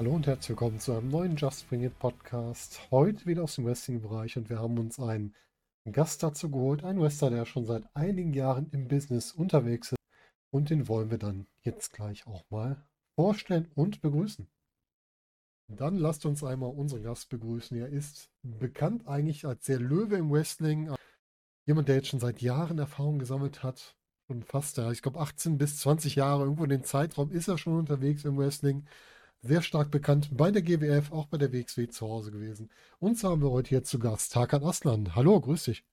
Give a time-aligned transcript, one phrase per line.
[0.00, 2.90] Hallo und herzlich willkommen zu einem neuen Just Bring It Podcast.
[2.90, 5.34] Heute wieder aus dem Wrestling-Bereich und wir haben uns einen
[5.92, 9.98] Gast dazu geholt, einen Wrestler, der schon seit einigen Jahren im Business unterwegs ist.
[10.50, 12.82] Und den wollen wir dann jetzt gleich auch mal
[13.14, 14.48] vorstellen und begrüßen.
[15.68, 17.76] Dann lasst uns einmal unseren Gast begrüßen.
[17.76, 20.94] Er ist bekannt eigentlich als der Löwe im Wrestling.
[21.66, 23.98] Jemand, der jetzt schon seit Jahren Erfahrung gesammelt hat.
[24.28, 27.78] Schon fast, ich glaube 18 bis 20 Jahre, irgendwo in den Zeitraum ist er schon
[27.78, 28.86] unterwegs im Wrestling
[29.42, 32.70] sehr stark bekannt bei der GWF, auch bei der WXW zu Hause gewesen.
[32.98, 35.14] Und so haben wir heute hier zu Gast Tarkan Aslan.
[35.14, 35.84] Hallo, grüß dich.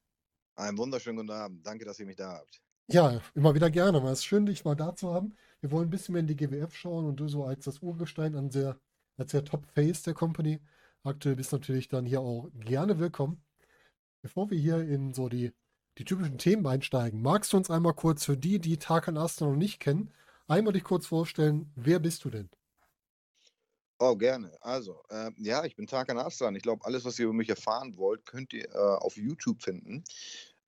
[0.55, 1.65] Einen wunderschönen guten Abend.
[1.65, 2.61] Danke, dass ihr mich da habt.
[2.87, 3.99] Ja, immer wieder gerne.
[4.09, 5.35] Es ist schön, dich mal da zu haben.
[5.61, 8.35] Wir wollen ein bisschen mehr in die GWF schauen und du so als das Urgestein
[8.35, 8.79] an sehr,
[9.17, 10.59] als der Top-Face der Company.
[11.03, 13.41] Aktuell bist natürlich dann hier auch gerne willkommen.
[14.21, 15.53] Bevor wir hier in so die,
[15.97, 19.57] die typischen Themen einsteigen, magst du uns einmal kurz für die, die Tarkan Aslan noch
[19.57, 20.11] nicht kennen,
[20.47, 22.49] einmal dich kurz vorstellen, wer bist du denn?
[23.99, 24.51] Oh, gerne.
[24.61, 26.55] Also, äh, ja, ich bin Tarkan Aslan.
[26.55, 30.03] Ich glaube, alles, was ihr über mich erfahren wollt, könnt ihr äh, auf YouTube finden,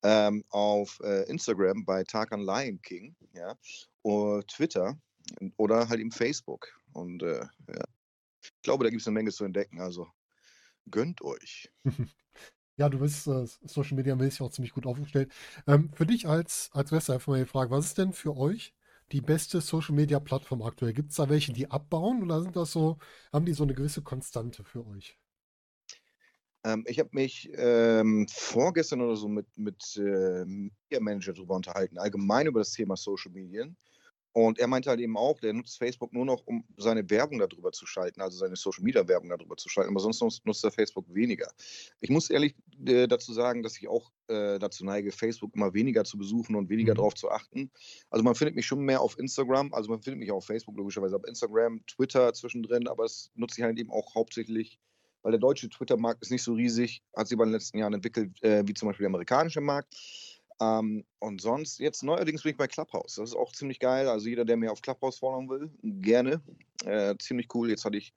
[0.02, 3.54] ähm, auf äh, Instagram bei Tarkan Lion King, ja,
[4.02, 4.98] oder Twitter
[5.58, 6.68] oder halt im Facebook.
[6.92, 7.84] Und äh, ja,
[8.42, 9.80] ich glaube, da gibt es eine Menge zu entdecken.
[9.80, 10.08] Also,
[10.90, 11.70] gönnt euch.
[12.76, 15.30] Ja, du bist äh, Social Media mäßig auch ziemlich gut aufgestellt.
[15.66, 18.72] Ähm, für dich als, als Wrestler einfach mal die Frage, was ist denn für euch
[19.12, 20.92] die beste Social Media Plattform aktuell?
[20.92, 22.98] Gibt es da welche, die abbauen oder sind das so,
[23.32, 25.18] haben die so eine gewisse Konstante für euch?
[26.64, 31.98] Ähm, ich habe mich ähm, vorgestern oder so mit, mit äh, Media Manager darüber unterhalten,
[31.98, 33.76] allgemein über das Thema Social Medien.
[34.32, 37.72] Und er meinte halt eben auch, der nutzt Facebook nur noch, um seine Werbung darüber
[37.72, 40.70] zu schalten, also seine Social Media Werbung darüber zu schalten, aber sonst nutzt, nutzt er
[40.70, 41.50] Facebook weniger.
[42.00, 42.54] Ich muss ehrlich
[42.86, 46.68] äh, dazu sagen, dass ich auch äh, dazu neige, Facebook immer weniger zu besuchen und
[46.68, 46.98] weniger mhm.
[46.98, 47.72] darauf zu achten.
[48.08, 50.76] Also man findet mich schon mehr auf Instagram, also man findet mich auch auf Facebook
[50.76, 54.78] logischerweise, aber Instagram, Twitter zwischendrin, aber das nutze ich halt eben auch hauptsächlich,
[55.22, 58.40] weil der deutsche Twitter-Markt ist nicht so riesig, hat sich über den letzten Jahren entwickelt,
[58.42, 59.94] äh, wie zum Beispiel der amerikanische Markt.
[60.60, 63.16] Ähm, und sonst, jetzt neuerdings bin ich bei Clubhouse.
[63.16, 64.08] Das ist auch ziemlich geil.
[64.08, 66.42] Also jeder, der mir auf Clubhouse folgen will, gerne.
[66.84, 67.70] Äh, ziemlich cool.
[67.70, 68.12] Jetzt hatte ich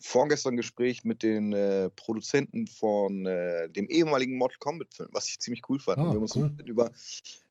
[0.00, 5.38] vorgestern ein Gespräch mit den äh, Produzenten von äh, dem ehemaligen Mortal Kombat-Film, was ich
[5.38, 5.98] ziemlich cool fand.
[5.98, 6.54] Ah, wir haben uns cool.
[6.64, 6.90] über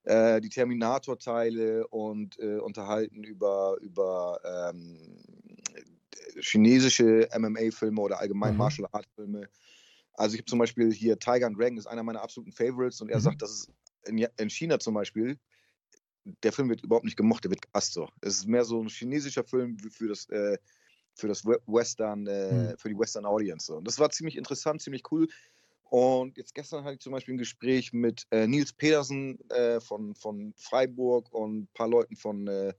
[0.04, 5.00] äh, die Terminator-Teile und äh, unterhalten über, über ähm,
[6.40, 8.60] chinesische MMA-Filme oder allgemein mhm.
[8.60, 9.48] Martial Art-Filme.
[10.14, 13.10] Also ich habe zum Beispiel hier Tiger and Dragon ist einer meiner absoluten Favorites und
[13.10, 13.24] er mhm.
[13.24, 13.72] sagt, das ist
[14.06, 15.38] in, in China zum Beispiel,
[16.44, 18.10] der Film wird überhaupt nicht gemocht, der wird gehasst so.
[18.22, 20.58] Es ist mehr so ein chinesischer Film für das, äh,
[21.16, 22.78] für das Western, äh, mhm.
[22.78, 23.68] für die Western Audience.
[23.68, 23.78] So.
[23.78, 25.28] Und das war ziemlich interessant, ziemlich cool.
[25.90, 30.16] Und jetzt gestern hatte ich zum Beispiel ein Gespräch mit äh, Nils Pedersen äh, von,
[30.16, 32.74] von Freiburg und ein paar Leuten von äh,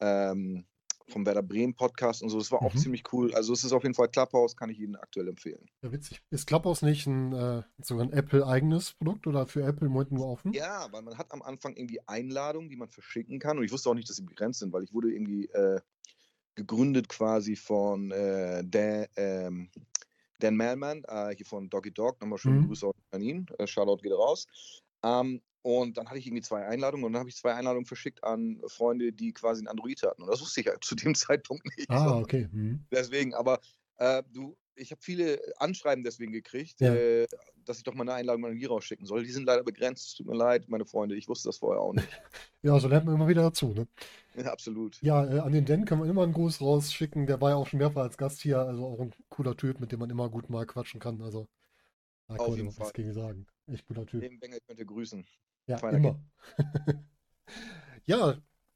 [0.00, 0.64] ähm,
[1.08, 2.38] vom Werder Bremen Podcast und so.
[2.38, 2.78] Das war auch mhm.
[2.78, 3.34] ziemlich cool.
[3.34, 5.66] Also es ist auf jeden Fall Clubhouse, kann ich Ihnen aktuell empfehlen.
[5.82, 6.22] Ja, witzig.
[6.30, 10.26] Ist Clubhouse nicht ein äh, sogar ein Apple-eigenes Produkt oder für Apple im Moment nur
[10.26, 10.52] offen?
[10.52, 13.58] Ja, weil man hat am Anfang irgendwie Einladungen, die man verschicken kann.
[13.58, 15.80] Und ich wusste auch nicht, dass sie begrenzt sind, weil ich wurde irgendwie äh,
[16.54, 19.70] gegründet quasi von äh, Dan, ähm,
[20.40, 22.20] Dan Malman, äh, hier von Doggy Dog.
[22.20, 22.66] Nochmal schöne mhm.
[22.68, 23.46] Grüße an ihn.
[23.58, 24.46] Äh, Shoutout geht raus.
[25.02, 28.22] Ähm, und dann hatte ich irgendwie zwei Einladungen und dann habe ich zwei Einladungen verschickt
[28.24, 30.22] an Freunde, die quasi ein Android hatten.
[30.22, 31.90] Und das wusste ich halt zu dem Zeitpunkt nicht.
[31.90, 32.48] Ah, okay.
[32.52, 32.86] Mhm.
[32.90, 33.60] Deswegen, aber
[33.96, 36.94] äh, du, ich habe viele Anschreiben deswegen gekriegt, ja.
[36.94, 37.26] äh,
[37.64, 39.24] dass ich doch mal eine Einladung an die rausschicken soll.
[39.24, 40.06] Die sind leider begrenzt.
[40.06, 41.16] Es tut mir leid, meine Freunde.
[41.16, 42.08] Ich wusste das vorher auch nicht.
[42.62, 43.86] ja, so lernt man immer wieder dazu, ne?
[44.36, 45.02] Ja, absolut.
[45.02, 47.26] Ja, äh, an den Den kann man immer einen Gruß rausschicken.
[47.26, 48.60] Der war ja auch schon mehrfach als Gast hier.
[48.60, 51.20] Also auch ein cooler Typ, mit dem man immer gut mal quatschen kann.
[51.20, 51.48] Also,
[52.28, 53.46] da kann man was gegen sagen.
[53.66, 54.20] Echt guter Typ.
[54.20, 55.26] Den Bengel könnt ihr grüßen.
[55.68, 56.20] Ja, Feiner immer.
[58.06, 58.34] ja,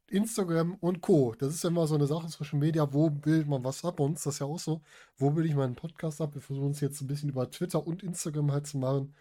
[0.08, 1.34] Instagram und Co.
[1.38, 3.97] Das ist ja immer so eine Sache zwischen Media, wo bildet man was ab?
[3.97, 4.82] Bei uns ist das ja auch so.
[5.17, 6.34] Wo bilde ich meinen Podcast ab?
[6.34, 9.14] Wir versuchen es jetzt ein bisschen über Twitter und Instagram halt zu machen.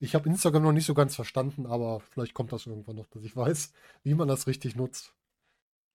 [0.00, 3.24] Ich habe Instagram noch nicht so ganz verstanden, aber vielleicht kommt das irgendwann noch, dass
[3.24, 3.72] ich weiß,
[4.02, 5.14] wie man das richtig nutzt.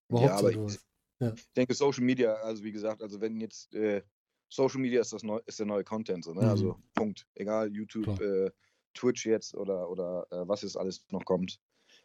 [0.07, 0.80] Überhaupt ja, aber so ich,
[1.19, 1.33] ja.
[1.33, 4.01] ich denke, Social Media, also wie gesagt, also wenn jetzt äh,
[4.48, 6.42] Social Media ist das neu, ist der neue Content, so, ne?
[6.42, 6.50] Mhm.
[6.50, 7.27] Also Punkt.
[7.36, 8.50] Egal, YouTube, äh,
[8.94, 11.59] Twitch jetzt oder, oder äh, was jetzt alles noch kommt.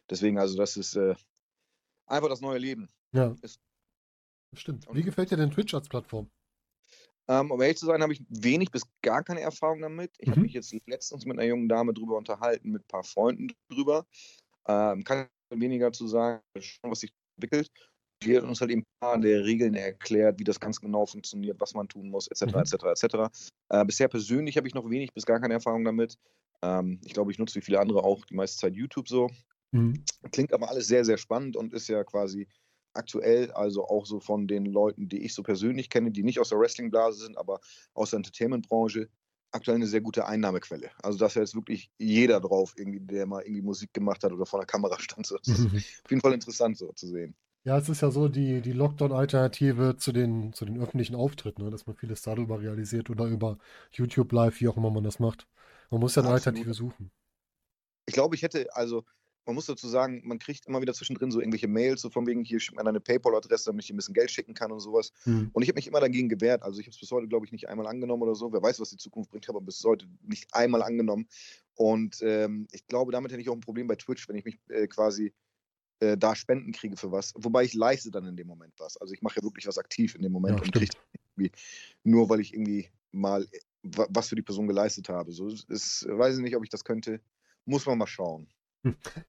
[0.09, 1.15] Deswegen, also das ist äh,
[2.05, 2.89] einfach das neue Leben.
[3.11, 3.35] Ja.
[3.41, 3.59] Ist,
[4.53, 4.87] Stimmt.
[4.91, 6.29] Wie gefällt dir denn Twitch als Plattform?
[7.27, 10.11] Ähm, um ehrlich zu sein, habe ich wenig bis gar keine Erfahrung damit.
[10.19, 10.31] Ich mhm.
[10.31, 14.05] habe mich jetzt letztens mit einer jungen Dame drüber unterhalten, mit ein paar Freunden drüber.
[14.67, 16.41] Ähm, kann weniger zu sagen,
[16.83, 17.71] was sich entwickelt.
[18.23, 21.73] Hat uns halt eben ein paar der Regeln erklärt, wie das ganz genau funktioniert, was
[21.73, 23.85] man tun muss, etc., etc., etc.
[23.85, 26.17] bisher persönlich habe ich noch wenig bis gar keine Erfahrung damit.
[26.61, 29.29] Ähm, ich glaube, ich nutze wie viele andere auch die meiste Zeit YouTube so.
[29.71, 30.03] Mhm.
[30.31, 32.47] Klingt aber alles sehr, sehr spannend und ist ja quasi
[32.93, 36.49] aktuell, also auch so von den Leuten, die ich so persönlich kenne, die nicht aus
[36.49, 37.59] der Wrestling-Blase sind, aber
[37.93, 39.09] aus der Entertainment-Branche,
[39.51, 40.91] aktuell eine sehr gute Einnahmequelle.
[41.01, 44.31] Also da ist ja jetzt wirklich jeder drauf, irgendwie, der mal irgendwie Musik gemacht hat
[44.31, 45.29] oder vor der Kamera stand.
[45.29, 45.77] Das ist Mhm.
[46.05, 47.35] auf jeden Fall interessant so zu sehen.
[47.65, 51.71] Ja, es ist ja so die, die Lockdown-Alternative zu den, zu den öffentlichen Auftritten, ne?
[51.71, 53.57] dass man vieles darüber realisiert oder über
[53.91, 55.47] YouTube Live, wie auch immer man das macht.
[55.89, 56.47] Man muss ja eine Absolut.
[56.47, 57.11] Alternative suchen.
[58.05, 59.03] Ich glaube, ich hätte, also
[59.47, 62.43] man muss dazu sagen, man kriegt immer wieder zwischendrin so irgendwelche Mails, so von wegen,
[62.43, 65.11] hier schickt mir deine PayPal-Adresse, damit ich ein bisschen Geld schicken kann und sowas.
[65.25, 65.49] Mhm.
[65.51, 66.61] Und ich habe mich immer dagegen gewehrt.
[66.61, 68.53] Also ich habe es bis heute, glaube ich, nicht einmal angenommen oder so.
[68.53, 71.27] Wer weiß, was die Zukunft bringt, aber bis heute nicht einmal angenommen.
[71.73, 74.59] Und ähm, ich glaube, damit hätte ich auch ein Problem bei Twitch, wenn ich mich
[74.69, 75.33] äh, quasi
[75.99, 77.33] äh, da Spenden kriege für was.
[77.37, 78.97] Wobei ich leiste dann in dem Moment was.
[78.97, 80.91] Also ich mache ja wirklich was aktiv in dem Moment Ja, und kriege
[81.35, 81.51] irgendwie
[82.03, 85.31] nur, weil ich irgendwie mal äh, wa- was für die Person geleistet habe.
[85.31, 87.21] So ist, ist, weiß ich nicht, ob ich das könnte.
[87.65, 88.47] Muss man mal schauen.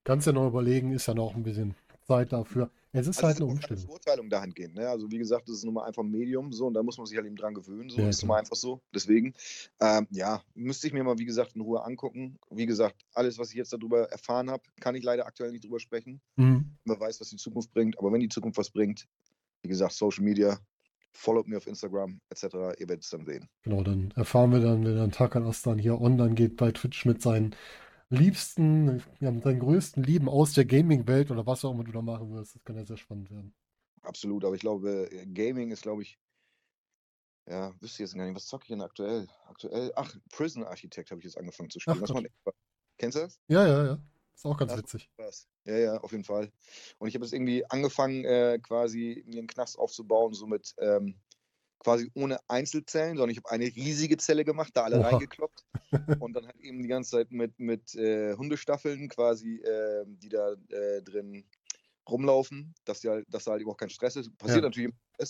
[0.03, 1.75] Kannst ja noch überlegen, ist ja noch ein bisschen
[2.07, 2.71] Zeit dafür.
[2.93, 3.83] Es ist Also halt es ist eine Umstellung.
[3.83, 4.75] Verurteilung dahingehend.
[4.75, 4.87] Ne?
[4.89, 7.05] Also wie gesagt, das ist nun mal einfach ein Medium so und da muss man
[7.05, 7.89] sich halt eben dran gewöhnen.
[7.89, 8.35] So Ja, ist nun klar.
[8.37, 8.81] mal einfach so.
[8.95, 9.33] Deswegen,
[9.81, 12.39] ähm, ja, müsste ich mir mal, wie gesagt, in Ruhe angucken.
[12.49, 15.79] Wie gesagt, alles, was ich jetzt darüber erfahren habe, kann ich leider aktuell nicht drüber
[15.79, 16.21] sprechen.
[16.37, 16.77] Mhm.
[16.85, 17.99] Wer weiß, was die Zukunft bringt.
[17.99, 19.05] Aber wenn die Zukunft was bringt,
[19.61, 20.57] wie gesagt, Social Media,
[21.11, 22.43] followt mir auf Instagram etc.
[22.79, 23.49] Ihr werdet es dann sehen.
[23.63, 27.21] Genau, dann erfahren wir dann, wenn dann Takan Aslan hier online geht bei Twitch mit
[27.21, 27.53] seinen
[28.09, 32.01] liebsten, ja, mit seinen größten Lieben aus der Gaming-Welt oder was auch immer du da
[32.01, 32.55] machen wirst.
[32.55, 33.53] Das kann ja sehr spannend werden.
[34.01, 34.45] Absolut.
[34.45, 36.19] Aber ich glaube, äh, Gaming ist, glaube ich,
[37.49, 38.35] ja, wüsste ich jetzt gar nicht.
[38.35, 39.27] Was zocke ich denn aktuell?
[39.45, 42.03] Aktuell, ach, Prison Architect habe ich jetzt angefangen zu spielen.
[42.03, 42.23] Ach Spaß.
[42.97, 43.39] Kennst du das?
[43.47, 43.99] Ja, ja, ja.
[44.35, 44.77] Ist auch ganz Ja.
[44.79, 45.09] witzig.
[45.13, 45.47] Spaß.
[45.65, 46.51] Ja, ja, auf jeden Fall.
[46.99, 51.15] Und ich habe jetzt irgendwie angefangen, äh, quasi mir einen Knast aufzubauen, so mit ähm,
[51.79, 55.09] quasi ohne Einzelzellen, sondern ich habe eine riesige Zelle gemacht, da alle Oha.
[55.09, 55.65] reingekloppt
[56.19, 60.53] und dann halt eben die ganze Zeit mit, mit äh, Hundestaffeln quasi, äh, die da
[60.69, 61.45] äh, drin
[62.09, 64.35] rumlaufen, dass, die halt, dass da halt eben auch kein Stress ist.
[64.37, 64.69] Passiert Ja.
[64.69, 65.27] natürlich immer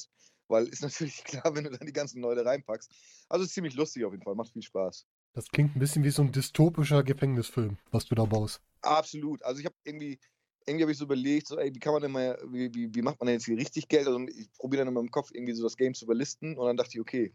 [0.47, 2.91] weil ist natürlich klar, wenn du dann die ganzen Leute reinpackst.
[3.29, 5.05] Also ist ziemlich lustig auf jeden Fall, macht viel Spaß.
[5.33, 8.61] Das klingt ein bisschen wie so ein dystopischer Gefängnisfilm, was du da baust.
[8.81, 9.43] Absolut.
[9.43, 10.19] Also ich habe irgendwie,
[10.67, 13.01] irgendwie habe ich so überlegt, so, ey, wie kann man denn mal, wie, wie, wie
[13.01, 14.07] macht man denn jetzt hier richtig Geld?
[14.07, 16.77] Also ich probiere dann in meinem Kopf irgendwie so das Game zu überlisten und dann
[16.77, 17.33] dachte ich, okay,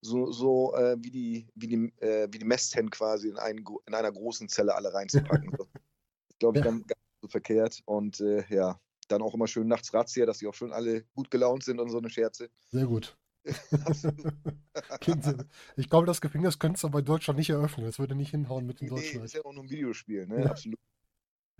[0.00, 3.94] so, so äh, wie die, wie die, äh, wie die Mesthennen quasi in, einen, in
[3.94, 5.52] einer großen Zelle alle reinzupacken.
[5.56, 5.66] so.
[6.28, 6.70] Das glaube ich Ja.
[6.70, 7.82] ganz, ganz so verkehrt.
[7.86, 11.30] Und äh, ja, dann auch immer schön nachts Razzia, dass die auch schon alle gut
[11.30, 12.50] gelaunt sind und so eine Scherze.
[12.70, 13.16] Sehr gut.
[15.76, 17.86] Ich glaube, das Gefängnis könntest du bei Deutschland nicht eröffnen.
[17.86, 19.24] Das würde nicht hinhauen mit dem nee, Deutschen.
[19.24, 20.44] ist ja auch nur ein Videospiel, ne?
[20.44, 20.50] Ja.
[20.50, 20.78] Absolut.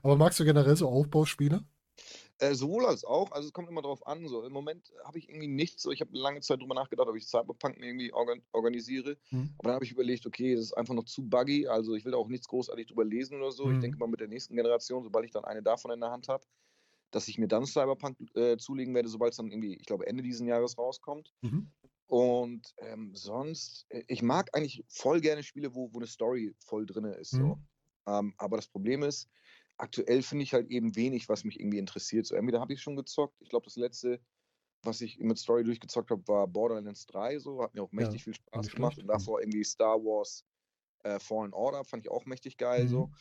[0.03, 1.65] Aber magst du generell so Aufbauspiele?
[2.41, 4.29] Äh, sowohl als auch, also es kommt immer drauf an.
[4.29, 4.45] So.
[4.45, 5.83] Im Moment habe ich irgendwie nichts.
[5.83, 5.91] So.
[5.91, 9.17] Ich habe lange Zeit drüber nachgedacht, ob ich Cyberpunk irgendwie organ organisiere.
[9.31, 9.55] Hm.
[9.59, 11.67] Aber dann habe ich überlegt, okay, das ist einfach noch zu buggy.
[11.67, 13.69] Also ich will da auch nichts großartig drüber lesen oder so.
[13.71, 13.81] Ich Mhm.
[13.81, 16.45] denke mal mit der nächsten Generation, sobald ich dann eine davon in der Hand habe,
[17.11, 20.23] dass ich mir dann Cyberpunk äh, zulegen werde, sobald es dann irgendwie, ich glaube, Ende
[20.23, 21.33] dieses Jahres rauskommt.
[21.41, 21.73] Mhm.
[22.07, 26.87] Und ähm, sonst, äh, ich mag eigentlich voll gerne Spiele, wo, wo eine Story voll
[26.87, 27.31] drin ist.
[27.31, 27.57] So.
[27.57, 27.67] Mhm.
[28.07, 29.29] Ähm, aber das Problem ist,
[29.79, 32.27] aktuell finde ich halt eben wenig, was mich irgendwie interessiert.
[32.27, 33.37] So, entweder habe ich schon gezockt.
[33.41, 34.21] Ich glaube, das letzte,
[34.85, 37.39] was ich mit Story durchgezockt habe, war Borderlands 3.
[37.39, 38.99] So, hat mir auch mächtig viel Spaß gemacht.
[38.99, 40.45] Und davor irgendwie Star Wars
[41.05, 42.89] äh, Fallen Order, fand ich auch mächtig geil.
[42.89, 43.07] So.
[43.07, 43.15] Mhm.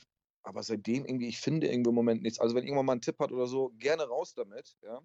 [0.43, 2.39] Aber seitdem irgendwie, ich finde irgendwie im Moment nichts.
[2.39, 4.77] Also, wenn irgendwann mal ein Tipp hat oder so, gerne raus damit.
[4.84, 5.01] Ja.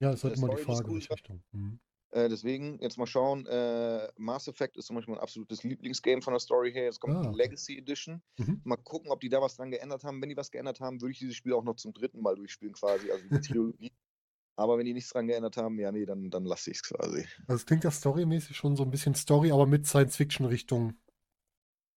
[0.00, 1.16] Ja, halt Äh, immer die Frage, welche sein.
[1.16, 1.42] Richtung.
[1.52, 1.80] Mhm.
[2.10, 3.46] Äh, deswegen, jetzt mal schauen.
[3.46, 6.84] Äh, Mass Effect ist zum Beispiel mein absolutes Lieblingsgame von der Story her.
[6.84, 7.36] Jetzt kommt Ah, die.
[7.36, 8.22] Legacy Edition.
[8.38, 8.60] Mhm.
[8.64, 10.20] Mal gucken, ob die da was dran geändert haben.
[10.22, 12.74] Wenn die was geändert haben, würde ich dieses Spiel auch noch zum dritten Mal durchspielen,
[12.74, 13.10] quasi.
[13.10, 13.92] Also die Trilogie.
[14.56, 17.24] Aber wenn die nichts dran geändert haben, ja, nee, dann, dann lasse ich es quasi.
[17.46, 20.94] Also es klingt ja storymäßig schon so ein bisschen Story, aber mit Science-Fiction-Richtung.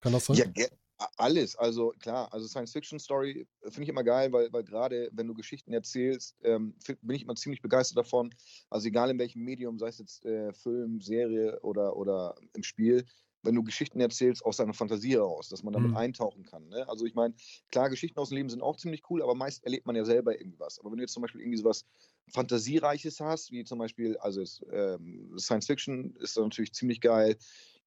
[0.01, 0.37] Kann das sein?
[0.37, 0.75] Ja, ge- a-
[1.17, 1.55] alles.
[1.55, 6.35] Also klar, also Science-Fiction-Story finde ich immer geil, weil, weil gerade wenn du Geschichten erzählst,
[6.43, 8.33] ähm, bin ich immer ziemlich begeistert davon.
[8.69, 13.05] Also egal in welchem Medium, sei es jetzt äh, Film, Serie oder, oder im Spiel,
[13.43, 15.95] wenn du Geschichten erzählst aus deiner Fantasie heraus, dass man damit Mhm.
[15.95, 16.67] eintauchen kann.
[16.69, 16.87] Ne?
[16.87, 17.33] Also ich meine,
[17.71, 20.39] klar, Geschichten aus dem Leben sind auch ziemlich cool, aber meist erlebt man ja selber
[20.39, 20.77] irgendwas.
[20.79, 21.85] Aber wenn du jetzt zum Beispiel irgendwie sowas
[22.33, 27.37] Fantasiereiches hast, wie zum Beispiel, also ähm, Science Fiction ist natürlich ziemlich geil.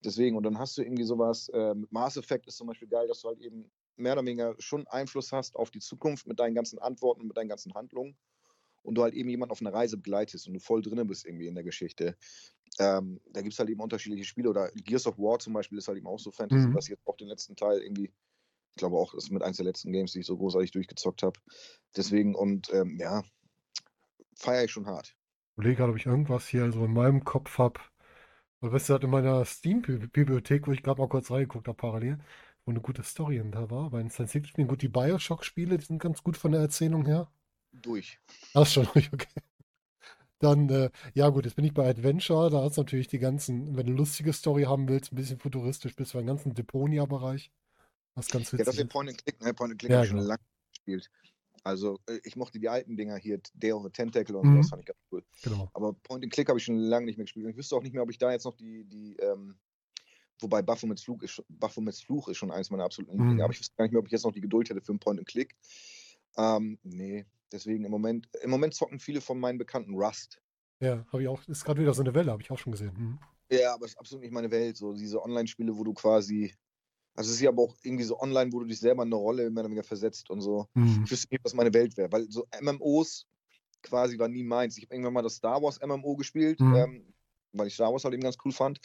[0.05, 3.09] Deswegen, und dann hast du irgendwie sowas, äh, mit Mass Effect ist zum Beispiel geil,
[3.09, 6.55] dass du halt eben mehr oder weniger schon Einfluss hast auf die Zukunft mit deinen
[6.55, 8.17] ganzen Antworten und mit deinen ganzen Handlungen
[8.83, 11.47] und du halt eben jemanden auf eine Reise begleitest und du voll drin bist irgendwie
[11.47, 12.17] in der Geschichte.
[12.79, 15.89] Ähm, da gibt es halt eben unterschiedliche Spiele oder Gears of War zum Beispiel ist
[15.89, 16.75] halt eben auch so Fantasy, Mhm.
[16.75, 19.59] was ich jetzt auch den letzten Teil irgendwie, ich glaube auch, das ist mit eins
[19.59, 21.41] der letzten Games, die ich so großartig durchgezockt habe.
[21.97, 23.25] Deswegen und ähm, ja,
[24.37, 25.17] feiere ich schon hart.
[25.53, 27.81] Ich überlege gerade, ob ich irgendwas hier so in meinem Kopf habe.
[28.65, 32.19] Weil, weißt du, halt in meiner Steam-Bibliothek, wo ich gerade mal kurz reingeguckt habe, parallel,
[32.65, 33.91] wo eine gute Story da war.
[33.91, 37.29] Bei den Science-Fiction-Spielen, gut, die Bioshock-Spiele, die sind ganz gut von der Erzählung her.
[37.73, 38.19] Durch.
[38.55, 39.29] Ist schon ruhig, okay.
[40.39, 43.87] Dann, äh, ja gut, jetzt bin ich bei Adventure, da ist natürlich die ganzen, wenn
[43.87, 47.51] du eine lustige Story haben willst, ein bisschen futuristisch, bist du im ganzen Deponia-Bereich.
[48.17, 48.89] Was ganz Ja, witzig das ist ja.
[48.89, 49.55] Point and Click, ne?
[49.55, 50.27] Point and Click Ja, habe ich schon genau.
[50.27, 50.41] lange
[50.73, 51.11] gespielt.
[51.65, 54.53] Also, äh, ich mochte die alten Dinger hier, Day of the Tentacle und Mhm.
[54.57, 55.25] sowas fand ich ganz cool.
[55.43, 55.71] Genau.
[55.73, 57.47] Aber Point and Click habe ich schon lange nicht mehr gespielt.
[57.47, 59.57] Und ich wüsste auch nicht mehr, ob ich da jetzt noch die, die ähm,
[60.41, 63.17] wobei Baphomets Fluch ist, Baphomets Fluch ist schon eins meiner absoluten.
[63.35, 63.41] Mhm.
[63.41, 65.01] Aber ich wüsste gar nicht mehr, ob ich jetzt noch die Geduld hätte für einen
[65.01, 65.57] Point and Click.
[66.37, 70.43] Ähm, nee, deswegen im Moment, im Moment zocken viele von meinen Bekannten Rust.
[70.81, 72.93] Ja, habe ich auch, ist gerade wieder so eine Welle, habe ich auch schon gesehen.
[72.95, 73.19] Mhm.
[73.51, 74.77] Ja, aber es ist absolut nicht meine Welt.
[74.77, 76.53] So diese Online-Spiele, wo du quasi.
[77.15, 79.17] Also es ist ja aber auch irgendwie so online, wo du dich selber in eine
[79.17, 80.67] Rolle mehr oder weniger versetzt und so.
[80.75, 81.03] Mhm.
[81.05, 83.27] Ich wüsste nicht, was meine Welt wäre, weil so MMOs
[83.83, 84.77] quasi war nie meins.
[84.77, 86.75] Ich habe irgendwann mal das Star Wars MMO gespielt, Mhm.
[86.75, 87.15] ähm,
[87.53, 88.81] weil ich Star Wars halt eben ganz cool fand.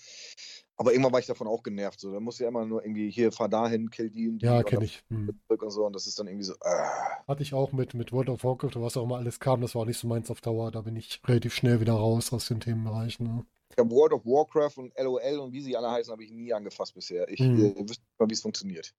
[0.78, 2.00] Aber irgendwann war ich davon auch genervt.
[2.00, 4.46] So, da musst du ja immer nur irgendwie hier, fahr dahin, kill die und die
[4.46, 5.04] Ja, kenne ich.
[5.10, 5.40] Mhm.
[5.48, 5.86] und so.
[5.86, 6.54] Und das ist dann irgendwie so.
[6.54, 6.86] Äh.
[7.28, 9.76] Hatte ich auch mit, mit World of Warcraft oder was auch immer alles kam, das
[9.76, 10.72] war nicht so meins auf Dauer.
[10.72, 13.26] Da bin ich relativ schnell wieder raus aus den Themenbereichen.
[13.26, 13.46] Ne?
[13.72, 16.52] Ich habe World of Warcraft und LOL und wie sie alle heißen, habe ich nie
[16.54, 17.30] angefasst bisher.
[17.30, 17.60] Ich Mhm.
[17.60, 18.94] äh, wüsste nicht mal, wie es funktioniert.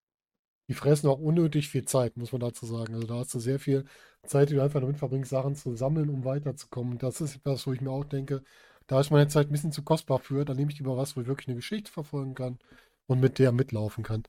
[0.69, 2.95] Die fressen auch unnötig viel Zeit, muss man dazu sagen.
[2.95, 3.85] Also da hast du sehr viel
[4.25, 6.99] Zeit, die du einfach damit verbringst, Sachen zu sammeln, um weiterzukommen.
[6.99, 8.45] Das ist etwas, wo ich mir auch denke,
[8.87, 10.45] da ist meine Zeit ein bisschen zu kostbar für.
[10.45, 12.59] Da nehme ich lieber was, wo ich wirklich eine Geschichte verfolgen kann
[13.07, 14.23] und mit der mitlaufen kann.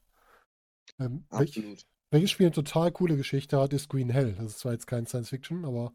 [1.00, 1.86] Ähm, Absolut.
[2.10, 4.33] welches Spiel eine total coole Geschichte hat, ist Green Hell.
[4.33, 5.93] Das ist zwar jetzt kein Science Fiction, aber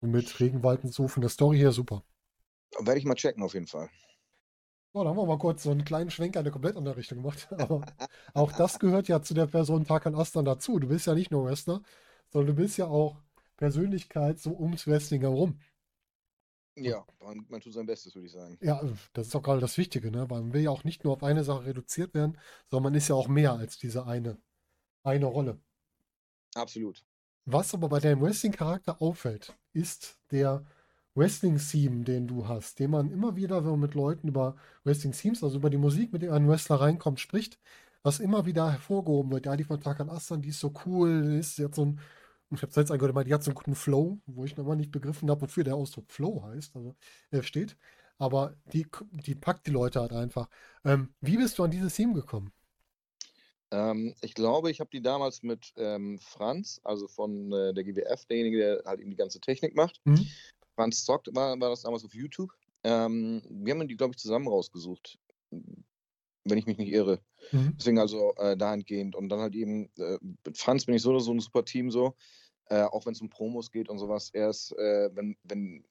[0.00, 2.04] mit Regenwald und so von der Story her super.
[2.78, 3.88] Werde ich mal checken auf jeden Fall.
[4.94, 7.18] So, da haben wir mal kurz so einen kleinen Schwenker in eine komplett andere Richtung
[7.18, 7.48] gemacht.
[7.58, 7.82] Aber
[8.34, 10.78] auch das gehört ja zu der Person Tarkan Aslan dazu.
[10.78, 11.82] Du bist ja nicht nur Wrestler,
[12.30, 13.16] sondern du bist ja auch
[13.56, 15.58] Persönlichkeit so ums Wrestling herum.
[16.74, 18.58] Ja, man, man tut sein Bestes, würde ich sagen.
[18.60, 20.28] Ja, das ist auch gerade das Wichtige, ne?
[20.30, 22.38] Weil man will ja auch nicht nur auf eine Sache reduziert werden,
[22.70, 24.38] sondern man ist ja auch mehr als diese eine,
[25.02, 25.60] eine Rolle.
[26.54, 27.04] Absolut.
[27.44, 30.64] Was aber bei deinem Wrestling-Charakter auffällt, ist der
[31.14, 35.56] Wrestling-Theme, den du hast, den man immer wieder, wenn man mit Leuten über Wrestling-Themes, also
[35.58, 37.58] über die Musik, mit der ein Wrestler reinkommt, spricht,
[38.02, 39.46] was immer wieder hervorgehoben wird.
[39.46, 42.00] Ja, die von Tarkan Aslan, die ist so cool, die ist jetzt so ein,
[42.50, 44.92] ich habe jetzt angehört, die hat so einen guten Flow, wo ich noch mal nicht
[44.92, 46.94] begriffen habe, wofür der Ausdruck Flow heißt, also
[47.30, 47.76] äh, steht.
[48.18, 48.86] Aber die,
[49.26, 50.48] die packt die Leute halt einfach.
[50.84, 52.52] Ähm, wie bist du an dieses Theme gekommen?
[53.72, 58.26] Ähm, ich glaube, ich habe die damals mit ähm, Franz, also von äh, der GWF,
[58.26, 60.00] derjenige, der halt eben die ganze Technik macht.
[60.04, 60.26] Mhm.
[60.82, 62.50] Franz zockt, war, war das damals auf YouTube.
[62.82, 65.16] Ähm, wir haben die, glaube ich, zusammen rausgesucht.
[65.50, 67.20] Wenn ich mich nicht irre.
[67.52, 67.76] Mhm.
[67.78, 69.14] Deswegen also äh, dahingehend.
[69.14, 71.92] Und dann halt eben, äh, mit Franz bin ich so oder so ein super Team
[71.92, 72.16] so.
[72.66, 74.30] Äh, auch wenn es um Promos geht und sowas.
[74.32, 75.84] Er ist, äh, wenn, wenn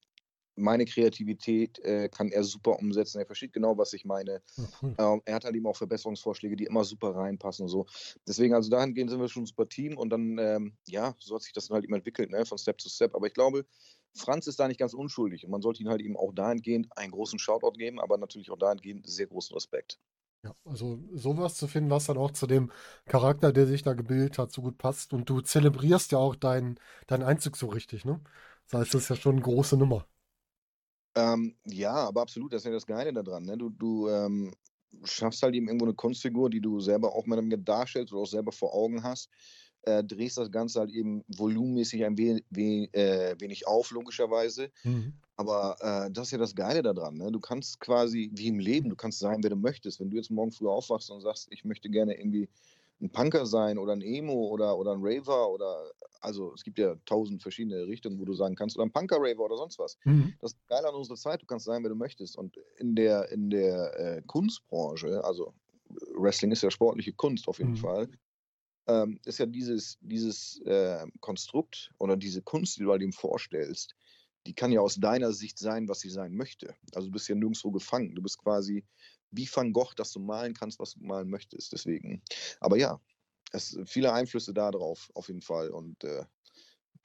[0.58, 3.20] meine Kreativität äh, kann er super umsetzen.
[3.20, 4.42] Er versteht genau, was ich meine.
[4.58, 4.96] Ja, cool.
[4.98, 7.86] Ähm, er hat halt eben auch Verbesserungsvorschläge, die immer super reinpassen und so.
[8.28, 11.44] Deswegen, also dahingehend sind wir schon ein super Team und dann, ähm, ja, so hat
[11.44, 13.16] sich das dann halt eben entwickelt, ne, von Step zu Step.
[13.16, 13.66] Aber ich glaube,
[14.14, 17.12] Franz ist da nicht ganz unschuldig und man sollte ihm halt eben auch dahingehend einen
[17.12, 20.00] großen Shoutout geben, aber natürlich auch dahingehend sehr großen Respekt.
[20.44, 22.72] Ja, also sowas zu finden, was dann auch zu dem
[23.06, 25.14] Charakter, der sich da gebildet hat, so gut passt.
[25.14, 28.20] Und du zelebrierst ja auch deinen, deinen Einzug so richtig, ne?
[28.68, 30.08] Das heißt, das ist ja schon eine große Nummer.
[31.16, 33.44] Ähm, ja, aber absolut, das ist ja das Geile daran.
[33.44, 33.58] Ne?
[33.58, 34.54] Du, du ähm,
[35.04, 38.52] schaffst halt eben irgendwo eine Kunstfigur, die du selber auch mal darstellst oder auch selber
[38.52, 39.30] vor Augen hast.
[39.84, 44.72] Äh, drehst das Ganze halt eben volumenmäßig ein we we äh, wenig auf, logischerweise.
[44.84, 45.14] Mhm.
[45.38, 47.16] Aber äh, das ist ja das Geile daran.
[47.16, 47.32] Ne?
[47.32, 50.00] Du kannst quasi, wie im Leben, du kannst sein, wer du möchtest.
[50.00, 52.48] Wenn du jetzt morgen früh aufwachst und sagst, ich möchte gerne irgendwie
[53.02, 56.96] ein Punker sein oder ein Emo oder, oder ein Raver oder, also es gibt ja
[57.06, 59.98] tausend verschiedene Richtungen, wo du sagen kannst, oder ein Punker-Raver oder sonst was.
[60.04, 60.36] Mhm.
[60.40, 62.38] Das ist geil an unserer Zeit, du kannst sein, wer du möchtest.
[62.38, 65.54] Und in der, in der äh, Kunstbranche, also
[66.16, 67.78] Wrestling ist ja sportliche Kunst auf jeden Mhm.
[67.78, 68.10] Fall,
[68.92, 73.96] ähm, ist ja dieses, dieses äh, Konstrukt oder diese Kunst, die du halt ihm vorstellst,
[74.48, 76.76] die kann ja aus deiner Sicht sein, was sie sein möchte.
[76.94, 78.16] Also du bist ja nirgendwo gefangen.
[78.16, 78.84] Du bist quasi
[79.32, 81.72] wie Van Gogh, dass du malen kannst, was du malen möchtest.
[81.72, 82.22] Deswegen.
[82.60, 83.00] Aber ja,
[83.52, 85.70] es sind viele Einflüsse da drauf, auf jeden Fall.
[85.70, 86.26] Und äh,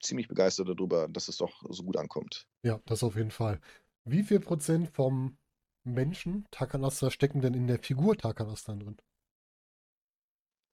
[0.02, 2.48] ziemlich begeistert darüber, dass es doch so gut ankommt.
[2.62, 3.60] Ja, das auf jeden Fall.
[4.04, 5.36] Wie viel Prozent vom
[5.84, 8.96] Menschen Tarkan Aslan stecken denn in der Figur Tarkan Aslan drin?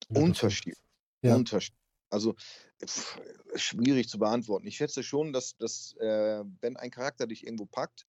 [0.10, 0.78] Wenn du das Unterschied.
[1.24, 1.36] Ja.
[1.36, 1.76] Unterschied.
[2.10, 2.36] Also
[2.86, 3.20] pff,
[3.56, 4.68] schwierig zu beantworten.
[4.68, 8.06] Ich schätze schon, dass, dass äh, wenn ein Charakter dich irgendwo packt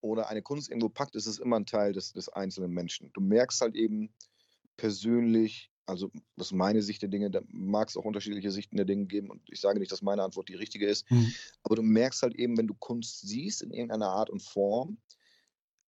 [0.00, 3.12] oder eine Kunst irgendwo packt, ist es immer ein Teil des, des einzelnen Menschen.
[3.12, 4.12] Du merkst halt eben
[4.76, 8.86] persönlich, also das ist meine Sicht der Dinge, da mag es auch unterschiedliche Sichten der
[8.86, 11.34] Dinge geben und ich sage nicht, dass meine Antwort die richtige ist, Mhm.
[11.62, 14.98] aber du merkst halt eben, wenn du Kunst siehst in irgendeiner Art und Form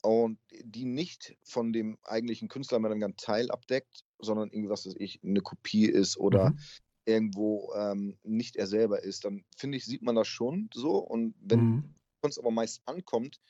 [0.03, 4.87] und die nicht von dem eigentlichen Künstler mehr dann ganz Teil abdeckt, sondern irgendwie, was
[4.87, 6.67] weiß ich, eine Kopie ist oder Mhm.
[7.07, 10.99] irgendwo ähm, nicht er selber ist, dann finde ich, sieht man das schon so.
[10.99, 11.95] Und wenn Mhm.
[12.23, 13.41] Kunst aber meist ankommt,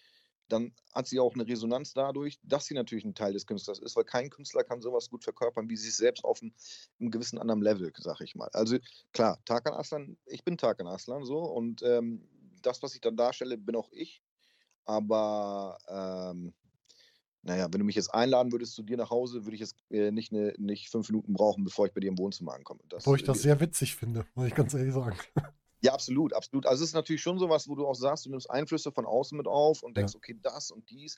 [0.48, 3.94] dann hat sie auch eine Resonanz dadurch, dass sie natürlich ein Teil des Künstlers ist,
[3.96, 6.52] weil kein Künstler kann sowas gut verkörpern wie sich selbst auf einem,
[6.98, 8.48] einem gewissen anderen Level, sag ich mal.
[8.52, 8.78] Also
[9.12, 12.28] klar, Tarkan Aslan, ich bin Tarkan Aslan so und ähm,
[12.62, 14.22] das, was ich dann darstelle, bin auch ich.
[14.84, 16.52] Aber ähm,
[17.42, 20.10] naja, wenn du mich jetzt einladen würdest zu dir nach Hause, würde ich jetzt äh,
[20.10, 22.80] nicht, ne, nicht fünf Minuten brauchen, bevor ich bei dir im Wohnzimmer ankomme.
[22.88, 25.16] Das, Wo ich das sehr witzig finde, muss ich ganz ehrlich sagen.
[25.82, 26.66] Ja, absolut, absolut.
[26.66, 29.34] Also es ist natürlich schon sowas, wo du auch sagst, du nimmst Einflüsse von außen
[29.36, 30.18] mit auf und denkst, ja.
[30.18, 31.16] okay, das und dies.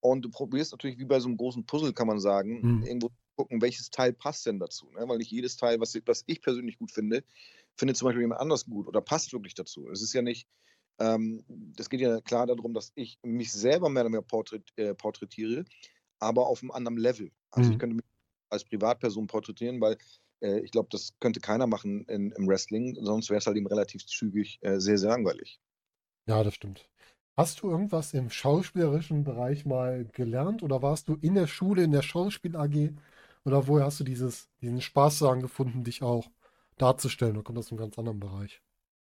[0.00, 2.82] Und du probierst natürlich wie bei so einem großen Puzzle, kann man sagen, mhm.
[2.82, 4.90] irgendwo gucken, welches Teil passt denn dazu.
[4.90, 5.08] Ne?
[5.08, 7.24] Weil nicht jedes Teil, was, was ich persönlich gut finde,
[7.76, 9.88] findet zum Beispiel jemand anders gut oder passt wirklich dazu.
[9.90, 10.46] Es ist ja nicht,
[10.98, 14.94] ähm, das geht ja klar darum, dass ich mich selber mehr oder mehr porträt, äh,
[14.94, 15.64] porträtiere,
[16.18, 17.30] aber auf einem anderen Level.
[17.50, 17.72] Also mhm.
[17.72, 18.04] ich könnte mich
[18.50, 19.96] als Privatperson porträtieren, weil
[20.40, 23.66] äh, ich glaube, das könnte keiner machen in, im Wrestling, sonst wäre es halt eben
[23.66, 25.60] relativ zügig äh, sehr, sehr langweilig.
[26.26, 26.88] Ja, das stimmt.
[27.36, 31.90] Hast du irgendwas im schauspielerischen Bereich mal gelernt oder warst du in der Schule, in
[31.90, 32.92] der Schauspiel AG?
[33.44, 36.30] Oder woher hast du dieses, diesen Spaß daran gefunden, dich auch
[36.78, 37.34] darzustellen?
[37.36, 38.62] Oder kommt das aus einem ganz anderen Bereich?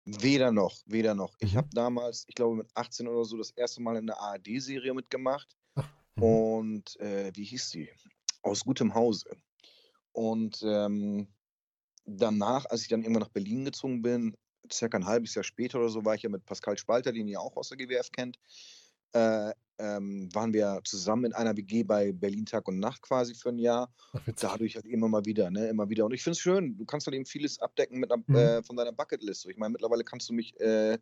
[0.05, 1.35] Weder noch, weder noch.
[1.39, 1.59] Ich mhm.
[1.59, 5.57] habe damals, ich glaube mit 18 oder so, das erste Mal in der ARD-Serie mitgemacht.
[5.75, 6.23] Ach, mhm.
[6.23, 7.89] und äh, wie hieß die?
[8.43, 9.37] Aus gutem Hause.
[10.13, 11.29] Und ähm,
[12.05, 14.37] danach, als ich dann irgendwann nach Berlin gezogen bin,
[14.71, 17.41] circa ein halbes Jahr später oder so, war ich ja mit Pascal Spalter, den ihr
[17.41, 18.39] auch aus der GWF kennt,
[19.15, 23.49] äh, ähm, waren wir zusammen in einer WG bei Berlin Tag und Nacht quasi für
[23.49, 23.93] ein Jahr.
[24.13, 26.05] Ach, Dadurch halt immer mal wieder, ne, immer wieder.
[26.05, 28.37] Und ich finde es schön, du kannst halt eben vieles abdecken mit einer, mhm.
[28.37, 29.47] äh, von deiner Bucketlist.
[29.49, 30.99] Ich meine, mittlerweile kannst du mich äh,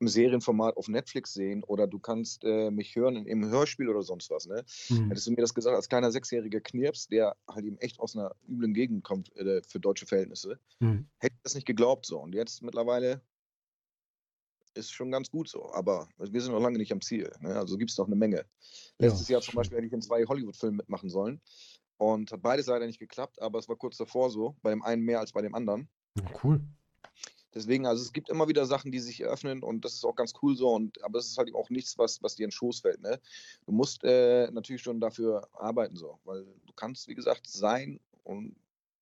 [0.00, 4.30] im Serienformat auf Netflix sehen oder du kannst äh, mich hören im Hörspiel oder sonst
[4.30, 4.46] was.
[4.46, 4.64] Ne?
[4.88, 5.08] Mhm.
[5.08, 8.34] Hättest du mir das gesagt als kleiner sechsjähriger Knirps, der halt eben echt aus einer
[8.48, 11.08] üblen Gegend kommt äh, für deutsche Verhältnisse, mhm.
[11.18, 12.18] hätte ich das nicht geglaubt so.
[12.20, 13.22] Und jetzt mittlerweile
[14.74, 17.30] ist schon ganz gut so, aber wir sind noch lange nicht am Ziel.
[17.40, 17.54] Ne?
[17.54, 18.44] Also gibt es noch eine Menge.
[18.98, 21.40] Letztes ja, Jahr zum Beispiel hätte ich in zwei Hollywood-Filmen mitmachen sollen
[21.96, 25.02] und hat beides leider nicht geklappt, aber es war kurz davor so, bei dem einen
[25.02, 25.88] mehr als bei dem anderen.
[26.16, 26.60] Ja, cool.
[27.54, 30.32] Deswegen, also es gibt immer wieder Sachen, die sich eröffnen und das ist auch ganz
[30.42, 30.70] cool so.
[30.70, 33.00] Und aber es ist halt auch nichts, was, was dir in den Schoß fällt.
[33.00, 33.18] Ne?
[33.66, 38.54] Du musst äh, natürlich schon dafür arbeiten, so, weil du kannst, wie gesagt, sein und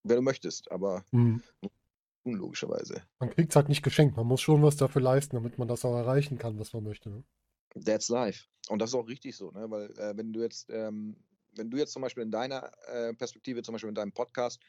[0.05, 1.43] wer du möchtest, aber mhm.
[2.35, 3.03] Logischerweise.
[3.19, 4.17] Man kriegt es halt nicht geschenkt.
[4.17, 7.11] Man muss schon was dafür leisten, damit man das auch erreichen kann, was man möchte.
[7.11, 7.25] Ne?
[7.85, 8.47] That's life.
[8.69, 9.71] Und das ist auch richtig so, ne?
[9.71, 11.17] Weil äh, wenn du jetzt, ähm,
[11.55, 14.61] wenn du jetzt zum Beispiel in deiner äh, Perspektive, zum Beispiel in deinem Podcast,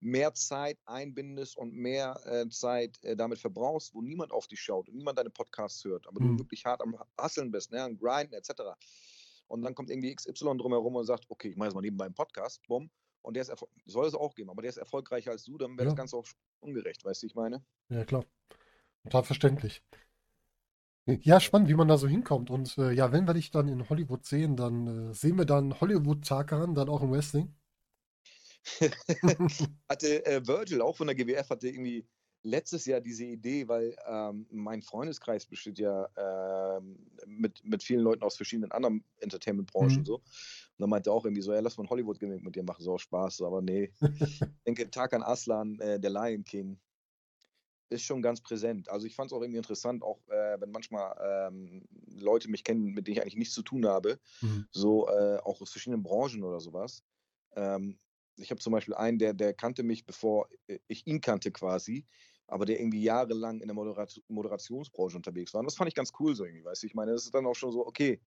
[0.00, 4.88] mehr Zeit einbindest und mehr äh, Zeit äh, damit verbrauchst, wo niemand auf dich schaut
[4.88, 6.36] und niemand deine Podcasts hört, aber mhm.
[6.36, 8.62] du wirklich hart am Hasseln bist, ne, am Grinden etc.
[9.48, 12.14] Und dann kommt irgendwie XY drumherum und sagt, okay, ich mache jetzt mal nebenbei einen
[12.14, 12.90] Podcast, bumm,
[13.22, 13.52] und der ist
[13.86, 15.90] soll es auch geben, aber der ist erfolgreicher als du, dann wäre ja.
[15.90, 16.26] das Ganze auch
[16.60, 17.64] ungerecht, weißt du, ich meine?
[17.88, 18.24] Ja, klar.
[19.04, 19.82] Total verständlich.
[21.22, 22.50] Ja, spannend, wie man da so hinkommt.
[22.50, 25.80] Und äh, ja, wenn wir dich dann in Hollywood sehen, dann äh, sehen wir dann
[25.80, 27.54] Hollywood-Tarkan, dann auch im Wrestling.
[29.88, 32.06] hatte äh, Virgil auch von der GWF hatte irgendwie
[32.42, 36.08] letztes Jahr diese Idee, weil ähm, mein Freundeskreis besteht ja
[36.76, 40.04] ähm, mit, mit vielen Leuten aus verschiedenen anderen Entertainment-Branchen mhm.
[40.04, 40.22] so.
[40.78, 42.84] Und dann meinte er auch irgendwie so, ja, lass mal ein Hollywood-Gimmick mit dir machen,
[42.84, 43.42] so Spaß.
[43.42, 44.00] Aber nee, ich
[44.66, 46.78] denke, Tarkan Aslan, äh, der Lion King,
[47.90, 48.88] ist schon ganz präsent.
[48.88, 51.82] Also ich fand es auch irgendwie interessant, auch äh, wenn manchmal ähm,
[52.14, 54.66] Leute mich kennen, mit denen ich eigentlich nichts zu tun habe, mhm.
[54.70, 57.02] so äh, auch aus verschiedenen Branchen oder sowas.
[57.56, 57.98] Ähm,
[58.36, 62.06] ich habe zum Beispiel einen, der, der kannte mich, bevor äh, ich ihn kannte quasi,
[62.46, 65.60] aber der irgendwie jahrelang in der Moderat Moderationsbranche unterwegs war.
[65.60, 66.86] Und das fand ich ganz cool so irgendwie, weißt du?
[66.86, 68.20] Ich meine, das ist dann auch schon so, okay,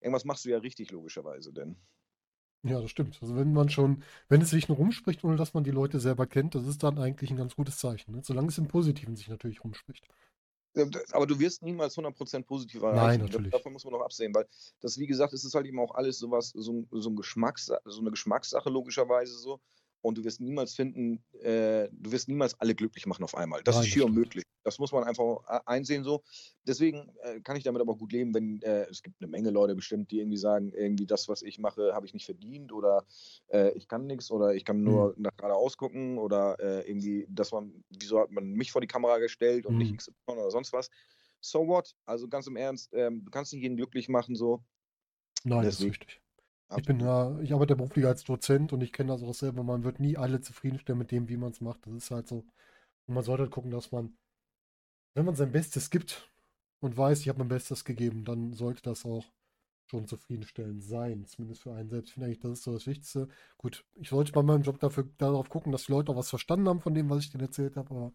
[0.00, 1.76] irgendwas machst du ja richtig, logischerweise, denn.
[2.62, 3.18] Ja, das stimmt.
[3.22, 6.26] Also wenn man schon, wenn es sich nur rumspricht, ohne dass man die Leute selber
[6.26, 8.12] kennt, das ist dann eigentlich ein ganz gutes Zeichen.
[8.12, 8.20] Ne?
[8.22, 10.06] Solange es im Positiven sich natürlich rumspricht.
[11.12, 12.96] Aber du wirst niemals 100% positiv erreichen.
[12.96, 13.50] Nein, natürlich.
[13.50, 14.46] Davon muss man auch absehen, weil
[14.80, 18.00] das, wie gesagt, es ist halt eben auch alles sowas, so, so, ein Geschmacks, so
[18.00, 19.60] eine Geschmackssache logischerweise so
[20.02, 23.62] und du wirst niemals finden, äh, du wirst niemals alle glücklich machen auf einmal.
[23.62, 24.44] Das Nein, ist schier unmöglich.
[24.62, 26.22] Das muss man einfach einsehen so.
[26.66, 29.74] Deswegen äh, kann ich damit aber gut leben, wenn äh, es gibt eine Menge Leute
[29.74, 33.04] bestimmt, die irgendwie sagen, irgendwie das, was ich mache, habe ich nicht verdient oder
[33.48, 35.22] äh, ich kann nichts oder ich kann nur mhm.
[35.22, 39.18] nach geradeaus gucken oder äh, irgendwie, dass man, wieso hat man mich vor die Kamera
[39.18, 39.78] gestellt und mhm.
[39.80, 40.90] nicht XY oder sonst was.
[41.40, 41.94] So what?
[42.04, 44.62] Also ganz im Ernst, ähm, du kannst nicht jeden glücklich machen so.
[45.44, 45.64] Nein, Deswegen.
[45.64, 46.22] das ist richtig.
[46.76, 49.62] Ich bin ja, ich arbeite beruflich als Dozent und ich kenne das auch selber.
[49.64, 51.86] Man wird nie alle zufriedenstellen mit dem, wie man es macht.
[51.86, 52.44] Das ist halt so.
[53.06, 54.16] Und man sollte halt gucken, dass man,
[55.14, 56.30] wenn man sein Bestes gibt
[56.80, 59.24] und weiß, ich habe mein Bestes gegeben, dann sollte das auch
[59.90, 61.26] schon zufriedenstellend sein.
[61.26, 62.08] Zumindest für einen selbst.
[62.08, 63.28] Ich finde eigentlich, das ist so das Wichtigste.
[63.58, 66.68] Gut, ich sollte bei meinem Job dafür darauf gucken, dass die Leute auch was verstanden
[66.68, 67.90] haben von dem, was ich denen erzählt habe.
[67.94, 68.12] Aber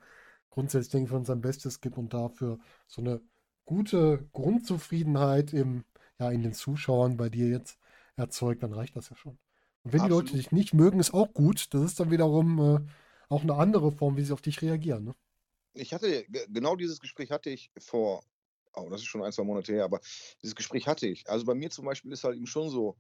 [0.49, 3.21] grundsätzlich denke ich, wenn man sein Bestes gibt und dafür so eine
[3.65, 5.83] gute Grundzufriedenheit im,
[6.19, 7.79] ja, in den Zuschauern bei dir jetzt
[8.17, 9.39] erzeugt, dann reicht das ja schon.
[9.83, 10.37] Und wenn die Leute Absolut.
[10.37, 11.73] dich nicht mögen, ist auch gut.
[11.73, 12.79] Das ist dann wiederum äh,
[13.29, 15.03] auch eine andere Form, wie sie auf dich reagieren.
[15.05, 15.15] Ne?
[15.73, 18.23] Ich hatte, ge- genau dieses Gespräch hatte ich vor,
[18.73, 19.99] oh, das ist schon ein, zwei Monate her, aber
[20.41, 21.29] dieses Gespräch hatte ich.
[21.29, 22.97] Also bei mir zum Beispiel ist halt eben schon so,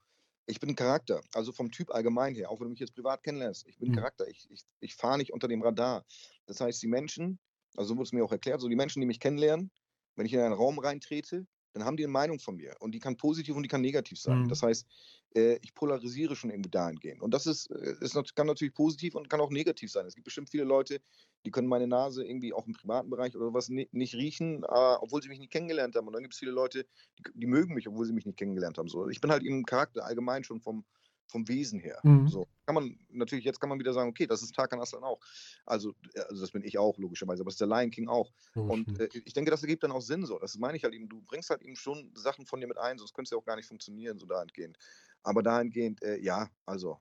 [0.47, 3.23] ich bin ein Charakter, also vom Typ allgemein her, auch wenn du mich jetzt privat
[3.23, 3.93] kennenlernst, ich bin ein Hm.
[3.93, 6.05] Charakter, ich, ich, ich fahre nicht unter dem Radar.
[6.45, 7.39] Das heißt, die Menschen,
[7.75, 9.71] also so wurde es mir auch erklärt, so die Menschen, die mich kennenlernen,
[10.15, 12.99] wenn ich in einen Raum reintrete, dann haben die eine Meinung von mir und die
[12.99, 14.43] kann positiv und die kann negativ sein.
[14.43, 14.47] Hm.
[14.47, 14.87] Das heißt,
[15.35, 17.21] äh, ich polarisiere schon irgendwie dahingehend.
[17.21, 20.05] Und das ist, äh, ist, kann natürlich positiv und kann auch negativ sein.
[20.05, 21.01] Es gibt bestimmt viele Leute,
[21.45, 24.67] die können meine Nase irgendwie auch im privaten Bereich oder was ni nicht riechen, äh,
[25.01, 26.07] obwohl sie mich nicht kennengelernt haben.
[26.07, 26.85] Und dann gibt es viele Leute,
[27.19, 28.87] die, die mögen mich, obwohl sie mich nicht kennengelernt haben.
[28.87, 30.85] So, ich bin halt eben ein Charakter allgemein schon vom,
[31.27, 31.99] vom Wesen her.
[32.03, 32.27] Mhm.
[32.27, 35.19] So kann man natürlich, jetzt kann man wieder sagen, okay, das ist Tarkan Aslan auch.
[35.65, 38.31] Also, äh, also das bin ich auch, logischerweise, aber das ist der Lion King auch.
[38.53, 40.39] Logisch, Und äh, ich denke, das ergibt dann auch Sinn so.
[40.39, 41.09] Das meine ich halt eben.
[41.09, 43.45] Du bringst halt eben schon Sachen von dir mit ein, sonst könnte es ja auch
[43.45, 44.77] gar nicht funktionieren, so dahingehend.
[45.23, 46.99] Aber dahingehend, äh, ja, also,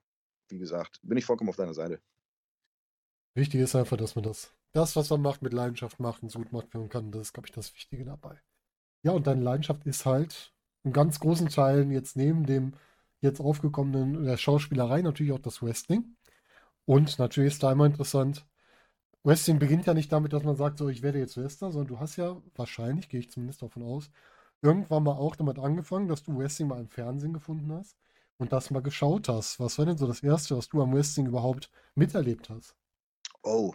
[0.48, 2.00] wie gesagt, bin ich vollkommen auf deiner Seite.
[3.34, 6.38] Wichtig ist einfach, dass man das, das, was man macht, mit Leidenschaft macht und so
[6.38, 7.10] gut machen kann.
[7.10, 8.40] Das ist, glaube ich, das Wichtige dabei.
[9.02, 12.74] Ja, und deine Leidenschaft ist halt in ganz großen Teilen jetzt neben dem
[13.24, 16.16] jetzt aufgekommenen der Schauspielerei natürlich auch das Wrestling.
[16.86, 18.46] Und natürlich ist da immer interessant,
[19.24, 22.00] Wrestling beginnt ja nicht damit, dass man sagt, so, ich werde jetzt Wrestler, sondern du
[22.00, 24.10] hast ja wahrscheinlich, gehe ich zumindest davon aus,
[24.62, 27.96] irgendwann mal auch damit angefangen, dass du Wrestling mal im Fernsehen gefunden hast
[28.38, 29.60] und das mal geschaut hast.
[29.60, 32.76] Was war denn so das Erste, was du am Wrestling überhaupt miterlebt hast?
[33.42, 33.74] Oh,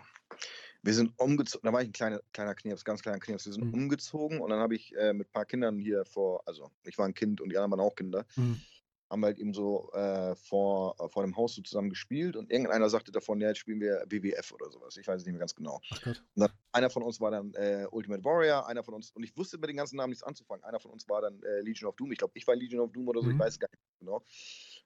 [0.83, 3.45] wir sind umgezogen, da war ich ein kleiner, kleiner Knirps, ganz kleiner Knirps.
[3.45, 3.73] Wir sind Mhm.
[3.73, 7.07] umgezogen und dann habe ich äh, mit ein paar Kindern hier vor, also ich war
[7.07, 8.63] ein Kind und die anderen waren auch Kinder, Mhm.
[9.09, 12.51] Haben wir halt eben so äh, vor, äh, vor dem Haus so zusammen gespielt und
[12.51, 14.97] irgendeiner sagte davon, ja, jetzt spielen wir WWF oder sowas.
[14.97, 15.81] Ich weiß es nicht mehr ganz genau.
[15.91, 16.23] Ach Gott.
[16.35, 19.35] Und dann, einer von uns war dann äh, Ultimate Warrior, einer von uns, und ich
[19.35, 20.63] wusste mit den ganzen Namen nichts anzufangen.
[20.63, 22.11] Einer von uns war dann äh, Legion of Doom.
[22.11, 23.33] Ich glaube, ich war Legion of Doom oder so, Mhm.
[23.33, 24.17] ich weiß gar nicht genau.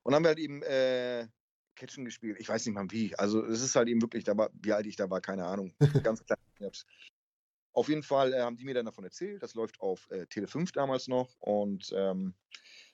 [0.03, 1.27] Und dann haben wir halt eben äh,
[1.75, 2.37] Catchen gespielt.
[2.39, 3.15] Ich weiß nicht mal wie.
[3.15, 5.73] Also es ist halt eben wirklich, da war, wie alt ich da war, keine Ahnung.
[6.03, 6.37] Ganz klein.
[7.73, 9.41] Auf jeden Fall äh, haben die mir dann davon erzählt.
[9.41, 11.35] Das läuft auf äh, Tele 5 damals noch.
[11.39, 12.35] Und ähm,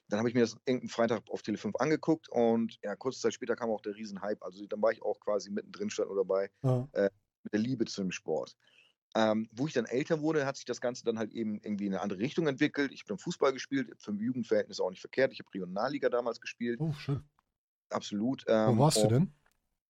[0.10, 3.34] dann habe ich mir das irgendeinen Freitag auf Tele 5 angeguckt und ja, kurze Zeit
[3.34, 4.44] später kam auch der Riesenhype.
[4.44, 6.90] Also dann war ich auch quasi mittendrin stand nur dabei Ja.
[7.44, 8.56] mit der Liebe zu dem Sport.
[9.16, 11.94] Ähm, wo ich dann älter wurde, hat sich das Ganze dann halt eben irgendwie in
[11.94, 12.92] eine andere Richtung entwickelt.
[12.94, 15.34] Ich habe dann Fußball gespielt, für ein Jugendverhältnis auch nicht verkehrt.
[15.34, 17.30] Ich habe Regionalliga damals gespielt, Oh, schön.
[17.90, 18.44] absolut.
[18.64, 19.34] Wo Ähm, warst du denn?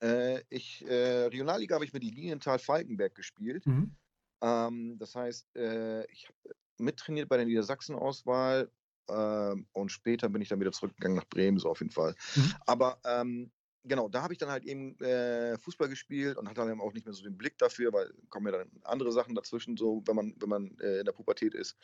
[0.02, 3.66] Äh, ich, äh, Regionalliga habe ich mit Lilienthal-Falkenberg gespielt.
[3.66, 3.96] Mhm.
[4.44, 6.38] Ähm, das heißt, äh, ich habe
[6.80, 8.72] mittrainiert bei der Niedersachsen-Auswahl
[9.10, 12.16] ähm, und später bin ich dann wieder zurückgegangen nach Bremen, so auf jeden Fall.
[12.36, 12.54] Mhm.
[12.66, 13.52] Aber ähm,
[13.84, 16.94] genau, da habe ich dann halt eben äh, Fußball gespielt und hatte dann eben auch
[16.94, 20.16] nicht mehr so den Blick dafür, weil kommen ja dann andere Sachen dazwischen, so wenn
[20.16, 21.78] man, wenn man äh, in der Pubertät ist.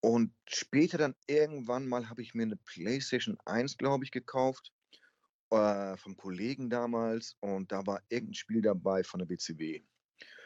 [0.00, 4.72] Und später dann irgendwann mal habe ich mir eine PlayStation 1, glaube ich, gekauft.
[5.50, 9.82] Äh, vom Kollegen damals und da war irgendein Spiel dabei von der BCW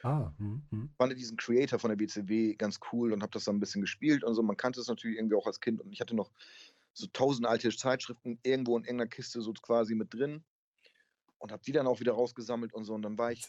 [0.03, 0.62] Ah, mhm.
[0.71, 0.91] mhm.
[0.97, 4.25] fand diesen Creator von der BCW ganz cool und habe das dann ein bisschen gespielt
[4.25, 4.43] und so.
[4.43, 6.31] Man kannte es natürlich irgendwie auch als Kind und ich hatte noch
[6.93, 10.45] so tausend alte Zeitschriften irgendwo in irgendeiner Kiste so quasi mit drin
[11.38, 12.95] und habe die dann auch wieder rausgesammelt und so.
[12.95, 13.47] Und dann war ich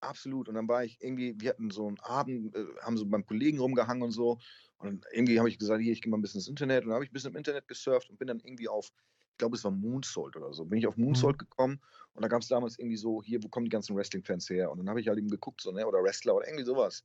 [0.00, 3.26] absolut und dann war ich irgendwie, wir hatten so einen Abend, äh, haben so beim
[3.26, 4.38] Kollegen rumgehangen und so
[4.78, 6.94] und irgendwie habe ich gesagt, hier, ich gehe mal ein bisschen ins Internet und dann
[6.94, 8.92] habe ich ein bisschen im Internet gesurft und bin dann irgendwie auf,
[9.38, 11.38] glaube, es war Moonsault oder so, bin ich auf Moonsault Mhm.
[11.38, 11.80] gekommen
[12.14, 14.70] und da gab es damals irgendwie so, hier, wo kommen die ganzen Wrestling-Fans her?
[14.70, 17.04] Und dann habe ich halt eben geguckt, so, ne, oder Wrestler oder irgendwie sowas.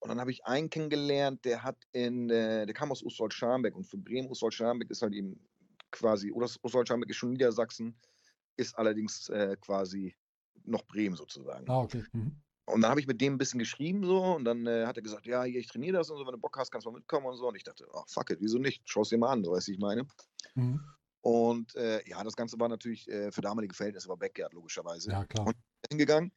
[0.00, 3.84] Und dann habe ich einen kennengelernt, der hat in, äh, der kam aus Ostwald-Scharmbeck und
[3.84, 5.48] für Bremen, Ostwald-Scharmbeck ist halt eben
[5.90, 7.98] quasi, oder Ostwald-Scharmbeck ist schon Niedersachsen,
[8.56, 10.16] ist allerdings äh, quasi
[10.64, 11.66] noch Bremen sozusagen.
[11.68, 12.04] Ah, okay.
[12.12, 12.42] Mhm.
[12.66, 15.02] Und dann habe ich mit dem ein bisschen geschrieben so und dann äh, hat er
[15.02, 16.98] gesagt, ja, hier, ich trainiere das und so, wenn du Bock hast, kannst du mal
[16.98, 17.48] mitkommen und so.
[17.48, 18.82] Und ich dachte, ach, fuck it, wieso nicht?
[18.86, 20.06] Schau es dir mal an, so weißt du, ich meine.
[20.56, 20.90] Mhm.
[21.22, 25.10] Und äh, ja, das Ganze war natürlich äh, für damalige Verhältnisse war Backyard, logischerweise.
[25.10, 25.46] Ja, klar.
[25.46, 25.56] Und
[25.90, 26.32] hingegangen.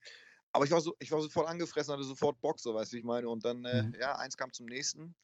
[0.51, 3.03] Aber ich war so, ich war sofort angefressen, hatte sofort Bock, so weißt du, ich
[3.03, 3.27] meine.
[3.29, 3.95] Und dann, äh, Mhm.
[3.99, 5.15] ja, eins kam zum nächsten.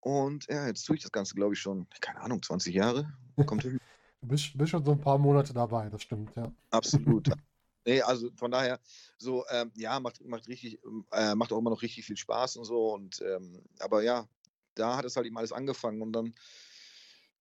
[0.00, 3.12] Und ja, jetzt tue ich das Ganze, glaube ich, schon, keine Ahnung, 20 Jahre.
[3.46, 3.78] Kommt hin.
[4.22, 6.52] Du bist, bist schon so ein paar Monate dabei, das stimmt, ja.
[6.70, 7.28] Absolut.
[7.86, 8.78] Nee, also von daher,
[9.16, 10.78] so, ähm, ja, macht, macht richtig,
[11.12, 12.92] äh, macht auch immer noch richtig viel Spaß und so.
[12.92, 14.28] Und ähm, aber ja,
[14.74, 16.34] da hat es halt eben alles angefangen und dann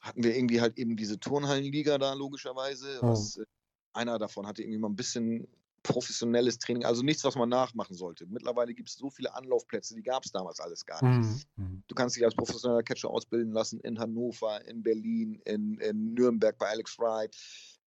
[0.02, 3.00] hatten wir irgendwie halt eben diese Turnhallenliga da, logischerweise.
[3.02, 3.46] Was, äh,
[3.94, 5.48] einer davon hatte irgendwie mal ein bisschen
[5.84, 8.26] professionelles Training, also nichts, was man nachmachen sollte.
[8.28, 11.48] Mittlerweile gibt es so viele Anlaufplätze, die gab es damals alles gar nicht.
[11.58, 11.64] Mhm.
[11.64, 11.84] Mhm.
[11.88, 16.58] Du kannst dich als professioneller Catcher ausbilden lassen in Hannover, in Berlin, in, in Nürnberg
[16.58, 17.36] bei Alex Wright,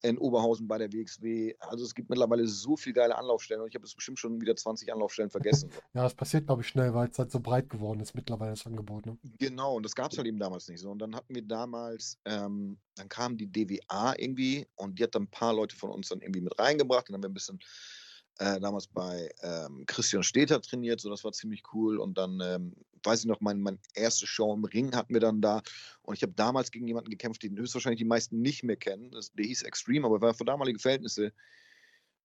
[0.03, 1.55] in Oberhausen bei der WXW.
[1.61, 4.55] Also es gibt mittlerweile so viele geile Anlaufstellen und ich habe jetzt bestimmt schon wieder
[4.55, 5.71] 20 Anlaufstellen vergessen.
[5.95, 8.67] Ja, das passiert, glaube ich, schnell, weil es halt so breit geworden ist mittlerweile das
[8.67, 9.05] Angebot.
[9.05, 9.19] Ne?
[9.38, 10.91] Genau, und das gab es halt eben damals nicht so.
[10.91, 15.25] Und dann hatten wir damals, ähm, dann kam die DWA irgendwie und die hat dann
[15.25, 17.59] ein paar Leute von uns dann irgendwie mit reingebracht und dann haben wir ein bisschen
[18.38, 21.99] äh, damals bei ähm, Christian Steter trainiert, so das war ziemlich cool.
[21.99, 25.40] Und dann, ähm, weiß ich noch, mein, mein erste Show im Ring hatten wir dann
[25.40, 25.62] da.
[26.03, 29.11] Und ich habe damals gegen jemanden gekämpft, den höchstwahrscheinlich die meisten nicht mehr kennen.
[29.11, 31.33] Das, der hieß Extreme, aber war für damalige Verhältnisse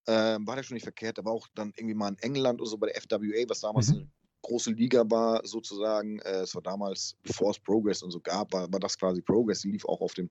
[0.07, 1.17] äh, war der schon nicht verkehrt.
[1.17, 3.89] Da war auch dann irgendwie mal in England oder so bei der FWA, was damals
[3.89, 3.95] mhm.
[3.95, 4.07] eine
[4.41, 6.19] große Liga war, sozusagen.
[6.19, 9.61] Äh, es war damals, bevor es Progress und so gab, war, war das quasi Progress.
[9.61, 10.29] Die lief auch auf dem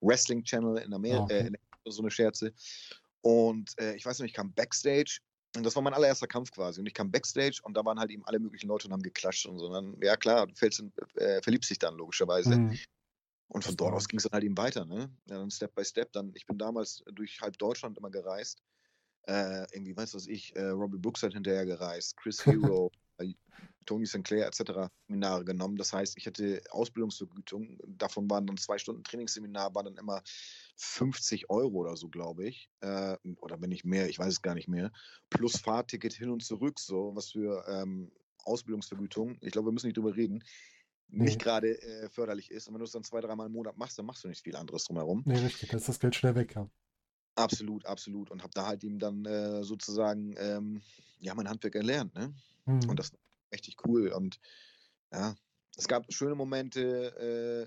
[0.00, 1.48] Wrestling Channel in Amerika, okay.
[1.48, 2.52] äh, so eine Scherze.
[3.22, 5.18] Und äh, ich weiß noch, ich kam Backstage
[5.56, 6.80] und das war mein allererster Kampf quasi.
[6.80, 9.46] Und ich kam Backstage und da waren halt eben alle möglichen Leute und haben geklatscht
[9.46, 9.66] und so.
[9.66, 12.56] Und dann, ja klar, du fällst in, äh, verliebst dich dann logischerweise.
[12.56, 12.78] Mhm.
[13.48, 15.10] Und von dort aus ging es dann halt eben weiter, ne?
[15.26, 16.12] Ja, dann Step by Step.
[16.12, 18.62] Dann, ich bin damals durch halb Deutschland immer gereist.
[19.26, 23.34] Äh, irgendwie, weißt du was ich, äh, Robbie Brooks hat hinterher gereist, Chris Hero, äh,
[23.86, 24.88] Tony Sinclair etc.
[25.08, 25.76] Seminare genommen.
[25.76, 27.76] Das heißt, ich hatte Ausbildungsvergütung.
[27.86, 30.22] Davon waren dann zwei Stunden Trainingsseminar, waren dann immer
[30.76, 32.70] 50 Euro oder so, glaube ich.
[32.80, 34.92] Äh, oder wenn nicht mehr, ich weiß es gar nicht mehr.
[35.28, 38.10] Plus Fahrticket hin und zurück, so was für ähm,
[38.44, 39.36] Ausbildungsvergütung.
[39.40, 40.42] Ich glaube, wir müssen nicht drüber reden.
[41.08, 41.44] Nicht nee.
[41.44, 42.68] gerade äh, förderlich ist.
[42.68, 44.56] Und wenn du es dann zwei, dreimal im Monat machst, dann machst du nicht viel
[44.56, 45.22] anderes drumherum.
[45.26, 45.72] Nee, richtig.
[45.72, 46.70] Ist das Geld schnell weg, ja.
[47.34, 48.30] Absolut, absolut.
[48.30, 50.82] Und habe da halt eben dann äh, sozusagen, ähm,
[51.18, 52.14] ja, mein Handwerk erlernt.
[52.14, 52.34] Ne?
[52.66, 52.88] Mhm.
[52.88, 53.18] Und das war
[53.52, 54.08] richtig cool.
[54.08, 54.38] Und
[55.12, 55.34] ja,
[55.76, 57.14] es gab schöne Momente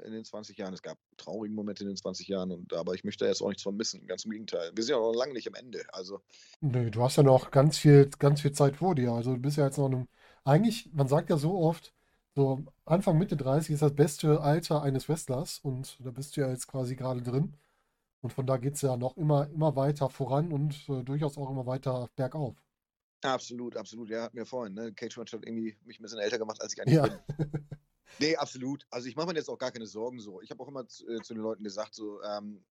[0.03, 2.93] äh, in den 20 Jahren, es gab traurige Momente in den 20 Jahren, und, aber
[2.93, 4.71] ich möchte jetzt auch nichts vermissen, ganz im Gegenteil.
[4.75, 5.83] Wir sind ja noch lange nicht am Ende.
[5.93, 6.21] Also.
[6.61, 9.11] Nee, du hast ja noch ganz viel, ganz viel Zeit vor dir.
[9.11, 10.07] Also du bist ja jetzt noch einem,
[10.43, 11.93] eigentlich, man sagt ja so oft,
[12.35, 16.49] so Anfang, Mitte 30 ist das beste Alter eines Wrestlers und da bist du ja
[16.49, 17.55] jetzt quasi gerade drin.
[18.21, 21.49] Und von da geht es ja noch immer, immer weiter voran und äh, durchaus auch
[21.49, 22.55] immer weiter bergauf.
[23.21, 24.09] Absolut, absolut.
[24.09, 24.93] Ja, hat mir vorhin, ne?
[24.93, 27.07] Cage Match hat irgendwie mich ein bisschen älter gemacht, als ich eigentlich ja.
[27.07, 27.51] bin.
[28.19, 28.85] Nee, absolut.
[28.89, 30.41] Also ich mache mir jetzt auch gar keine Sorgen so.
[30.41, 32.63] Ich habe auch immer zu, äh, zu, den Leuten gesagt, so, ähm,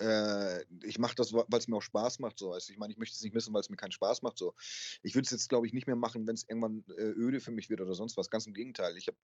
[0.00, 2.38] äh, ich mache das, weil es mir auch Spaß macht.
[2.38, 2.52] So.
[2.52, 4.38] Also ich meine, ich möchte es nicht missen, weil es mir keinen Spaß macht.
[4.38, 4.54] So.
[5.02, 7.52] Ich würde es jetzt, glaube ich, nicht mehr machen, wenn es irgendwann äh, öde für
[7.52, 8.30] mich wird oder sonst was.
[8.30, 8.96] Ganz im Gegenteil.
[8.96, 9.16] Ich habe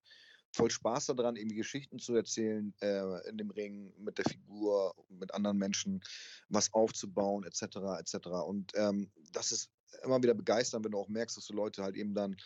[0.52, 5.34] voll Spaß daran, irgendwie Geschichten zu erzählen äh, in dem Ring mit der Figur, mit
[5.34, 6.02] anderen Menschen,
[6.48, 7.76] was aufzubauen, etc.
[7.98, 8.28] etc.
[8.46, 9.70] Und ähm, das ist
[10.02, 12.36] immer wieder begeisternd, wenn du auch merkst, dass du Leute halt eben dann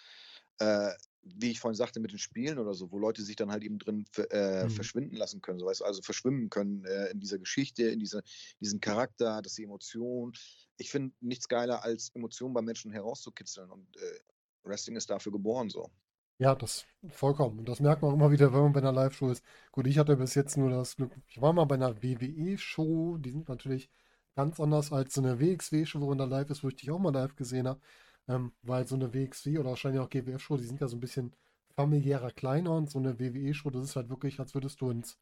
[0.59, 0.91] äh,
[1.23, 3.79] wie ich vorhin sagte, mit den Spielen oder so, wo Leute sich dann halt eben
[3.79, 4.71] drin äh, mhm.
[4.71, 8.23] verschwinden lassen können, so weißt also verschwimmen können äh, in dieser Geschichte, in dieser,
[8.61, 10.33] diesem Charakter, dass die Emotion.
[10.79, 14.21] Ich finde nichts geiler, als Emotionen bei Menschen herauszukitzeln und äh,
[14.65, 15.91] Wrestling ist dafür geboren so.
[16.39, 17.61] Ja, das vollkommen.
[17.61, 19.45] Und das merkt man auch immer wieder, wenn man bei einer Live-Show ist.
[19.71, 23.31] Gut, ich hatte bis jetzt nur das Glück, ich war mal bei einer WWE-Show, die
[23.31, 23.91] sind natürlich
[24.35, 26.99] ganz anders als so eine WXW-Show, wo man da live ist, wo ich dich auch
[26.99, 27.81] mal live gesehen habe.
[28.29, 31.35] Ähm, weil so eine WXW oder wahrscheinlich auch GWF-Show, die sind ja so ein bisschen
[31.75, 35.19] familiärer, kleiner und so eine WWE-Show, das ist halt wirklich, als würdest du ins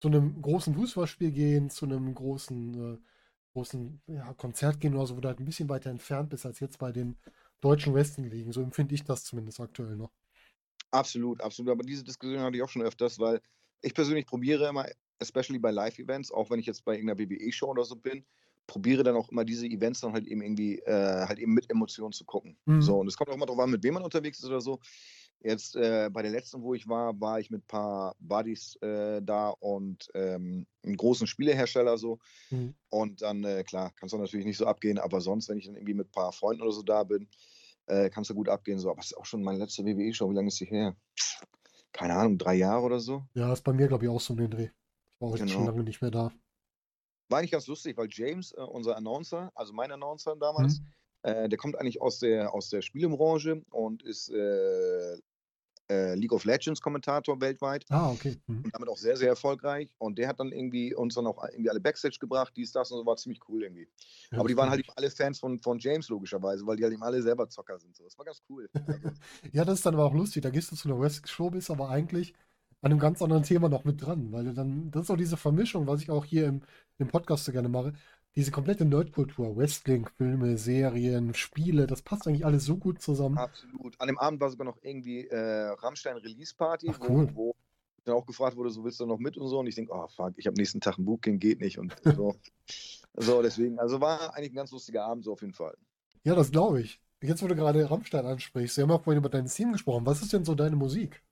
[0.00, 2.98] zu einem großen Fußballspiel gehen, zu einem großen, äh,
[3.52, 6.60] großen ja, Konzert gehen oder so, wo du halt ein bisschen weiter entfernt bist als
[6.60, 7.16] jetzt bei den
[7.60, 8.52] deutschen Wrestling-Ligen.
[8.52, 10.12] So empfinde ich das zumindest aktuell noch.
[10.90, 11.72] Absolut, absolut.
[11.72, 13.40] Aber diese Diskussion hatte ich auch schon öfters, weil
[13.82, 14.86] ich persönlich probiere immer,
[15.18, 18.24] especially bei Live-Events, auch wenn ich jetzt bei irgendeiner WWE-Show oder so bin,
[18.68, 22.12] probiere dann auch immer diese Events dann halt eben irgendwie äh, halt eben mit Emotionen
[22.12, 22.56] zu gucken.
[22.66, 22.82] Mhm.
[22.82, 24.78] So, und es kommt auch immer darauf an, mit wem man unterwegs ist oder so.
[25.40, 29.22] Jetzt äh, bei der letzten, wo ich war, war ich mit ein paar Buddies äh,
[29.22, 32.18] da und ähm, einem großen Spielehersteller so.
[32.50, 32.74] Mhm.
[32.90, 35.76] Und dann, äh, klar, kannst du natürlich nicht so abgehen, aber sonst, wenn ich dann
[35.76, 37.28] irgendwie mit ein paar Freunden oder so da bin,
[37.86, 38.78] äh, kannst du gut abgehen.
[38.78, 38.90] So.
[38.90, 40.28] Aber es ist auch schon meine letzte WWE-Show.
[40.28, 40.94] Wie lange ist sie her?
[41.92, 43.24] Keine Ahnung, drei Jahre oder so?
[43.34, 44.64] Ja, ist bei mir, glaube ich, auch so den Dreh.
[44.64, 45.50] Ich war auch genau.
[45.50, 46.32] schon lange nicht mehr da.
[47.28, 50.86] War eigentlich ganz lustig, weil James, äh, unser Announcer, also mein Announcer damals, mhm.
[51.22, 55.18] äh, der kommt eigentlich aus der, aus der Spielebranche und ist äh,
[55.90, 57.84] äh League of Legends Kommentator weltweit.
[57.90, 58.36] Ah, okay.
[58.46, 58.64] Mhm.
[58.64, 59.90] Und damit auch sehr, sehr erfolgreich.
[59.98, 62.98] Und der hat dann irgendwie uns dann auch irgendwie alle Backstage gebracht, dies, das und
[62.98, 63.88] so, war ziemlich cool irgendwie.
[64.30, 66.94] Ja, Aber die waren halt eben alle Fans von, von James logischerweise, weil die halt
[66.94, 67.94] eben alle selber Zocker sind.
[67.94, 68.04] So.
[68.04, 68.70] Das war ganz cool.
[69.52, 70.42] ja, das ist dann aber auch lustig.
[70.42, 72.32] Da gehst du zu einer Wrestling-Show, bist aber eigentlich
[72.80, 75.86] an einem ganz anderen Thema noch mit dran, weil dann, das ist auch diese Vermischung,
[75.86, 76.62] was ich auch hier im,
[76.98, 77.94] im Podcast so gerne mache.
[78.36, 83.38] Diese komplette Nerdkultur, Wrestling, Filme, Serien, Spiele, das passt eigentlich alles so gut zusammen.
[83.38, 84.00] Absolut.
[84.00, 87.28] An dem Abend war sogar noch irgendwie äh, Rammstein Release Party, Ach, cool.
[87.34, 87.56] wo, wo
[88.04, 89.58] dann auch gefragt wurde, so willst du noch mit und so.
[89.58, 92.34] Und ich denke, oh fuck, ich habe nächsten Tag ein Booking, geht nicht und so.
[93.16, 95.76] so, deswegen, also war eigentlich ein ganz lustiger Abend so auf jeden Fall.
[96.24, 97.00] Ja, das glaube ich.
[97.20, 100.06] Jetzt, wo du gerade Rammstein ansprichst, wir haben auch vorhin über dein Team gesprochen.
[100.06, 101.22] Was ist denn so deine Musik?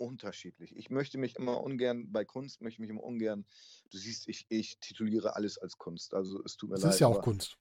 [0.00, 0.74] Unterschiedlich.
[0.76, 3.46] Ich möchte mich immer ungern, bei Kunst möchte ich mich immer ungern,
[3.90, 6.14] du siehst, ich, ich tituliere alles als Kunst.
[6.14, 6.94] Also es tut mir Das leid.
[6.94, 7.58] ist ja auch Kunst.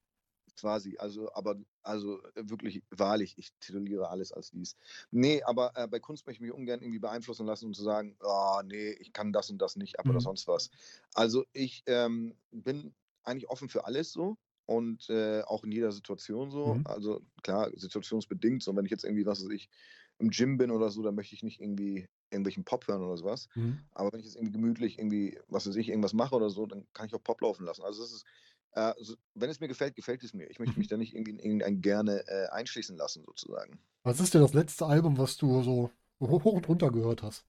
[0.58, 4.75] Quasi, also, aber, also wirklich wahrlich, ich tituliere alles als dies.
[5.10, 8.17] Nee, aber äh, bei Kunst möchte ich mich ungern irgendwie beeinflussen lassen und zu sagen,
[8.21, 10.19] oh, nee, ich kann das und das nicht ab oder Mhm.
[10.19, 10.69] sonst was.
[11.13, 16.52] Also ich ähm, bin eigentlich offen für alles so und äh, auch in jeder Situation
[16.52, 16.80] so.
[16.80, 16.84] Mhm.
[16.84, 19.69] Also klar, situationsbedingt, so wenn ich jetzt irgendwie, was weiß ich,
[20.17, 23.47] im Gym bin oder so, dann möchte ich nicht irgendwie irgendwelchen Pop hören oder sowas.
[23.55, 23.79] Mhm.
[23.91, 26.85] Aber wenn ich jetzt irgendwie gemütlich irgendwie, was weiß ich, irgendwas mache oder so, dann
[26.93, 27.83] kann ich auch Pop laufen lassen.
[27.83, 28.25] Also es ist,
[28.73, 30.49] äh, so, wenn es mir gefällt, gefällt es mir.
[30.49, 30.79] Ich möchte Mhm.
[30.79, 33.79] mich da nicht irgendwie in irgendein gerne äh, einschließen lassen, sozusagen.
[34.03, 37.45] Was ist denn das letzte Album, was du so hoch und runter gehört hast?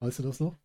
[0.00, 0.56] Weißt du das noch?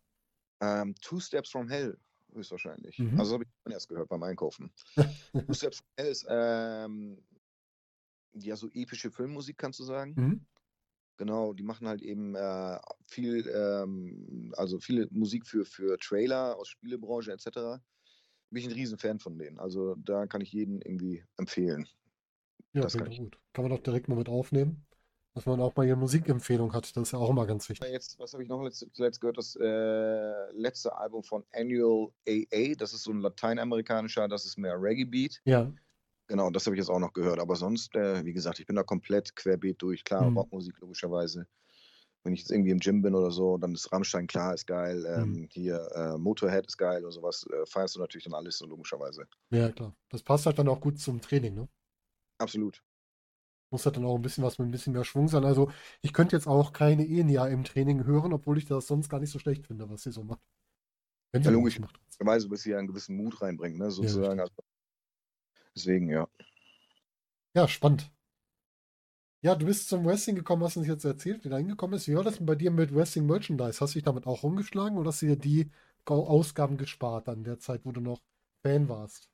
[0.60, 1.98] Ähm, Two Steps from Hell,
[2.32, 2.98] höchstwahrscheinlich.
[2.98, 3.18] Mhm.
[3.18, 4.72] Also habe ich erst gehört beim Einkaufen.
[5.46, 7.18] Two Steps from Hell ist ähm,
[8.34, 10.14] ja so epische Filmmusik, kannst du sagen.
[10.16, 10.40] Mhm.
[11.16, 16.68] Genau, die machen halt eben äh, viel, ähm, also viele Musik für, für Trailer aus
[16.68, 17.80] Spielebranche etc.
[18.50, 19.58] Bin ich ein Riesenfan von denen.
[19.58, 21.86] Also da kann ich jeden irgendwie empfehlen.
[22.72, 23.38] Ja, Das kann gut.
[23.52, 24.84] Kann man doch direkt mal mit aufnehmen,
[25.34, 26.96] dass man auch mal eine Musikempfehlung hat.
[26.96, 27.88] Das ist ja auch immer ganz wichtig.
[27.88, 29.38] Jetzt, was habe ich noch letzt, zuletzt gehört?
[29.38, 32.74] Das äh, letzte Album von Annual AA.
[32.76, 35.42] Das ist so ein lateinamerikanischer, das ist mehr Reggae-Beat.
[35.44, 35.72] Ja.
[36.26, 37.38] Genau, das habe ich jetzt auch noch gehört.
[37.38, 40.04] Aber sonst, äh, wie gesagt, ich bin da komplett querbeet durch.
[40.04, 40.36] Klar, Mhm.
[40.36, 41.46] Rockmusik logischerweise.
[42.22, 45.04] Wenn ich jetzt irgendwie im Gym bin oder so, dann ist Rammstein klar, ist geil.
[45.06, 45.48] Ähm, Mhm.
[45.52, 47.46] Hier äh, Motorhead ist geil oder sowas.
[47.52, 49.26] Äh, feierst du natürlich dann alles so logischerweise.
[49.50, 49.96] Ja, klar.
[50.10, 51.68] Das passt halt dann auch gut zum Training, ne?
[52.38, 52.80] Absolut.
[53.70, 55.44] Muss halt dann auch ein bisschen was mit ein bisschen mehr Schwung sein.
[55.44, 59.20] Also, ich könnte jetzt auch keine Enya im Training hören, obwohl ich das sonst gar
[59.20, 60.40] nicht so schlecht finde, was sie so macht.
[61.32, 61.76] Wenn sie Ja, logisch.
[61.76, 62.00] was macht.
[62.20, 63.90] Weise, bis sie einen gewissen Mut reinbringt, ne?
[63.90, 64.40] sozusagen.
[64.40, 64.54] also,
[65.74, 66.28] deswegen, ja.
[67.54, 68.12] Ja, spannend.
[69.42, 72.08] Ja, du bist zum Wrestling gekommen, hast uns jetzt erzählt, wie du reingekommen bist.
[72.08, 73.80] Wie war das denn bei dir mit Wrestling Merchandise?
[73.80, 75.70] Hast du dich damit auch rumgeschlagen oder hast du dir die
[76.06, 78.22] Ausgaben gespart an der Zeit, wo du noch
[78.64, 79.28] Fan warst?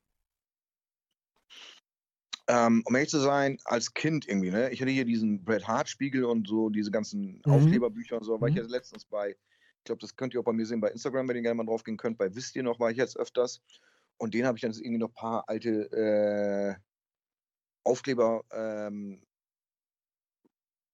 [2.49, 4.71] Ähm, um ehrlich zu sein, als Kind irgendwie, ne?
[4.71, 7.47] Ich hatte hier diesen Bret Hart Spiegel und so, diese ganzen Mhm.
[7.47, 8.57] Aufkleberbücher und so, war ich Mhm.
[8.57, 11.37] jetzt letztens bei, ich glaube, das könnt ihr auch bei mir sehen, bei Instagram, wenn
[11.37, 13.63] ihr gerne mal drauf gehen könnt, bei Wisst ihr noch, war ich jetzt öfters.
[14.21, 16.75] Und den habe ich dann irgendwie noch ein paar alte äh,
[17.85, 19.23] Aufkleber, ähm,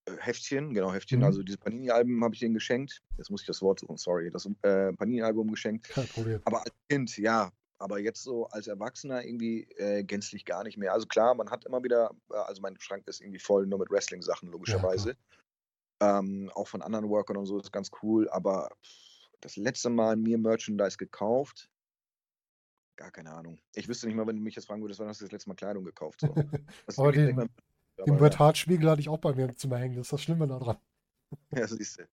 [0.08, 1.24] äh, Heftchen, genau, Heftchen, Mhm.
[1.24, 3.02] also diese Panini-Alben habe ich denen geschenkt.
[3.16, 5.88] Jetzt muss ich das Wort suchen, sorry, das äh, Panini-Album geschenkt.
[5.88, 6.40] Kein Problem.
[6.44, 7.50] Aber als Kind, ja.
[7.78, 10.92] Aber jetzt so als Erwachsener irgendwie äh, gänzlich gar nicht mehr.
[10.94, 13.90] Also klar, man hat immer wieder, äh, also mein Schrank ist irgendwie voll nur mit
[13.90, 15.16] Wrestling-Sachen, logischerweise.
[16.00, 18.28] ähm, auch von anderen Workern und so ist ganz cool.
[18.30, 18.70] Aber
[19.40, 21.68] das letzte Mal mir Merchandise gekauft,
[22.96, 23.58] gar keine Ahnung.
[23.74, 25.48] Ich wüsste nicht mal, wenn du mich jetzt fragen würdest, wann hast du das letzte
[25.50, 26.20] Mal Kleidung gekauft?
[26.20, 26.34] So.
[26.86, 27.48] Ist Aber den- mehr-
[28.06, 28.38] Den Bret ja.
[28.40, 29.96] Hart Spiegel hatte ich auch bei mir im Zimmer hängen.
[29.96, 30.76] Das ist das Schlimme daran.
[31.50, 32.08] Ja, siehst du.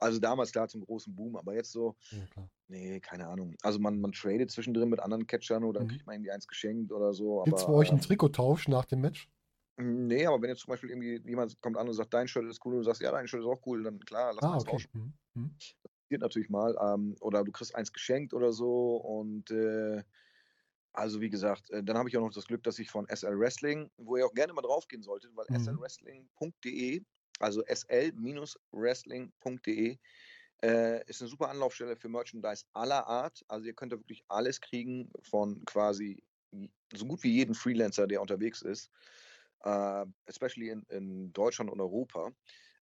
[0.00, 3.54] Also damals klar zum großen Boom, aber jetzt so, Ja, nee, keine Ahnung.
[3.62, 5.88] Also man, man tradet zwischendrin mit anderen Catchern oder Mhm.
[5.88, 7.42] kriegt man irgendwie eins geschenkt oder so.
[7.44, 9.30] Gibt es bei euch einen Trikottausch nach dem Match?
[9.76, 12.64] Nee, aber wenn jetzt zum Beispiel irgendwie jemand kommt an und sagt, dein Shirt ist
[12.64, 14.62] cool und du sagst, ja, dein Shirt ist auch cool, dann klar, lass Ah, eins
[14.64, 14.72] okay.
[14.72, 15.16] tauschen.
[15.34, 15.54] Mhm.
[16.08, 16.74] Passiert natürlich mal.
[16.80, 18.96] Ähm, oder du kriegst eins geschenkt oder so.
[18.96, 20.02] Und äh,
[20.92, 23.38] also wie gesagt, äh, dann habe ich auch noch das Glück, dass ich von SL
[23.38, 25.58] Wrestling, wo ihr auch gerne mal draufgehen solltet, weil Mhm.
[25.58, 27.02] slwrestling.de,
[27.40, 29.98] also sl-wrestling.de,
[30.64, 33.44] äh, ist eine super Anlaufstelle für Merchandise aller Art.
[33.48, 36.22] Also ihr könnt da wirklich alles kriegen von quasi
[36.94, 38.90] so gut wie jeden Freelancer, der unterwegs ist,
[39.64, 42.30] äh, especially in, in Deutschland und Europa.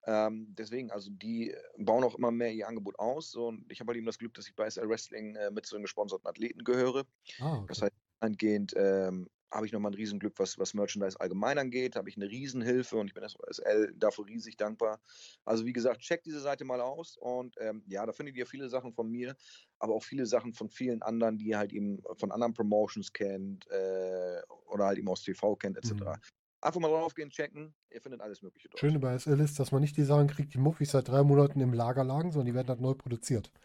[0.06, 3.32] Ähm, deswegen, also die bauen auch immer mehr ihr Angebot aus.
[3.32, 5.65] So, und ich habe halt eben das Glück, dass ich bei SL Wrestling äh, mit
[5.65, 7.06] zu den gesponserten Athleten gehöre.
[7.39, 7.84] Ah, Das okay.
[7.84, 11.96] heißt, eingehend ähm, habe ich nochmal ein Riesenglück, was, was Merchandise allgemein angeht.
[11.96, 15.02] Habe ich eine Riesenhilfe und ich bin SL dafür riesig dankbar.
[15.46, 18.70] Also wie gesagt, checkt diese Seite mal aus und ähm, ja, da findet ihr viele
[18.70, 19.36] Sachen von mir,
[19.80, 23.65] aber auch viele Sachen von vielen anderen, die ihr halt eben von anderen Promotions kennt
[23.70, 25.91] äh, oder halt eben aus TV kennt etc.
[25.91, 26.22] Mhm.
[26.65, 28.80] Einfach mal draufgehen, checken, ihr findet alles Mögliche dort.
[28.80, 31.61] Schöne bei SL ist, dass man nicht die Sachen kriegt, die Muffis seit drei Monaten
[31.61, 33.51] im Lager lagen, sondern die werden halt neu produziert.
[33.53, 33.61] Das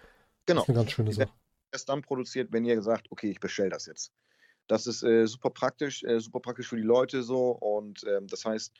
[0.46, 0.62] Genau.
[0.62, 1.30] ist eine ganz schöne Sache.
[1.72, 4.12] erst dann produziert, wenn ihr sagt, okay, ich bestelle das jetzt.
[4.66, 8.44] Das ist äh, super praktisch, äh, super praktisch für die Leute so und ähm, das
[8.44, 8.72] heißt,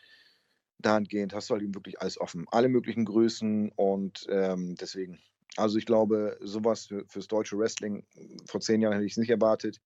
[0.79, 5.19] dahingehend hast du halt eben wirklich alles offen, alle möglichen Größen und ähm, deswegen,
[5.57, 8.07] also ich glaube, sowas für, fürs deutsche Wrestling,
[8.47, 9.81] vor zehn Jahren hätte ich es nicht erwartet.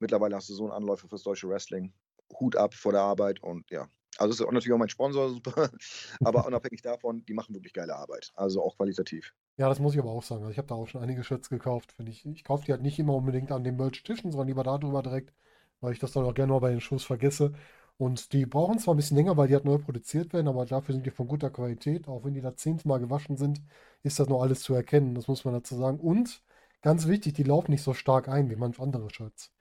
[0.00, 1.92] Mittlerweile hast du so einen Anläufer fürs deutsche Wrestling.
[2.40, 3.88] Hut ab vor der Arbeit und ja.
[4.16, 5.70] Also das ist auch natürlich auch mein Sponsor, super.
[6.24, 8.32] Aber unabhängig davon, die machen wirklich geile Arbeit.
[8.34, 9.34] Also auch qualitativ.
[9.56, 10.42] Ja, das muss ich aber auch sagen.
[10.42, 11.92] Also ich habe da auch schon einige Shirts gekauft.
[11.92, 15.02] Finde ich, ich kaufe die halt nicht immer unbedingt an den Merch-Tischen, sondern lieber darüber
[15.02, 15.32] direkt,
[15.80, 17.52] weil ich das dann auch gerne mal bei den Shows vergesse.
[17.96, 20.94] Und die brauchen zwar ein bisschen länger, weil die halt neu produziert werden, aber dafür
[20.94, 22.08] sind die von guter Qualität.
[22.08, 23.60] Auch wenn die da zehnmal gewaschen sind,
[24.02, 25.14] ist das noch alles zu erkennen.
[25.14, 26.00] Das muss man dazu sagen.
[26.00, 26.42] Und
[26.82, 29.52] ganz wichtig, die laufen nicht so stark ein wie manch andere Shirts.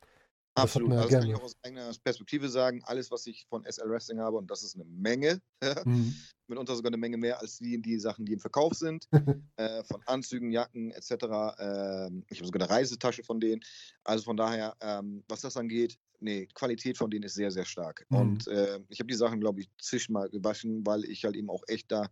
[0.55, 0.91] Das Absolut.
[0.91, 2.81] Ja also das kann ich auch aus eigener Perspektive sagen.
[2.83, 5.41] Alles, was ich von SL Wrestling habe, und das ist eine Menge,
[5.85, 6.15] mhm.
[6.47, 9.07] mitunter sogar eine Menge mehr als die, die Sachen, die im Verkauf sind,
[9.57, 11.11] äh, von Anzügen, Jacken etc.
[11.57, 13.61] Ähm, ich habe sogar eine Reisetasche von denen.
[14.03, 18.05] Also von daher, ähm, was das angeht, nee, Qualität von denen ist sehr, sehr stark.
[18.09, 18.17] Mhm.
[18.17, 21.63] Und äh, ich habe die Sachen, glaube ich, zwischenmal gewaschen, weil ich halt eben auch
[21.67, 22.09] echt da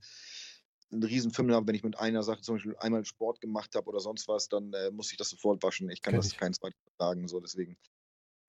[0.91, 3.87] einen riesen Fimmel habe, wenn ich mit einer Sache zum Beispiel einmal Sport gemacht habe
[3.87, 5.89] oder sonst was, dann äh, muss ich das sofort waschen.
[5.89, 6.37] Ich kann Kenn das ich.
[6.37, 7.77] kein zweites sagen, so deswegen.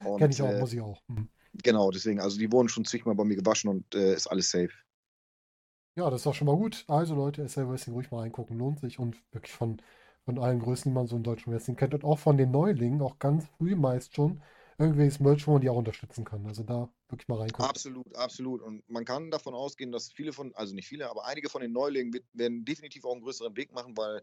[0.03, 1.03] Kenne ich auch, äh, muss ich auch.
[1.09, 1.29] Mhm.
[1.63, 4.71] Genau, deswegen, also die wurden schon zigmal bei mir gewaschen und äh, ist alles safe.
[5.95, 6.85] Ja, das ist doch schon mal gut.
[6.89, 9.83] Also Leute, SL Wrestling ruhig mal reingucken, lohnt sich und wirklich von,
[10.25, 13.03] von allen Größen, die man so im deutschen Wrestling kennt und auch von den Neulingen,
[13.03, 14.43] auch ganz früh meist schon,
[14.79, 16.47] irgendwelches Merch, wo man die auch unterstützen kann.
[16.47, 17.67] Also da wirklich mal reingucken.
[17.67, 18.63] Absolut, absolut.
[18.63, 21.73] Und man kann davon ausgehen, dass viele von, also nicht viele, aber einige von den
[21.73, 24.23] Neulingen werden definitiv auch einen größeren Weg machen, weil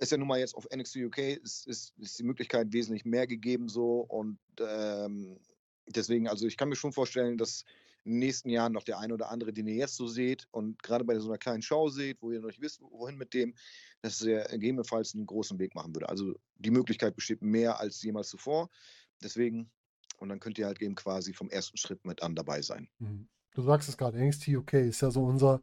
[0.00, 3.26] ist ja nun mal jetzt auf NXT UK, ist, ist, ist die Möglichkeit wesentlich mehr
[3.26, 5.38] gegeben so und ähm,
[5.86, 7.64] deswegen, also ich kann mir schon vorstellen, dass
[8.04, 10.82] in den nächsten Jahren noch der eine oder andere, den ihr jetzt so seht und
[10.82, 13.54] gerade bei so einer kleinen Show seht, wo ihr noch nicht wisst, wohin mit dem,
[14.00, 16.08] dass er gegebenenfalls einen großen Weg machen würde.
[16.08, 18.70] Also die Möglichkeit besteht mehr als jemals zuvor.
[19.22, 19.70] Deswegen,
[20.16, 22.88] und dann könnt ihr halt eben quasi vom ersten Schritt mit an dabei sein.
[22.98, 23.28] Mhm.
[23.52, 25.60] Du sagst es gerade, NXT UK ist ja so unser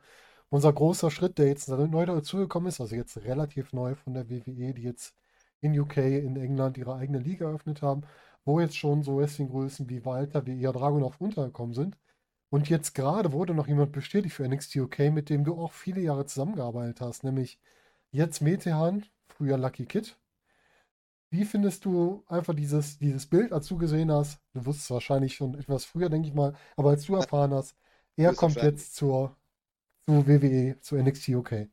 [0.49, 4.73] unser großer Schritt, der jetzt neu dazugekommen ist, also jetzt relativ neu von der WWE,
[4.73, 5.15] die jetzt
[5.61, 8.03] in UK, in England ihre eigene Liga eröffnet haben,
[8.45, 11.97] wo jetzt schon so Wrestling-Größen wie Walter, wie Ia Dragunov untergekommen sind.
[12.49, 15.99] Und jetzt gerade wurde noch jemand bestätigt für NXT UK, mit dem du auch viele
[16.01, 17.59] Jahre zusammengearbeitet hast, nämlich
[18.11, 20.17] jetzt Metehan, früher Lucky Kid.
[21.29, 25.55] Wie findest du einfach dieses, dieses Bild, als du gesehen hast, du wusstest wahrscheinlich schon
[25.55, 27.75] etwas früher, denke ich mal, aber als du erfahren hast,
[28.15, 29.35] er kommt jetzt zur
[30.07, 31.67] zu WWE, zu NXT UK.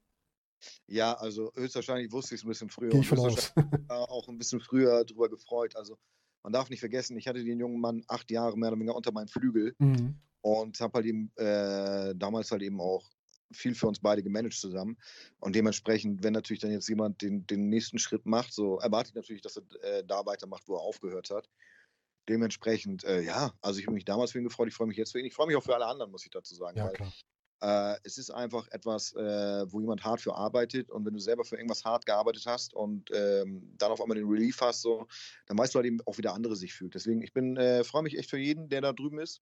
[0.86, 2.90] Ja, also höchstwahrscheinlich wusste ich es ein bisschen früher.
[2.90, 3.52] Gehe ich von aus.
[3.88, 5.76] auch ein bisschen früher drüber gefreut.
[5.76, 5.98] Also
[6.42, 9.12] man darf nicht vergessen, ich hatte den jungen Mann acht Jahre mehr oder weniger unter
[9.12, 10.16] meinem Flügel mhm.
[10.40, 13.08] und habe halt eben äh, damals halt eben auch
[13.52, 14.98] viel für uns beide gemanagt zusammen.
[15.38, 19.14] Und dementsprechend, wenn natürlich dann jetzt jemand den, den nächsten Schritt macht, so erwarte ich
[19.14, 21.48] natürlich, dass er äh, da weitermacht, wo er aufgehört hat.
[22.28, 25.12] Dementsprechend, äh, ja, also ich habe mich damals für ihn gefreut, ich freue mich jetzt
[25.12, 25.26] für ihn.
[25.26, 26.78] Ich freue mich auch für alle anderen, muss ich dazu sagen.
[26.78, 27.12] Ja, klar.
[27.60, 31.44] Äh, es ist einfach etwas, äh, wo jemand hart für arbeitet und wenn du selber
[31.44, 35.06] für irgendwas hart gearbeitet hast und ähm, dann auf einmal den Relief hast, so,
[35.46, 36.94] dann weißt du halt eben auch, wie der andere sich fühlt.
[36.94, 39.40] Deswegen, ich bin, äh, freue mich echt für jeden, der da drüben ist.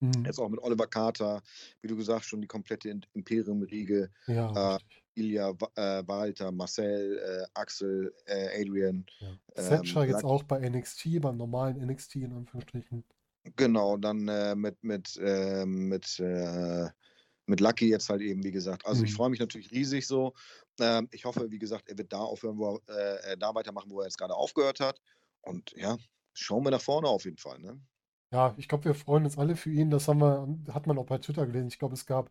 [0.00, 0.24] Mhm.
[0.26, 1.42] Jetzt auch mit Oliver Carter,
[1.80, 4.10] wie du gesagt schon die komplette Imperium-Riege.
[4.26, 4.78] Ja, äh,
[5.16, 9.06] Ilya, äh, Walter, Marcel, äh, Axel, Adrian.
[9.20, 9.62] Ja.
[9.62, 13.04] Setcher ähm, jetzt auch bei NXT, beim normalen NXT in Anführungsstrichen.
[13.56, 14.24] Genau, dann
[14.58, 16.18] mit, mit, äh, mit
[17.46, 18.86] mit Lucky jetzt halt eben, wie gesagt.
[18.86, 19.06] Also mhm.
[19.06, 20.34] ich freue mich natürlich riesig so.
[20.80, 24.00] Ähm, ich hoffe, wie gesagt, er wird da aufhören, wo er äh, da weitermachen, wo
[24.00, 25.00] er jetzt gerade aufgehört hat.
[25.42, 25.96] Und ja,
[26.32, 27.58] schauen wir nach vorne auf jeden Fall.
[27.58, 27.80] Ne?
[28.32, 29.90] Ja, ich glaube, wir freuen uns alle für ihn.
[29.90, 31.68] Das haben wir, hat man auch bei Twitter gelesen.
[31.68, 32.30] Ich glaube, es gab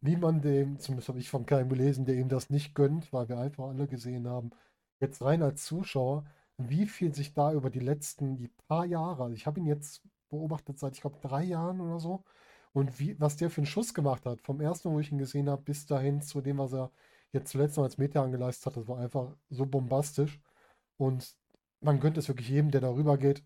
[0.00, 3.38] niemanden, dem, zumindest habe ich von keinem gelesen, der ihm das nicht gönnt, weil wir
[3.38, 4.50] einfach alle gesehen haben,
[5.00, 6.24] jetzt rein als Zuschauer,
[6.58, 10.02] wie viel sich da über die letzten die paar Jahre, also ich habe ihn jetzt
[10.28, 12.24] beobachtet seit, ich glaube, drei Jahren oder so,
[12.72, 15.48] und wie, was der für einen Schuss gemacht hat, vom ersten, wo ich ihn gesehen
[15.50, 16.90] habe, bis dahin zu dem, was er
[17.32, 20.40] jetzt zuletzt noch als Meter angeleistet hat, das war einfach so bombastisch.
[20.96, 21.34] Und
[21.80, 23.44] man gönnt es wirklich jedem, der darüber geht.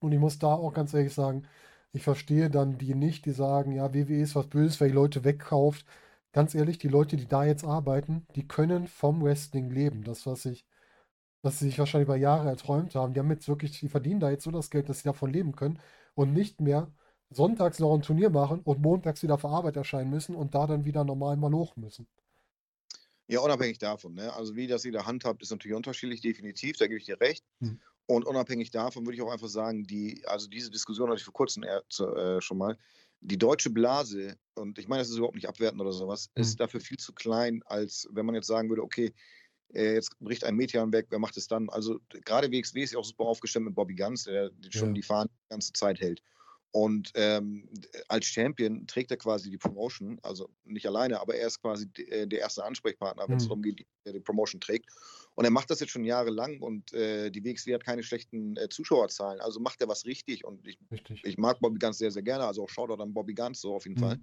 [0.00, 1.44] Und ich muss da auch ganz ehrlich sagen,
[1.92, 5.24] ich verstehe dann die nicht, die sagen, ja, WWE ist was Böses, weil die Leute
[5.24, 5.86] wegkauft.
[6.32, 10.04] Ganz ehrlich, die Leute, die da jetzt arbeiten, die können vom Wrestling leben.
[10.04, 10.66] Das, was ich,
[11.42, 14.30] was sie sich wahrscheinlich über Jahre erträumt haben, die haben jetzt wirklich, die verdienen da
[14.30, 15.80] jetzt so das Geld, dass sie davon leben können
[16.14, 16.92] und nicht mehr
[17.30, 20.84] sonntags noch ein Turnier machen und montags wieder auf Arbeit erscheinen müssen und da dann
[20.84, 22.06] wieder normal mal hoch müssen.
[23.26, 24.14] Ja, unabhängig davon.
[24.14, 24.32] Ne?
[24.32, 27.44] Also wie das jeder handhabt, ist natürlich unterschiedlich, definitiv, da gebe ich dir recht.
[27.60, 27.78] Hm.
[28.06, 31.34] Und unabhängig davon würde ich auch einfach sagen, die, also diese Diskussion hatte ich vor
[31.34, 32.78] kurzem äh, schon mal,
[33.20, 36.42] die deutsche Blase, und ich meine, das ist überhaupt nicht abwertend oder sowas, hm.
[36.42, 39.12] ist dafür viel zu klein, als wenn man jetzt sagen würde, okay,
[39.74, 41.68] äh, jetzt bricht ein Meteor weg, wer macht es dann?
[41.68, 44.94] Also gerade WXW ist ja auch super aufgestellt mit Bobby Guns, der schon ja.
[44.94, 46.22] die Fahnen die ganze Zeit hält.
[46.70, 47.68] Und ähm,
[48.08, 52.26] als Champion trägt er quasi die Promotion, also nicht alleine, aber er ist quasi äh,
[52.26, 53.48] der erste Ansprechpartner, wenn es mhm.
[53.48, 54.86] darum geht, der die Promotion trägt.
[55.34, 58.68] Und er macht das jetzt schon jahrelang und äh, die WXW hat keine schlechten äh,
[58.68, 59.40] Zuschauerzahlen.
[59.40, 61.22] Also macht er was richtig und ich, richtig.
[61.24, 62.44] ich mag Bobby Ganz sehr, sehr gerne.
[62.44, 64.04] Also auch Shoutout an Bobby Ganz so auf jeden mhm.
[64.04, 64.20] Fall.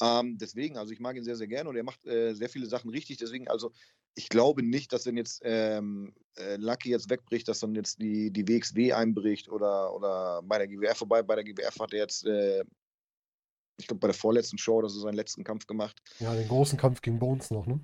[0.00, 2.66] Ähm, deswegen, also ich mag ihn sehr, sehr gerne und er macht äh, sehr viele
[2.66, 3.18] Sachen richtig.
[3.18, 3.70] Deswegen, also
[4.14, 8.30] ich glaube nicht, dass wenn jetzt ähm, äh, Lucky jetzt wegbricht, dass dann jetzt die,
[8.30, 11.22] die WXW einbricht oder, oder bei der GWF vorbei.
[11.22, 12.64] Bei der GWF hat er jetzt äh,
[13.76, 16.00] ich glaube, bei der vorletzten Show oder so seinen letzten Kampf gemacht.
[16.20, 17.80] Ja, den großen Kampf gegen Bones noch, ne?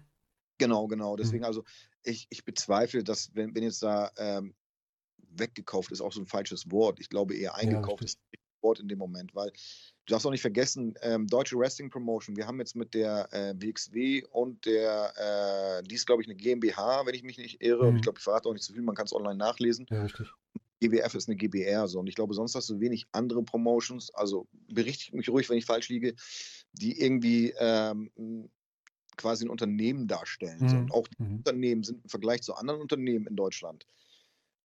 [0.58, 1.16] Genau, genau.
[1.16, 1.46] Deswegen, mhm.
[1.46, 1.64] also
[2.02, 4.54] ich, ich bezweifle, dass, wenn, wenn jetzt da ähm,
[5.16, 7.00] weggekauft ist, auch so ein falsches Wort.
[7.00, 9.52] Ich glaube eher eingekauft ja, ist ein Wort in dem Moment, weil
[10.10, 13.54] du darfst auch nicht vergessen, ähm, Deutsche Wrestling Promotion, wir haben jetzt mit der äh,
[13.56, 15.12] WXW und der,
[15.78, 17.84] äh, die ist, glaube ich, eine GmbH, wenn ich mich nicht irre.
[17.84, 17.88] Mhm.
[17.88, 18.02] Und ich mhm.
[18.02, 19.86] glaube, ich verrate auch nicht zu viel, man kann es online nachlesen.
[19.88, 20.28] Ja, richtig.
[20.80, 22.00] GWF ist eine GBR, so.
[22.00, 25.66] Und ich glaube, sonst hast du wenig andere Promotions, also berichtigt mich ruhig, wenn ich
[25.66, 26.14] falsch liege,
[26.72, 28.10] die irgendwie ähm,
[29.16, 30.58] quasi ein Unternehmen darstellen.
[30.60, 30.68] Mhm.
[30.68, 30.76] So.
[30.76, 31.36] Und auch die mhm.
[31.36, 33.86] Unternehmen sind im Vergleich zu anderen Unternehmen in Deutschland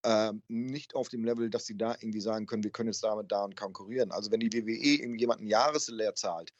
[0.05, 3.31] ähm, nicht auf dem Level, dass sie da irgendwie sagen können, wir können jetzt damit
[3.31, 4.11] da und konkurrieren.
[4.11, 6.53] Also wenn die WWE irgendjemand ein Jahreslehr zahlt,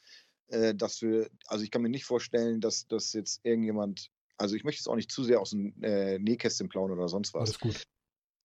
[0.48, 4.64] äh, dass wir, also ich kann mir nicht vorstellen, dass, dass jetzt irgendjemand, also ich
[4.64, 7.50] möchte es auch nicht zu sehr aus dem äh, Nähkästchen plauen oder sonst was.
[7.50, 7.86] Alles gut.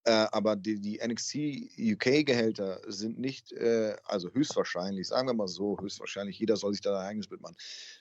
[0.04, 1.36] Äh, aber die, die NXT
[1.80, 7.00] UK-Gehälter sind nicht, äh, also höchstwahrscheinlich, sagen wir mal so, höchstwahrscheinlich, jeder soll sich da
[7.00, 7.56] ein eigenes Bild machen,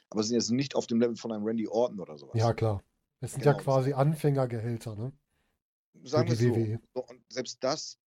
[0.09, 2.35] aber sind jetzt nicht auf dem Level von einem Randy Orton oder sowas.
[2.37, 2.83] Ja, klar.
[3.21, 3.57] Es sind genau.
[3.57, 5.13] ja quasi Anfängergehälter, ne?
[6.05, 7.05] Sagen wir es so.
[7.07, 7.99] Und selbst das,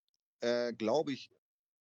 [0.41, 1.29] äh, glaube ich,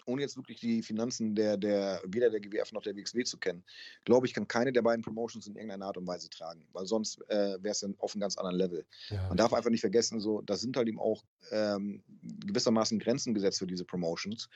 [0.07, 3.65] ohne jetzt wirklich die Finanzen der, der, weder der GWF noch der WXW zu kennen,
[4.05, 7.21] glaube ich, kann keine der beiden Promotions in irgendeiner Art und Weise tragen, weil sonst
[7.29, 8.85] äh, wäre es dann auf einem ganz anderen Level.
[9.11, 9.29] Ja.
[9.29, 12.03] Man darf einfach nicht vergessen, so, da sind halt eben auch ähm,
[12.47, 14.49] gewissermaßen Grenzen gesetzt für diese Promotions.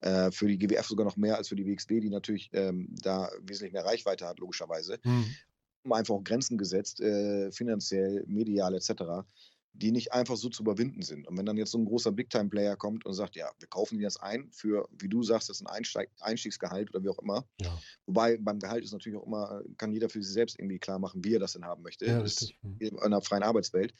[0.00, 3.30] Äh, für die GWF sogar noch mehr als für die WXW, die natürlich ähm, da
[3.40, 4.98] wesentlich mehr Reichweite hat, logischerweise.
[5.04, 5.34] Mhm.
[5.90, 9.24] Einfach auch Grenzen gesetzt, äh, finanziell, medial etc
[9.74, 11.26] die nicht einfach so zu überwinden sind.
[11.26, 14.04] Und wenn dann jetzt so ein großer Big-Time-Player kommt und sagt, ja, wir kaufen dir
[14.04, 17.46] das ein für, wie du sagst, das ist ein Einsteig Einstiegsgehalt oder wie auch immer.
[17.60, 17.78] Ja.
[18.06, 21.24] Wobei beim Gehalt ist natürlich auch immer, kann jeder für sich selbst irgendwie klar machen,
[21.24, 22.06] wie er das denn haben möchte.
[22.06, 22.58] Ja, richtig.
[22.62, 22.76] Hm.
[22.80, 23.94] In einer freien Arbeitswelt.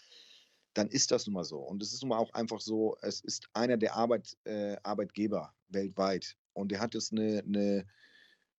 [0.75, 1.59] Dann ist das nun mal so.
[1.59, 5.55] Und es ist nun mal auch einfach so, es ist einer der Arbeit, äh, Arbeitgeber
[5.69, 6.37] weltweit.
[6.55, 7.87] Und der hat jetzt eine, eine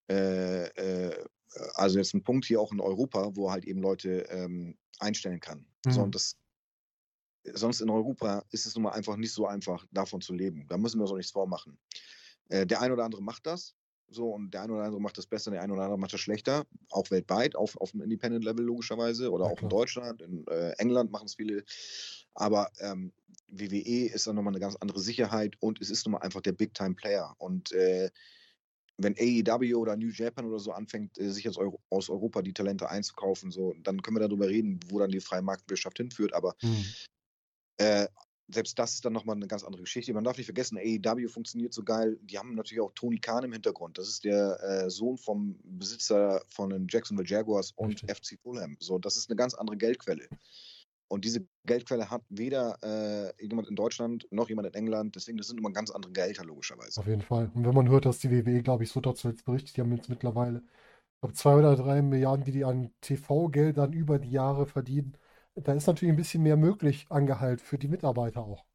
[0.10, 1.26] äh, äh,
[1.76, 5.40] also jetzt einen Punkt hier auch in Europa, wo er halt eben Leute ähm, einstellen
[5.40, 5.66] kann.
[5.86, 5.92] Mhm.
[5.92, 6.38] So, und das
[7.54, 10.66] sonst in Europa ist es nun mal einfach nicht so einfach, davon zu leben.
[10.70, 11.78] Da müssen wir uns auch nichts vormachen.
[12.50, 13.76] Äh, der eine oder andere macht das.
[14.10, 16.20] So, und der eine oder andere macht das besser, der eine oder andere macht das
[16.20, 20.72] schlechter, auch weltweit, auf, auf dem Independent-Level logischerweise oder ja, auch in Deutschland, in äh,
[20.78, 21.64] England machen es viele.
[22.36, 23.12] Aber ähm,
[23.48, 26.52] WWE ist dann nochmal eine ganz andere Sicherheit und es ist nun mal einfach der
[26.52, 27.34] Big-Time-Player.
[27.40, 28.12] Und äh,
[28.98, 32.54] wenn AEW oder New Japan oder so anfängt, äh, sich aus, Euro aus, Europa die
[32.54, 36.34] Talente einzukaufen, so, dann können wir darüber reden, wo dann die freie Marktwirtschaft hinführt.
[36.34, 36.86] Aber mhm.
[37.78, 38.08] Äh,
[38.50, 40.14] selbst das ist dann nochmal eine ganz andere Geschichte.
[40.14, 42.18] Man darf nicht vergessen, AEW funktioniert so geil.
[42.22, 43.98] Die haben natürlich auch Tony Khan im Hintergrund.
[43.98, 48.02] Das ist der äh, Sohn vom Besitzer von den Jacksonville Jaguars und.
[48.02, 48.76] FC Fulham.
[48.80, 50.28] So, das ist eine ganz andere Geldquelle.
[51.08, 55.16] Und diese Geldquelle hat weder äh, jemand in Deutschland noch jemand in England.
[55.16, 57.00] Deswegen, das sind immer ganz andere Gehälter, logischerweise.
[57.00, 57.52] Auf jeden Fall.
[57.54, 59.96] Und wenn man hört, dass die WWE, glaube ich, so dazu jetzt berichtet, die haben
[59.96, 64.66] jetzt mittlerweile, ich glaube, zwei oder drei Milliarden, die die an TV-Geldern über die Jahre
[64.66, 65.16] verdienen
[65.56, 68.66] da ist natürlich ein bisschen mehr möglich an Gehalt für die Mitarbeiter auch.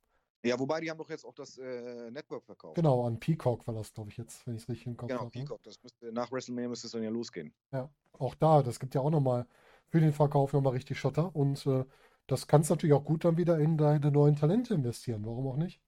[0.45, 2.77] Ja, wobei die haben doch jetzt auch das äh, Network verkauft.
[2.77, 5.21] Genau, an Peacock war das, glaube ich, jetzt, wenn ich es richtig im Kopf genau,
[5.23, 5.31] habe.
[5.31, 5.63] Genau, Peacock.
[5.65, 7.53] Das müsste, nach WrestleMania müsste es dann ja losgehen.
[7.73, 9.47] Ja, auch da, das gibt ja auch nochmal
[9.89, 11.35] für den Verkauf nochmal richtig Schotter.
[11.35, 11.85] Und äh,
[12.29, 15.27] das kannst du natürlich auch gut dann wieder in deine neuen Talente investieren.
[15.27, 15.81] Warum auch nicht?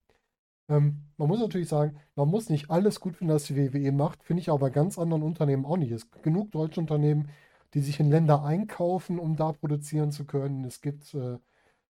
[0.69, 4.25] Ähm, man muss natürlich sagen, man muss nicht alles gut finden, was die WWE macht.
[4.25, 5.93] Finde ich aber bei ganz anderen Unternehmen auch nicht.
[5.93, 7.31] Es gibt genug deutsche Unternehmen,
[7.75, 10.65] die sich in Länder einkaufen, um da produzieren zu können.
[10.65, 11.39] Es gibt äh,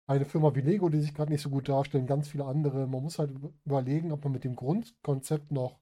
[0.07, 2.87] eine Firma wie Lego, die sich gerade nicht so gut darstellen, ganz viele andere.
[2.87, 3.31] Man muss halt
[3.65, 5.79] überlegen, ob man mit dem Grundkonzept noch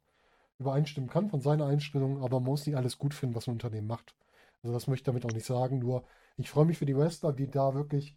[0.59, 3.87] übereinstimmen kann von seiner Einstellung, aber man muss nicht alles gut finden, was ein Unternehmen
[3.87, 4.15] macht.
[4.63, 6.03] Also das möchte ich damit auch nicht sagen, nur
[6.37, 8.15] ich freue mich für die Wrestler, die da wirklich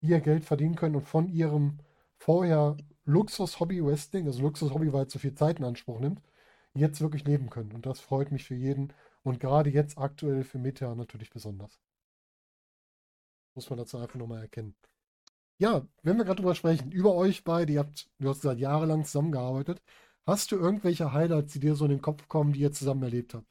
[0.00, 1.78] ihr Geld verdienen können und von ihrem
[2.16, 6.22] vorher Luxus-Hobby-Wrestling, also Luxus-Hobby, weil es so viel Zeit in Anspruch nimmt,
[6.74, 7.72] jetzt wirklich leben können.
[7.72, 8.92] Und das freut mich für jeden.
[9.24, 11.80] Und gerade jetzt aktuell für Meta natürlich besonders.
[13.54, 14.76] Muss man dazu einfach nochmal erkennen.
[15.58, 19.04] Ja, wenn wir gerade drüber sprechen, über euch beide, ihr habt, du hast seit jahrelang
[19.04, 19.80] zusammengearbeitet.
[20.26, 23.34] Hast du irgendwelche Highlights, die dir so in den Kopf kommen, die ihr zusammen erlebt
[23.34, 23.46] habt?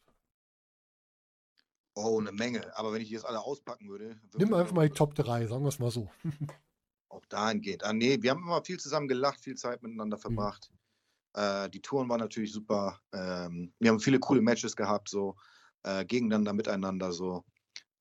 [1.96, 2.76] Oh, eine Menge.
[2.78, 4.20] Aber wenn ich die jetzt alle auspacken würde.
[4.36, 6.10] Nimm einfach mal die Top 3, sagen wir es mal so.
[7.10, 7.84] auch dahingehend.
[7.84, 10.22] Ah, nee, wir haben immer viel zusammen gelacht, viel Zeit miteinander mhm.
[10.22, 10.72] verbracht.
[10.72, 11.42] Mhm.
[11.42, 13.00] Äh, die Touren waren natürlich super.
[13.14, 15.36] Ähm, wir haben viele coole Matches gehabt, so
[15.84, 17.44] äh, gegeneinander, miteinander, so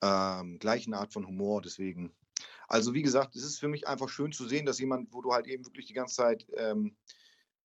[0.02, 2.12] ähm, gleichen Art von Humor, deswegen.
[2.68, 5.32] Also wie gesagt, es ist für mich einfach schön zu sehen, dass jemand, wo du
[5.32, 6.96] halt eben wirklich die ganze Zeit ähm,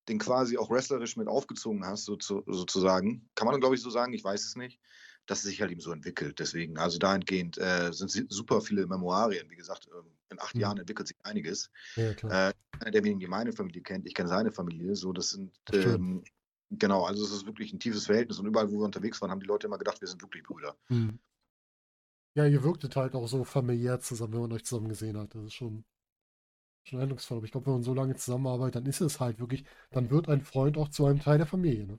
[0.08, 3.28] den quasi auch wrestlerisch mit aufgezogen hast, so zu, sozusagen.
[3.34, 4.80] Kann man, glaube ich, so sagen, ich weiß es nicht,
[5.26, 6.38] dass es sich halt eben so entwickelt.
[6.38, 9.50] Deswegen, also dahingehend äh, sind super viele Memoirien.
[9.50, 10.60] Wie gesagt, ähm, in acht mhm.
[10.62, 11.70] Jahren entwickelt sich einiges.
[11.96, 14.96] Ja, äh, einer der wenigen, die meine Familie kennt, ich kenne seine Familie.
[14.96, 16.24] So, das sind ähm,
[16.70, 19.40] Genau, also es ist wirklich ein tiefes Verhältnis und überall, wo wir unterwegs waren, haben
[19.40, 20.76] die Leute immer gedacht, wir sind wirklich Brüder.
[20.88, 21.18] Mhm.
[22.34, 25.34] Ja, ihr wirktet halt auch so familiär zusammen, wenn man euch zusammen gesehen hat.
[25.34, 25.84] Das ist schon,
[26.84, 27.38] schon eindrucksvoll.
[27.38, 30.28] Aber ich glaube, wenn man so lange zusammenarbeitet, dann ist es halt wirklich, dann wird
[30.28, 31.86] ein Freund auch zu einem Teil der Familie.
[31.86, 31.98] Ne?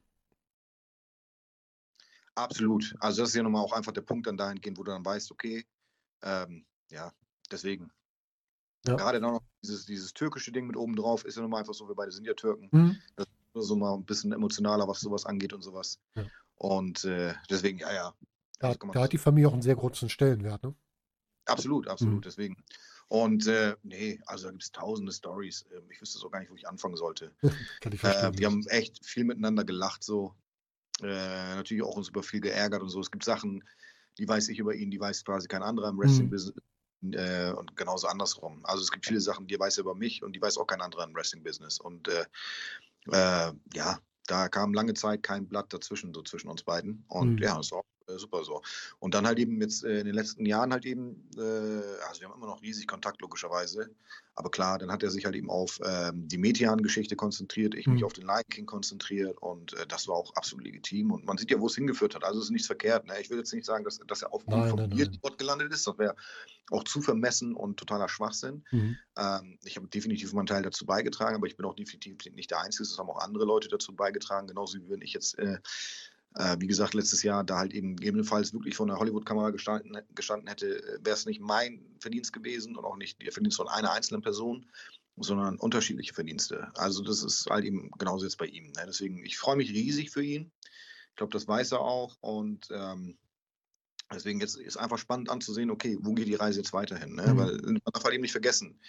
[2.35, 2.95] Absolut.
[2.99, 5.31] Also das ist ja nochmal auch einfach der Punkt dann dahingehend, wo du dann weißt,
[5.31, 5.65] okay,
[6.21, 7.11] ähm, ja,
[7.51, 7.91] deswegen.
[8.85, 8.95] Ja.
[8.95, 11.87] Gerade dann noch dieses, dieses türkische Ding mit oben drauf ist ja nochmal einfach so,
[11.87, 12.69] wir beide sind ja Türken.
[12.71, 13.01] Mhm.
[13.17, 15.99] Das so mal ein bisschen emotionaler, was sowas angeht und sowas.
[16.15, 16.25] Ja.
[16.55, 18.15] Und äh, deswegen, ja, ja.
[18.59, 20.63] Da, Also da hat die Familie auch einen sehr großen Stellenwert.
[20.63, 20.75] Ne?
[21.45, 22.21] Absolut, absolut, Mhm.
[22.21, 22.63] deswegen.
[23.07, 25.65] Und äh, nee, also da gibt es tausende Stories.
[25.75, 27.31] Ähm, ich wüsste so gar nicht, wo ich anfangen sollte.
[27.81, 28.37] Kann ich Äh, verstehen.
[28.37, 30.35] wir haben echt viel miteinander gelacht, so.
[31.01, 32.99] Äh, natürlich auch uns über viel geärgert und so.
[32.99, 33.63] Es gibt Sachen,
[34.17, 36.01] die weiß ich über ihn, die weiß quasi kein anderer im Mhm.
[36.01, 36.61] Wrestling-Business.
[37.13, 38.59] Äh, und genauso andersrum.
[38.65, 40.81] Also es gibt viele Sachen, die weiß er über mich und die weiß auch kein
[40.81, 41.79] anderer im Wrestling-Business.
[41.79, 42.25] Und äh,
[43.11, 47.05] äh, ja, da kam lange Zeit kein Blatt dazwischen, so zwischen uns beiden.
[47.07, 47.43] Und Mhm.
[47.43, 47.83] ja, das war
[48.17, 48.61] super so.
[48.99, 51.41] Und dann halt eben jetzt äh, in den letzten Jahren halt eben, äh,
[52.07, 53.89] also wir haben immer noch riesig Kontakt, logischerweise.
[54.35, 57.99] Aber klar, dann hat er sich halt eben auf ähm, die Metian-Geschichte konzentriert, ich mich
[57.99, 58.05] Mhm.
[58.05, 61.11] auf den Lion King konzentriert und äh, das war auch absolut legitim.
[61.11, 62.23] Und man sieht ja, wo es hingeführt hat.
[62.23, 63.05] Also es ist nichts verkehrt.
[63.05, 63.19] Ne?
[63.19, 65.17] Ich will jetzt nicht sagen, dass, dass er aufgrund Nein, von nein.
[65.21, 65.85] dort gelandet ist.
[65.85, 66.15] Das wäre
[66.71, 68.63] auch zu vermessen und totaler Schwachsinn.
[68.71, 68.97] Mhm.
[69.17, 72.61] Ähm, ich habe definitiv meinen Teil dazu beigetragen, aber ich bin auch definitiv nicht der
[72.61, 72.83] Einzige.
[72.83, 75.57] Es haben auch andere Leute dazu beigetragen, genauso wie wenn ich jetzt, äh,
[76.35, 80.47] äh, wie gesagt, letztes Jahr da halt eben gegebenenfalls wirklich vor einer Hollywood-Kamera gestanden, gestanden
[80.47, 84.21] hätte, wäre es nicht mein Verdienst gewesen und auch nicht der Verdienst von einer einzelnen
[84.21, 84.65] Person,
[85.17, 86.71] sondern unterschiedliche Verdienste.
[86.75, 88.65] Also das ist halt eben genauso jetzt bei ihm.
[88.67, 88.83] Ne?
[88.87, 90.51] Deswegen, ich freue mich riesig für ihn.
[91.09, 93.17] Ich glaube, das weiß er auch und ähm,
[94.11, 97.13] Deswegen jetzt ist einfach spannend anzusehen, okay, wo geht die Reise jetzt weiterhin?
[97.15, 97.31] Ne?
[97.31, 97.37] Mhm.
[97.37, 98.79] Weil man darf halt eben nicht vergessen.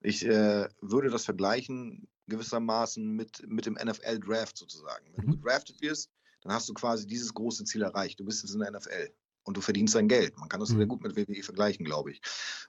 [0.00, 5.12] Ich äh, würde das vergleichen gewissermaßen mit, mit dem NFL-Draft sozusagen.
[5.14, 5.30] Wenn Mhm.
[5.32, 6.10] du gedraftet wirst,
[6.44, 8.20] dann hast du quasi dieses große Ziel erreicht.
[8.20, 9.10] Du bist jetzt in der NFL
[9.44, 10.36] und du verdienst dein Geld.
[10.38, 10.78] Man kann das Mhm.
[10.78, 12.20] sehr gut mit WWE vergleichen, glaube ich.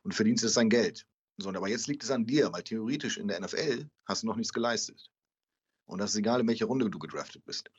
[0.04, 1.06] Und du verdienst jetzt dein Geld.
[1.38, 4.38] So, aber jetzt liegt es an dir, weil theoretisch in der NFL hast du noch
[4.38, 5.10] nichts geleistet.
[5.86, 7.70] Und das ist egal, in welcher Runde du gedraftet bist.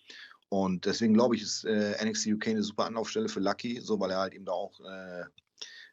[0.48, 4.10] Und deswegen glaube ich, ist äh, NXT UK eine super Anlaufstelle für Lucky, so weil
[4.10, 5.24] er halt eben da auch äh,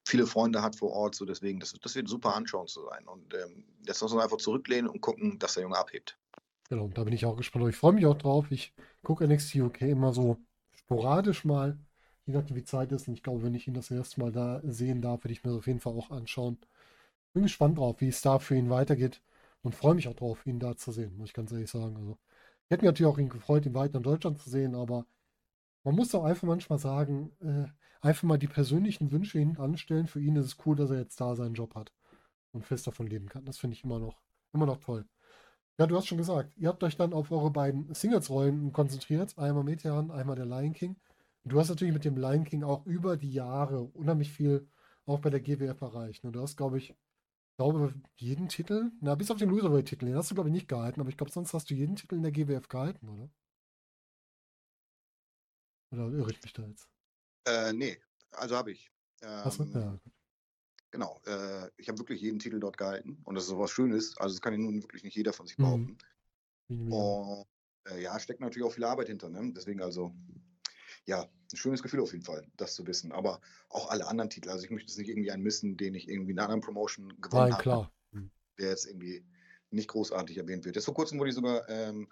[0.06, 1.16] viele Freunde hat vor Ort.
[1.16, 3.08] So deswegen, das, das wird super anschauen zu sein.
[3.08, 6.18] Und ähm, jetzt muss man einfach zurücklehnen und gucken, dass der Junge abhebt.
[6.70, 7.68] Genau, da bin ich auch gespannt.
[7.70, 8.52] Ich freue mich auch drauf.
[8.52, 10.38] Ich gucke NXT UK immer so
[10.74, 11.78] sporadisch mal,
[12.26, 13.08] je nachdem wie Zeit ist.
[13.08, 15.52] Und ich glaube, wenn ich ihn das erste Mal da sehen darf, werde ich mir
[15.52, 16.58] das auf jeden Fall auch anschauen.
[17.34, 19.22] Bin gespannt drauf, wie es da für ihn weitergeht
[19.64, 21.98] und freue mich auch drauf, ihn da zu sehen, muss ich ganz ehrlich sagen.
[21.98, 22.18] Also,
[22.66, 25.06] ich hätte mich natürlich auch ihn gefreut, ihn weiter in Deutschland zu sehen, aber
[25.84, 27.68] man muss auch einfach manchmal sagen, äh,
[28.06, 30.08] einfach mal die persönlichen Wünsche hinten anstellen.
[30.08, 31.92] Für ihn ist es cool, dass er jetzt da seinen Job hat
[32.54, 33.46] und fest davon leben kann.
[33.46, 34.22] Das finde ich immer noch,
[34.54, 35.06] immer noch toll.
[35.80, 39.38] Ja, du hast schon gesagt, ihr habt euch dann auf eure beiden Singles-Rollen konzentriert.
[39.38, 40.96] Einmal Metean, einmal der Lion King.
[41.46, 44.68] Du hast natürlich mit dem Lion King auch über die Jahre unheimlich viel
[45.06, 46.24] auch bei der GWF erreicht.
[46.24, 46.32] Ne?
[46.32, 46.96] Du hast, glaube ich,
[47.58, 51.02] glaube, jeden Titel, na, bis auf den Loserweight-Titel, den hast du, glaube ich, nicht gehalten,
[51.02, 53.30] aber ich glaube, sonst hast du jeden Titel in der GWF gehalten, oder?
[55.92, 56.88] Oder irre ich mich da jetzt?
[57.46, 57.98] Äh, nee,
[58.32, 58.92] also habe ich.
[59.22, 60.00] Achso, Ähm, ja.
[60.94, 64.16] Genau, äh, ich habe wirklich jeden Titel dort gehalten und das ist so was Schönes.
[64.20, 65.64] Also das kann ja nun wirklich nicht jeder von sich Mhm.
[65.64, 65.98] behaupten.
[66.68, 66.96] Mini-Mini.
[66.96, 67.46] Und
[67.92, 69.28] äh, ja, steckt natürlich auch viel Arbeit hinter.
[69.28, 69.52] Ne?
[69.56, 70.14] Deswegen also,
[71.08, 73.12] ja, ein schönes Gefühl auf jeden Fall, das zu wissen.
[73.12, 74.52] Aber auch alle anderen Titel.
[74.52, 77.10] Also ich möchte jetzt nicht irgendwie einen missen, den ich irgendwie in einer anderen Promotion
[77.20, 77.92] gewonnen Nein, habe, klar.
[78.12, 78.30] Mhm.
[78.60, 79.26] der jetzt irgendwie
[79.72, 80.76] nicht großartig erwähnt wird.
[80.76, 82.08] Jetzt vor kurzem wurde ich sogar, ähm,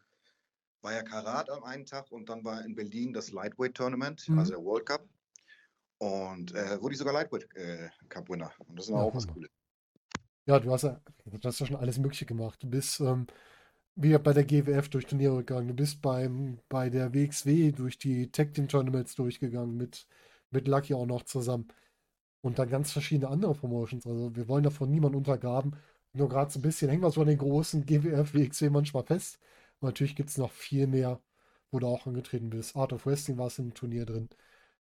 [0.81, 4.39] war ja Karat am einen Tag und dann war in Berlin das Lightweight Tournament, Mhm.
[4.39, 5.07] also der World Cup.
[6.01, 8.51] Und äh, wurde ich sogar Lightweight äh, Cup Winner.
[8.67, 9.27] Und das ist Ja, auch was.
[9.27, 9.49] Cooles.
[10.45, 12.61] Ja, du hast ja, du hast ja schon alles Mögliche gemacht.
[12.63, 13.27] Du bist ähm,
[13.95, 15.67] wieder bei der GWF durch Turniere gegangen.
[15.69, 20.07] Du bist beim, bei der WXW durch die Tag Team Tournaments durchgegangen mit,
[20.51, 21.67] mit Lucky auch noch zusammen.
[22.41, 24.05] Und dann ganz verschiedene andere Promotions.
[24.07, 25.75] Also wir wollen davon niemanden untergraben.
[26.13, 29.39] Nur gerade so ein bisschen hängen wir so an den großen GWF, WXW manchmal fest.
[29.79, 31.21] Und natürlich gibt es noch viel mehr,
[31.71, 32.75] wo du auch angetreten bist.
[32.75, 34.29] Art of Wrestling war es im Turnier drin.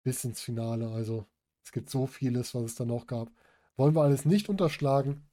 [0.02, 0.88] Bis ins Finale.
[0.90, 1.26] Also
[1.64, 3.30] es gibt so vieles, was es da noch gab.
[3.76, 5.28] Wollen wir alles nicht unterschlagen.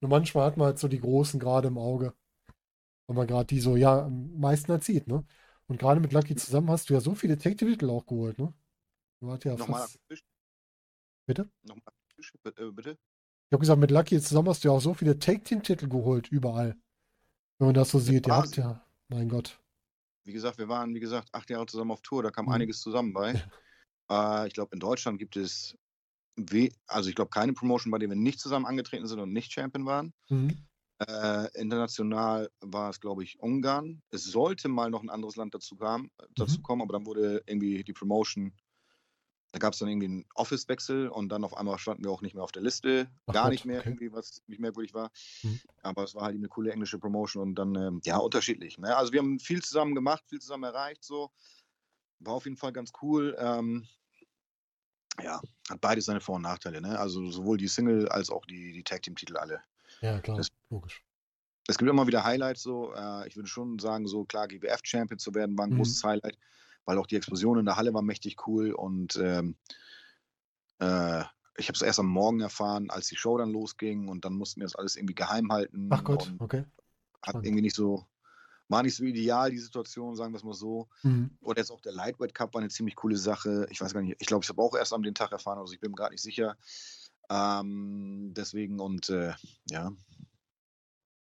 [0.00, 2.14] Nur manchmal hat man halt so die Großen gerade im Auge.
[3.06, 5.24] Weil man gerade die so, ja, am meisten erzieht, ne?
[5.68, 8.52] Und gerade mit Lucky zusammen hast du ja so viele Tag-Titel auch geholt, ne?
[9.20, 9.98] Du hast ja Nochmal fast.
[11.26, 11.48] Bitte?
[11.62, 11.94] Nochmal
[12.42, 12.62] bitte.
[12.62, 12.90] Äh, bitte.
[12.90, 16.76] Ich habe gesagt, mit Lucky zusammen hast du ja auch so viele Tag-Team-Titel geholt, überall.
[17.58, 19.60] Wenn man das so sieht, ihr habt ja, mein Gott.
[20.24, 22.52] Wie gesagt, wir waren, wie gesagt, acht Jahre zusammen auf Tour, da kam Mhm.
[22.52, 23.32] einiges zusammen bei.
[24.10, 25.76] Äh, ich glaube, in Deutschland gibt es,
[26.86, 29.86] also ich glaube, keine Promotion, bei der wir nicht zusammen angetreten sind und nicht Champion
[29.86, 30.12] waren.
[30.28, 30.56] Mhm.
[30.98, 34.02] Äh, international war es, glaube ich, Ungarn.
[34.10, 36.62] Es sollte mal noch ein anderes Land dazu, kam, dazu Mhm.
[36.62, 38.52] kommen, aber dann wurde irgendwie die Promotion,
[39.52, 42.34] da gab es dann irgendwie einen Office-Wechsel und dann auf einmal standen wir auch nicht
[42.34, 43.10] mehr auf der Liste.
[43.26, 43.90] Ach Gar Gott, nicht mehr okay.
[43.90, 45.10] irgendwie, was ziemlich merkwürdig war.
[45.42, 45.60] Mhm.
[45.82, 48.76] Aber es war halt eine coole englische Promotion und dann, ähm, ja, unterschiedlich.
[48.78, 48.94] Ne?
[48.94, 51.30] Also wir haben viel zusammen gemacht, viel zusammen erreicht, so.
[52.20, 53.36] War auf jeden Fall ganz cool.
[53.38, 53.86] Ähm,
[55.22, 55.40] ja,
[55.70, 56.98] hat beides seine Vor- und Nachteile, ne?
[56.98, 59.60] Also sowohl die Single als auch die, die Tag-Team-Titel alle.
[60.00, 61.02] Ja, klar, Das- logisch.
[61.68, 62.94] Es gibt immer wieder Highlights so.
[62.94, 65.76] Äh, ich würde schon sagen, so klar, GWF-Champion zu werden, war ein Mhm.
[65.78, 66.38] großes Highlight,
[66.84, 69.56] weil auch die Explosion in der Halle war mächtig cool und ähm,
[70.78, 71.24] äh,
[71.58, 74.60] ich habe es erst am Morgen erfahren, als die Show dann losging und dann mussten
[74.60, 75.88] wir das alles irgendwie geheim halten.
[75.90, 76.64] Ach Gott, okay.
[77.22, 78.06] hat irgendwie nicht so,
[78.68, 80.88] war nicht so ideal, die Situation, sagen wir es mal so.
[81.02, 81.36] Mhm.
[81.40, 83.66] Oder jetzt auch der Lightweight Cup war eine ziemlich coole Sache.
[83.70, 85.72] Ich weiß gar nicht, ich glaube, ich habe auch erst am den Tag erfahren, also
[85.72, 86.56] ich bin mir gerade nicht sicher.
[87.30, 89.34] Ähm, deswegen und äh,
[89.70, 89.92] ja,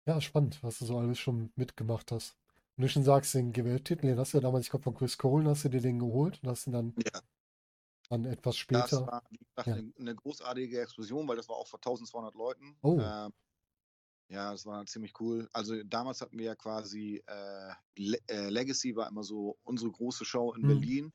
[0.06, 2.36] Ja, spannend, was du so alles schon mitgemacht hast.
[2.76, 5.18] Und du schon sagst, den GWF-Titel, den hast du ja damals, ich glaube, von Chris
[5.18, 7.22] Cole, hast du dir den geholt und hast ihn dann, ja.
[8.10, 9.06] dann etwas Das später.
[9.08, 9.76] war, wie gesagt, Ja.
[9.76, 12.76] eine, eine großartige Explosion, weil das war auch vor 1200 Leuten.
[12.82, 13.00] Oh.
[13.00, 13.32] Ähm,
[14.30, 15.48] ja, das war ziemlich cool.
[15.54, 20.26] Also damals hatten wir ja quasi äh, Le äh, Legacy war immer so unsere große
[20.26, 20.68] Show in Mhm.
[20.68, 21.14] Berlin.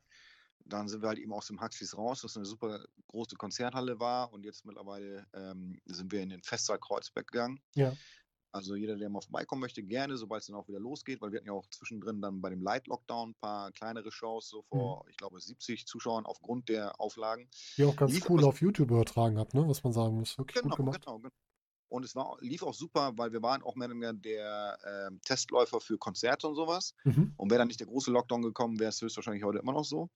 [0.65, 4.31] Dann sind wir halt eben aus dem Huxleys raus, was eine super große Konzerthalle war.
[4.31, 7.59] Und jetzt mittlerweile ähm, sind wir in den Festsaal Kreuzberg gegangen.
[7.75, 7.93] Ja.
[8.51, 11.37] Also jeder, der mal vorbeikommen möchte, gerne, sobald es dann auch wieder losgeht, weil wir
[11.37, 15.05] hatten ja auch zwischendrin dann bei dem Light Lockdown ein paar kleinere Shows, so vor,
[15.07, 17.47] ich glaube, 70 Zuschauern aufgrund der Auflagen.
[17.77, 19.67] Die auch ganz Lief cool aber- auf YouTube übertragen habt, ne?
[19.67, 20.35] Was man sagen muss.
[20.37, 21.05] Wirklich Genau, gut gemacht.
[21.05, 21.29] genau, genau.
[21.89, 25.19] Und es war, lief auch super, weil wir waren auch mehr oder weniger der ähm,
[25.25, 26.93] Testläufer für Konzerte und sowas.
[27.03, 27.33] Mhm.
[27.35, 30.09] Und wäre dann nicht der große Lockdown gekommen, wäre es höchstwahrscheinlich heute immer noch so.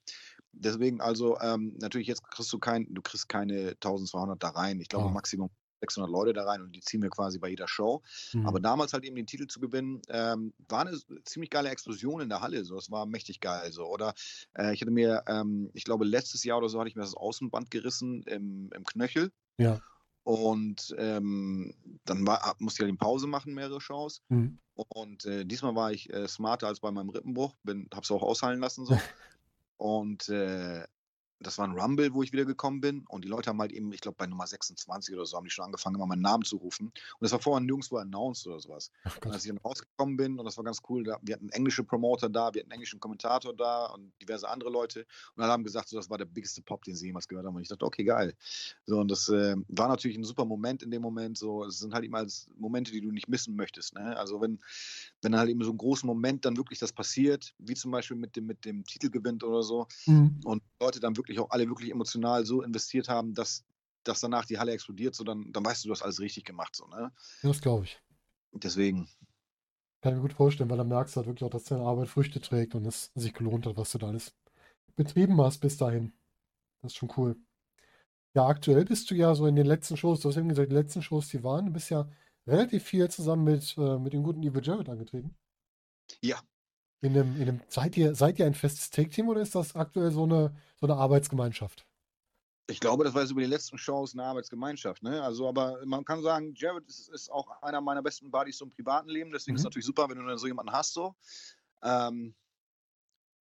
[0.52, 4.80] Deswegen also, ähm, natürlich jetzt kriegst du kein, du kriegst keine 1200 da rein.
[4.80, 5.12] Ich glaube Ah.
[5.12, 5.50] Maximum
[5.84, 8.02] 600 Leute da rein und die ziehen wir quasi bei jeder Show.
[8.34, 8.46] Mhm.
[8.46, 12.30] Aber damals halt eben den Titel zu gewinnen, ähm, war eine ziemlich geile Explosion in
[12.30, 12.64] der Halle.
[12.64, 13.72] So, es war mächtig geil.
[13.72, 13.86] So.
[13.86, 14.14] Oder
[14.54, 17.16] äh, ich hatte mir, ähm, ich glaube letztes Jahr oder so hatte ich mir das
[17.16, 19.32] Außenband gerissen im, im Knöchel.
[19.58, 19.82] Ja.
[20.24, 21.74] Und ähm,
[22.06, 24.22] dann war, musste ich halt Pause machen, mehrere Shows.
[24.30, 24.58] Mhm.
[24.76, 27.54] Und äh, diesmal war ich äh, smarter als bei meinem Rippenbruch.
[27.64, 28.98] Bin, hab's auch ausheilen lassen so.
[29.78, 30.86] und äh,
[31.44, 33.06] das war ein Rumble, wo ich wieder gekommen bin.
[33.08, 35.50] Und die Leute haben halt eben, ich glaube, bei Nummer 26 oder so, haben die
[35.50, 36.88] schon angefangen, immer meinen Namen zu rufen.
[36.88, 38.92] Und das war vorher nirgendwo announced oder sowas.
[39.04, 41.50] Ach Und als ich dann rausgekommen bin, und das war ganz cool, da, wir hatten
[41.50, 45.06] englische Promoter da, wir hatten einen englischen Kommentator da und diverse andere Leute.
[45.36, 47.56] Und alle haben gesagt, so, das war der biggeste Pop, den sie jemals gehört haben.
[47.56, 48.34] Und ich dachte, okay, geil.
[48.86, 51.38] So, und das äh, war natürlich ein super Moment in dem Moment.
[51.38, 52.26] So, es sind halt immer
[52.58, 53.96] Momente, die du nicht missen möchtest.
[53.96, 54.16] Ne?
[54.18, 54.60] Also wenn,
[55.22, 58.36] wenn halt eben so ein großen Moment dann wirklich das passiert, wie zum Beispiel mit
[58.36, 60.40] dem, mit dem Titelgewinn oder so, Mhm.
[60.44, 63.64] und Leute dann wirklich auch alle wirklich emotional so investiert haben, dass,
[64.04, 66.76] dass danach die Halle explodiert, so dann, dann weißt du, du hast alles richtig gemacht.
[66.76, 67.12] So, ne?
[67.42, 68.02] Ja, das glaube ich.
[68.52, 69.10] Deswegen.
[70.02, 72.10] Kann ich mir gut vorstellen, weil dann merkst du halt wirklich auch, dass deine Arbeit
[72.10, 74.34] Früchte trägt und es sich gelohnt hat, was du da alles
[74.96, 76.14] betrieben hast bis dahin.
[76.82, 77.38] Das ist schon cool.
[78.36, 80.76] Ja, aktuell bist du ja so in den letzten Shows, du hast eben gesagt, die
[80.76, 82.10] letzten Shows, die waren, du bist ja
[82.48, 85.36] relativ viel zusammen mit, äh, mit dem guten Evil Jared angetreten.
[86.22, 86.42] Ja.
[87.04, 90.10] In einem, in einem, seid ihr, seid ihr ein festes Take-Team oder ist das aktuell
[90.12, 91.86] so eine, so eine Arbeitsgemeinschaft?
[92.70, 95.04] Ich glaube, das war jetzt über die letzten Shows eine Arbeitsgemeinschaft.
[95.04, 95.22] Ne?
[95.22, 99.10] Also, aber man kann sagen, Jared ist, ist auch einer meiner besten Buddies im privaten
[99.10, 99.32] Leben.
[99.34, 99.68] Deswegen ist es Mhm.
[99.68, 101.14] natürlich super, wenn du dann so jemanden hast, so,
[101.84, 102.34] ähm,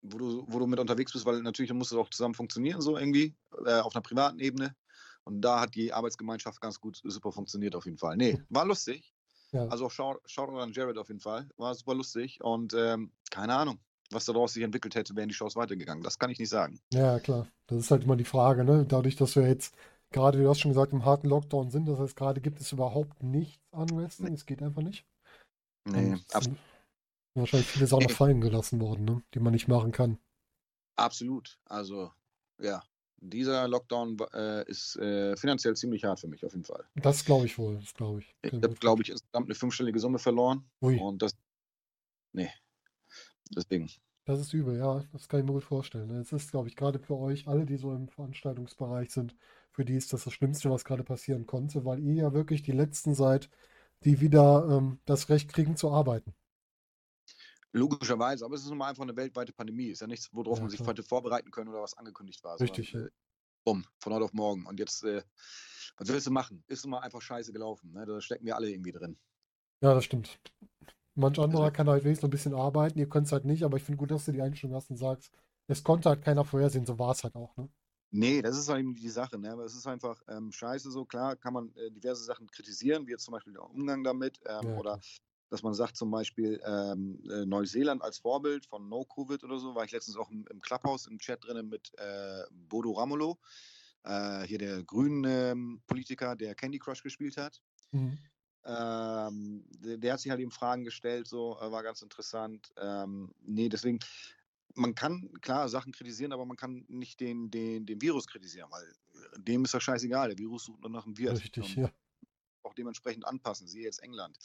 [0.01, 2.97] wo, du, wo du mit unterwegs bist, weil natürlich muss es auch zusammen funktionieren, so
[2.97, 4.75] irgendwie, äh, auf einer privaten Ebene.
[5.23, 8.17] Und da hat die Arbeitsgemeinschaft ganz gut, super funktioniert auf jeden Fall.
[8.17, 9.13] Nee, war lustig.
[9.53, 9.67] Ja.
[9.67, 11.49] Also auch Shout- Shoutout an Jared auf jeden Fall.
[11.57, 12.41] War super lustig.
[12.41, 13.79] Und ähm, keine Ahnung,
[14.09, 16.03] was daraus sich entwickelt hätte, wären die Shows weitergegangen.
[16.03, 16.79] Das kann ich nicht sagen.
[16.93, 17.47] Ja, klar.
[17.67, 18.85] Das ist halt immer die Frage, ne?
[18.85, 19.75] Dadurch, dass wir jetzt
[20.11, 22.71] gerade, wie du hast schon gesagt, im harten Lockdown sind, das heißt, gerade gibt es
[22.71, 24.33] überhaupt nichts an Wrestling.
[24.33, 25.05] Es geht einfach nicht.
[25.85, 26.57] Nee, Und es abs sind
[27.35, 28.15] wahrscheinlich viele Sachen noch Nee.
[28.15, 29.23] fallen gelassen worden, ne?
[29.33, 30.17] Die man nicht machen kann.
[30.97, 31.57] absolut.
[31.65, 32.11] Also,
[32.59, 32.83] ja.
[33.23, 36.83] Dieser Lockdown äh, ist äh, finanziell ziemlich hart für mich, auf jeden Fall.
[36.95, 38.35] Das glaube ich wohl, das glaube ich.
[38.41, 40.65] Ich habe, glaube ich, insgesamt eine fünfstellige Summe verloren.
[40.81, 40.97] Ui.
[40.97, 41.33] Und das.
[42.33, 42.49] Nee.
[43.55, 43.89] Deswegen.
[44.25, 46.07] Das ist übel, ja, das kann ich mir gut vorstellen.
[46.07, 46.19] ne?
[46.19, 49.35] Es ist, glaube ich, gerade für euch, alle, die so im Veranstaltungsbereich sind,
[49.71, 52.71] für die ist das das Schlimmste, was gerade passieren konnte, weil ihr ja wirklich die
[52.71, 53.49] Letzten seid,
[54.03, 56.33] die wieder ähm, das Recht kriegen zu arbeiten.
[57.73, 59.87] Logischerweise, aber es ist nun mal einfach eine weltweite Pandemie.
[59.87, 62.57] Ist ja nichts, worauf Ja, man sich hätte vorbereiten können oder was angekündigt war.
[62.57, 63.01] sondern, Richtig, ja.
[63.05, 63.09] äh,
[63.63, 64.65] bumm, von heute auf morgen.
[64.65, 65.23] Und jetzt, äh,
[65.97, 66.63] was willst du machen?
[66.67, 67.91] Ist nun mal einfach scheiße gelaufen.
[67.93, 68.05] Ne?
[68.05, 69.17] Da stecken wir alle irgendwie drin.
[69.81, 70.39] Ja, das stimmt.
[71.15, 73.63] Manch anderer Also- kann halt wenigstens noch ein bisschen arbeiten, ihr könnt es halt nicht,
[73.63, 75.31] aber ich finde gut, dass du die Einstellung hast und sagst,
[75.67, 77.69] es konnte halt keiner vorhersehen, so war es halt auch, ne?
[78.13, 79.51] Nee, das ist halt eben die Sache, ne?
[79.51, 81.05] Aber es ist einfach ähm, scheiße so.
[81.05, 84.67] Klar kann man äh, diverse Sachen kritisieren, wie jetzt zum Beispiel der Umgang damit ähm,
[84.67, 85.01] Ja, oder klar.
[85.51, 89.83] Dass man sagt zum Beispiel ähm, äh, Neuseeland als Vorbild von No-Covid oder so, war
[89.83, 93.37] ich letztens auch im, im Clubhouse im Chat drin mit äh, Bodo Ramelow,
[94.03, 97.61] äh, hier der grünen ähm, Politiker, der Candy Crush gespielt hat.
[97.91, 98.17] Mhm.
[98.63, 102.71] Ähm, der, der hat sich halt eben Fragen gestellt, so äh, war ganz interessant.
[102.77, 103.99] Ähm, nee, deswegen,
[104.75, 108.83] man kann klar Sachen kritisieren, aber man kann nicht den, den, den Virus kritisieren, weil
[108.85, 110.29] äh, dem ist das scheißegal.
[110.29, 111.91] Der Virus sucht nur nach einem Wirt Richtig, und ja.
[112.71, 113.67] Auch dementsprechend anpassen.
[113.67, 114.37] Siehe jetzt England.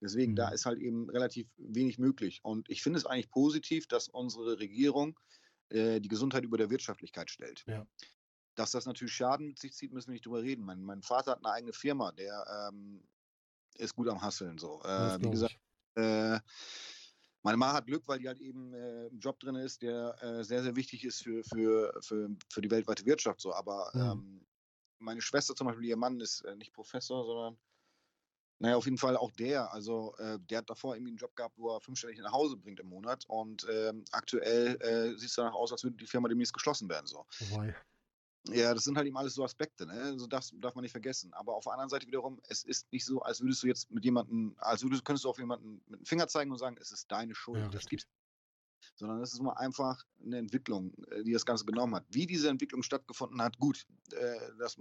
[0.00, 0.54] Deswegen, da Mhm.
[0.54, 2.40] ist halt eben relativ wenig möglich.
[2.42, 5.18] Und ich finde es eigentlich positiv, dass unsere Regierung
[5.68, 7.64] äh, die Gesundheit über der Wirtschaftlichkeit stellt.
[7.66, 7.86] Ja.
[8.54, 10.64] Dass das natürlich Schaden mit sich zieht, müssen wir nicht drüber reden.
[10.64, 13.02] Mein, mein Vater hat eine eigene Firma, der ähm,
[13.76, 14.58] ist gut am Hasseln.
[14.58, 14.80] So.
[14.84, 15.58] Äh, wie gesagt,
[15.96, 16.38] äh,
[17.42, 20.44] meine Mama hat Glück, weil die halt eben äh, im Job drin ist, der äh,
[20.44, 23.40] sehr, sehr wichtig ist für, für, für, für die weltweite Wirtschaft.
[23.40, 23.52] So.
[23.52, 24.00] Aber Mhm.
[24.00, 24.46] ähm,
[25.00, 27.58] meine Schwester zum Beispiel, ihr Mann ist äh, nicht Professor, sondern
[28.58, 29.72] naja, auf jeden Fall auch der.
[29.72, 32.80] Also äh, der hat davor irgendwie einen Job gehabt, wo er fünfstellig nach Hause bringt
[32.80, 33.24] im Monat.
[33.26, 37.06] Und ähm, aktuell äh, sieht es danach aus, als würde die Firma demnächst geschlossen werden.
[37.06, 37.26] So.
[37.40, 37.74] Wobei.
[38.48, 39.94] Ja, das sind halt eben alles so Aspekte, ne?
[39.94, 41.32] Also das darf man nicht vergessen.
[41.32, 44.04] Aber auf der anderen Seite wiederum, es ist nicht so, als würdest du jetzt mit
[44.04, 47.10] jemandem, als würdest, könntest du auf jemanden mit dem Finger zeigen und sagen, es ist
[47.10, 47.60] deine Schuld.
[47.60, 48.06] Ja, das gibt's.
[48.94, 52.04] Sondern es ist nur einfach eine Entwicklung, äh, die das Ganze genommen hat.
[52.10, 54.76] Wie diese Entwicklung stattgefunden hat, gut, äh, das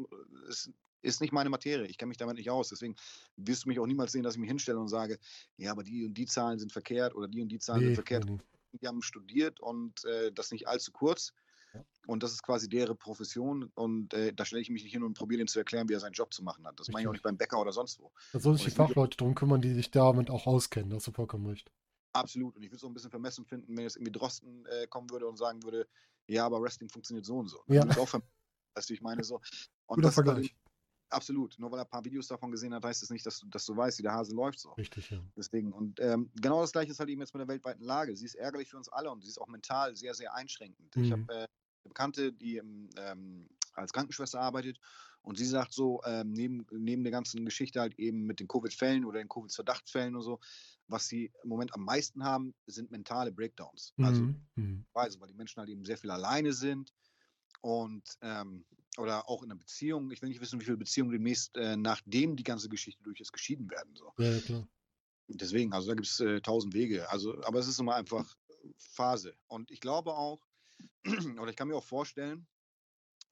[0.48, 1.88] ist, ist nicht meine Materie.
[1.88, 2.70] Ich kenne mich damit nicht aus.
[2.70, 2.96] Deswegen
[3.38, 5.20] wirst du mich auch niemals sehen, dass ich mich hinstelle und sage,
[5.58, 7.96] ja, aber die und die Zahlen sind verkehrt oder die und die Zahlen sind Nee,
[7.96, 8.40] verkehrt nee,
[8.82, 11.34] die haben studiert und äh, das nicht allzu kurz.
[11.74, 11.84] Ja.
[12.06, 13.72] Und das ist quasi deren Profession.
[13.76, 16.00] Und äh, da stelle ich mich nicht hin und probiere ihm zu erklären, wie er
[16.00, 16.80] seinen Job zu machen hat.
[16.80, 18.12] Das mache ich auch nicht beim Bäcker oder sonst wo.
[18.32, 20.90] Da sollen sich die sind Fachleute drum kümmern, die sich damit auch auskennen.
[20.90, 21.72] Da hast du vollkommen recht.
[22.14, 22.56] Absolut.
[22.56, 25.10] Und ich würde es auch ein bisschen vermessen finden, wenn jetzt irgendwie Drosten äh, kommen
[25.10, 25.88] würde und sagen würde,
[26.28, 27.64] ja, aber Wrestling funktioniert so und so.
[27.68, 27.86] Ja.
[27.86, 28.32] ich auch vermessen.
[28.76, 29.36] Weißt du, ich meine so.
[29.88, 30.56] Und Guter das Vergleich.
[31.10, 31.60] absolut.
[31.60, 33.48] Nur weil er ein paar Videos davon gesehen hat, heißt es das nicht, dass du,
[33.50, 34.72] dass du weißt, wie der Hase läuft so.
[34.72, 35.20] Richtig, ja.
[35.36, 38.16] Deswegen, und ähm, genau das gleiche ist halt eben jetzt mit der weltweiten Lage.
[38.16, 40.96] Sie ist ärgerlich für uns alle und sie ist auch mental sehr, sehr einschränkend.
[40.96, 41.12] Ich Mhm.
[41.12, 41.48] habe äh, eine
[41.90, 42.58] Bekannte, die
[42.98, 44.80] ähm, als Krankenschwester arbeitet
[45.24, 49.06] und sie sagt so, ähm, neben, neben der ganzen Geschichte halt eben mit den Covid-Fällen
[49.06, 50.40] oder den Covid-Verdachtsfällen und so,
[50.88, 53.94] was sie im Moment am meisten haben, sind mentale Breakdowns.
[54.02, 54.48] Also Mhm.
[54.56, 54.86] Mhm.
[54.94, 56.94] Weise, weil die Menschen halt eben sehr viel alleine sind
[57.62, 58.66] und ähm,
[58.98, 60.12] oder auch in einer Beziehung.
[60.12, 63.34] Ich will nicht wissen, wie viele Beziehungen demnächst, äh, nachdem die ganze Geschichte durch ist,
[63.34, 63.96] geschieden werden.
[63.96, 64.14] So.
[64.18, 64.68] Ja, ja, klar.
[65.28, 67.10] Deswegen, also da gibt es äh, tausend Wege.
[67.10, 68.36] Also, aber es ist immer einfach
[68.78, 69.36] Phase.
[69.48, 70.46] Und ich glaube auch,
[71.40, 72.48] oder ich kann mir auch vorstellen,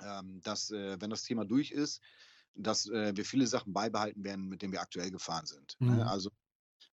[0.03, 2.01] ähm, dass, äh, wenn das Thema durch ist,
[2.55, 5.75] dass äh, wir viele Sachen beibehalten werden, mit denen wir aktuell gefahren sind.
[5.79, 5.97] Mhm.
[5.97, 6.09] Ne?
[6.09, 6.29] Also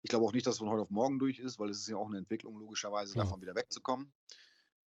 [0.01, 1.87] ich glaube auch nicht, dass es von heute auf morgen durch ist, weil es ist
[1.87, 3.25] ja auch eine Entwicklung, logischerweise, Klar.
[3.25, 4.11] davon wieder wegzukommen.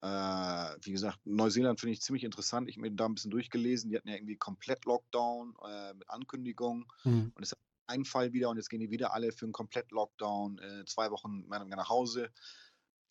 [0.00, 2.68] Äh, wie gesagt, Neuseeland finde ich ziemlich interessant.
[2.68, 3.90] Ich habe mir da ein bisschen durchgelesen.
[3.90, 6.86] Die hatten ja irgendwie komplett Lockdown äh, mit Ankündigungen.
[7.04, 7.32] Mhm.
[7.34, 7.58] Und es hat
[7.88, 11.10] einen Fall wieder und jetzt gehen die wieder alle für einen komplett Lockdown, äh, zwei
[11.10, 12.30] Wochen nach Hause.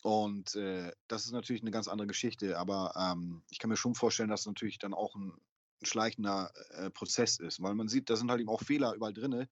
[0.02, 2.58] Und äh, das ist natürlich eine ganz andere Geschichte.
[2.58, 5.32] Aber ähm, ich kann mir schon vorstellen, dass es natürlich dann auch ein,
[5.80, 9.12] ein schleichender äh, Prozess ist, weil man sieht, da sind halt eben auch Fehler überall
[9.12, 9.48] drin,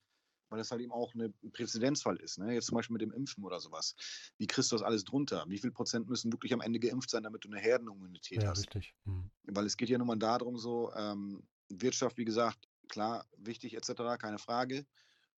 [0.49, 2.39] weil das halt eben auch eine, ein Präzedenzfall ist.
[2.39, 2.55] Ne?
[2.55, 3.97] Jetzt zum Beispiel mit dem Impfen oder sowas.
[4.39, 5.45] Wie kriegst du das alles drunter?
[5.49, 8.61] Wie viel Prozent müssen wirklich am Ende geimpft sein, damit du eine Herdenimmunität Ja, hast?
[8.61, 8.95] richtig.
[9.05, 9.31] Mhm.
[9.45, 14.17] Weil es geht ja nun mal darum, so ähm, Wirtschaft, wie gesagt, klar, wichtig etc.,
[14.19, 14.87] keine Frage.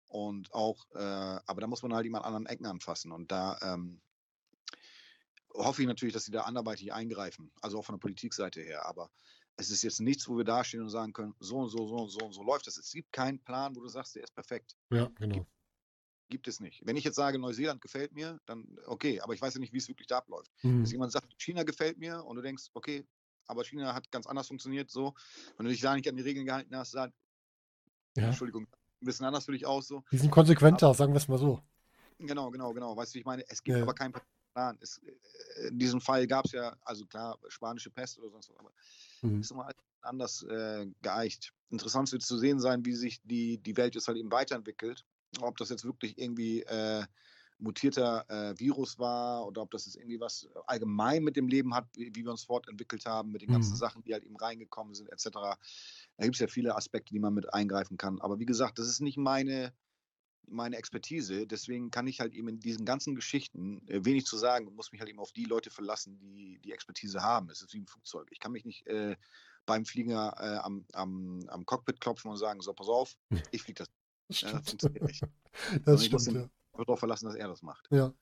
[0.10, 3.12] Und auch, äh, aber da muss man halt immer an anderen Ecken anfassen.
[3.12, 4.01] Und da ähm,
[5.58, 8.86] hoffe ich natürlich, dass sie da anderweitig eingreifen, also auch von der Politikseite her.
[8.86, 9.10] Aber
[9.55, 12.10] es ist jetzt nichts, wo wir dastehen und sagen können, so und so, so und
[12.10, 12.78] so und so läuft das.
[12.78, 14.76] Es gibt keinen Plan, wo du sagst, der ist perfekt.
[14.89, 15.45] Ja, genau.
[16.30, 16.86] Gibt es nicht.
[16.86, 19.78] Wenn ich jetzt sage, Neuseeland gefällt mir, dann okay, aber ich weiß ja nicht, wie
[19.78, 20.51] es wirklich da abläuft.
[20.62, 20.82] Mhm.
[20.82, 23.05] Dass jemand sagt, China gefällt mir und du denkst, okay,
[23.45, 25.14] aber China hat ganz anders funktioniert, so.
[25.55, 27.14] Wenn du dich da nicht an die Regeln gehalten hast, dann,
[28.18, 28.28] Ja.
[28.28, 30.03] Entschuldigung, ein bisschen anders für dich aus, so.
[30.12, 31.62] Die sind konsequenter, sagen wir es mal so.
[32.20, 32.97] Genau, genau, genau.
[32.97, 33.47] Weißt du, ich meine?
[33.47, 33.84] Es gibt Ja.
[33.84, 34.14] aber keinen
[34.58, 34.78] Plan.
[34.82, 38.58] Es, äh, in diesem Fall gab es ja, also klar, spanische Pest oder sonst was,
[38.58, 38.72] aber
[39.22, 39.39] Mhm.
[39.39, 41.53] ist immer alles anders äh, geeicht.
[41.70, 45.05] Interessant wird zu sehen sein, wie sich die, die Welt jetzt halt eben weiterentwickelt.
[45.41, 47.05] Ob das jetzt wirklich irgendwie äh,
[47.60, 51.86] mutierter äh, Virus war oder ob das jetzt irgendwie was allgemein mit dem Leben hat,
[51.95, 53.78] wie, wie wir uns fortentwickelt haben, mit den ganzen Mhm.
[53.78, 55.58] Sachen, die halt eben reingekommen sind, etc.
[56.18, 58.22] Da gibt es ja viele Aspekte, die man mit eingreifen kann.
[58.22, 59.74] Aber wie gesagt, das ist nicht meine,
[60.48, 61.45] meine Expertise.
[61.48, 64.91] Deswegen kann ich halt eben in diesen ganzen Geschichten äh, wenig zu sagen und muss
[64.91, 67.50] mich halt eben auf die Leute verlassen, die die Expertise haben.
[67.50, 68.28] Es ist wie ein Flugzeug.
[68.32, 69.16] Ich kann mich nicht äh,
[69.66, 73.18] beim Flieger äh, am, am, am Cockpit klopfen und sagen, so, pass auf,
[73.52, 73.89] ich fliege das.
[74.30, 74.70] Das Ja, stimmt.
[74.70, 75.24] funktioniert nicht.
[75.86, 76.84] das ich muss stimmt, den- ja.
[76.86, 77.88] Darauf verlassen, dass er das macht.
[77.91, 78.14] Ja.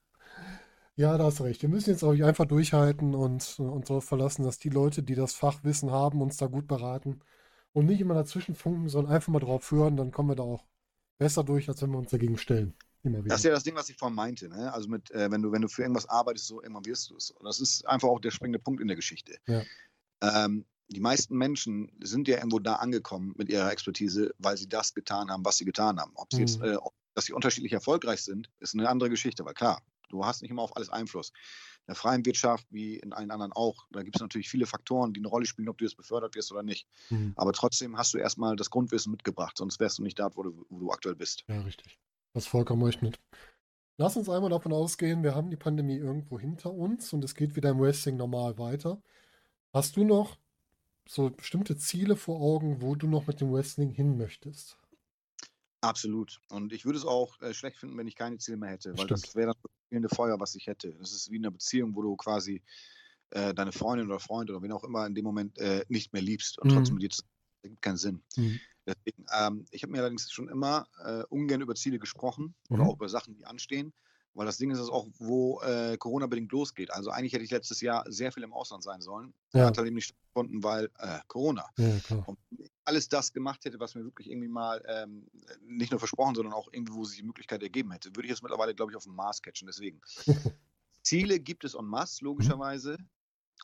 [0.96, 1.60] Ja, da hast du recht.
[1.60, 5.34] Wir müssen jetzt auch einfach durchhalten und uns darauf verlassen, dass die Leute, die das
[5.34, 7.20] Fachwissen haben, uns da gut beraten
[7.72, 10.64] und nicht immer dazwischen funken, sondern einfach mal drauf hören, dann kommen wir da auch
[11.18, 12.74] besser durch, als wenn wir uns dagegen stellen.
[13.02, 13.28] Immer wieder.
[13.28, 14.48] Das ist ja das Ding, was ich vorhin meinte.
[14.48, 14.72] Ne?
[14.72, 17.30] Also mit, äh, wenn du, wenn du für irgendwas arbeitest, so irgendwann wirst du es.
[17.30, 19.36] Und das ist einfach auch der springende Punkt in der Geschichte.
[19.46, 19.62] Ja.
[20.22, 24.94] Ähm, die meisten Menschen sind ja irgendwo da angekommen mit ihrer Expertise, weil sie das
[24.94, 26.12] getan haben, was sie getan haben.
[26.14, 26.46] Ob sie mhm.
[26.46, 26.76] jetzt, äh,
[27.14, 30.62] dass sie unterschiedlich erfolgreich sind, ist eine andere Geschichte, weil klar, du hast nicht immer
[30.62, 31.32] auf alles Einfluss.
[31.86, 35.12] In der freien Wirtschaft, wie in allen anderen auch, da gibt es natürlich viele Faktoren,
[35.12, 36.88] die eine Rolle spielen, ob du jetzt befördert wirst oder nicht.
[37.10, 37.32] Mhm.
[37.36, 40.66] Aber trotzdem hast du erstmal das Grundwissen mitgebracht, sonst wärst du nicht da, wo du,
[40.68, 41.44] wo du aktuell bist.
[41.46, 41.98] Ja, richtig.
[42.32, 43.20] Das vollkommen recht mit.
[43.98, 47.54] Lass uns einmal davon ausgehen, wir haben die Pandemie irgendwo hinter uns und es geht
[47.54, 49.00] wieder im Wrestling normal weiter.
[49.72, 50.36] Hast du noch
[51.08, 54.76] so bestimmte Ziele vor Augen, wo du noch mit dem Wrestling hin möchtest?
[55.80, 56.40] Absolut.
[56.50, 59.04] Und ich würde es auch äh, schlecht finden, wenn ich keine Ziele mehr hätte, weil
[59.04, 59.22] Stimmt.
[59.22, 59.56] das wäre das
[59.88, 60.92] fehlende Feuer, was ich hätte.
[60.94, 62.62] Das ist wie in einer Beziehung, wo du quasi
[63.30, 66.22] äh, deine Freundin oder Freund oder wen auch immer in dem Moment äh, nicht mehr
[66.22, 66.76] liebst und mhm.
[66.76, 67.22] trotzdem mit dir zu
[67.62, 68.22] ergibt keinen Sinn.
[68.36, 68.60] Mhm.
[68.86, 72.76] Deswegen, ähm, ich habe mir allerdings schon immer äh, ungern über Ziele gesprochen mhm.
[72.76, 73.92] oder auch über Sachen, die anstehen,
[74.36, 76.90] weil das Ding ist es auch, wo äh, Corona bedingt losgeht.
[76.90, 79.32] Also eigentlich hätte ich letztes Jahr sehr viel im Ausland sein sollen.
[79.54, 79.66] Ja.
[79.66, 81.64] Hat halt eben nicht stattgefunden, weil äh, Corona.
[81.78, 82.38] Ja, und
[82.84, 85.26] alles das gemacht hätte, was mir wirklich irgendwie mal ähm,
[85.66, 88.42] nicht nur versprochen, sondern auch irgendwie, wo sich die Möglichkeit ergeben hätte, würde ich jetzt
[88.42, 89.66] mittlerweile, glaube ich, auf dem Mars catchen.
[89.66, 90.00] Deswegen.
[91.02, 92.26] Ziele gibt es en masse, mhm.
[92.26, 92.98] logischerweise.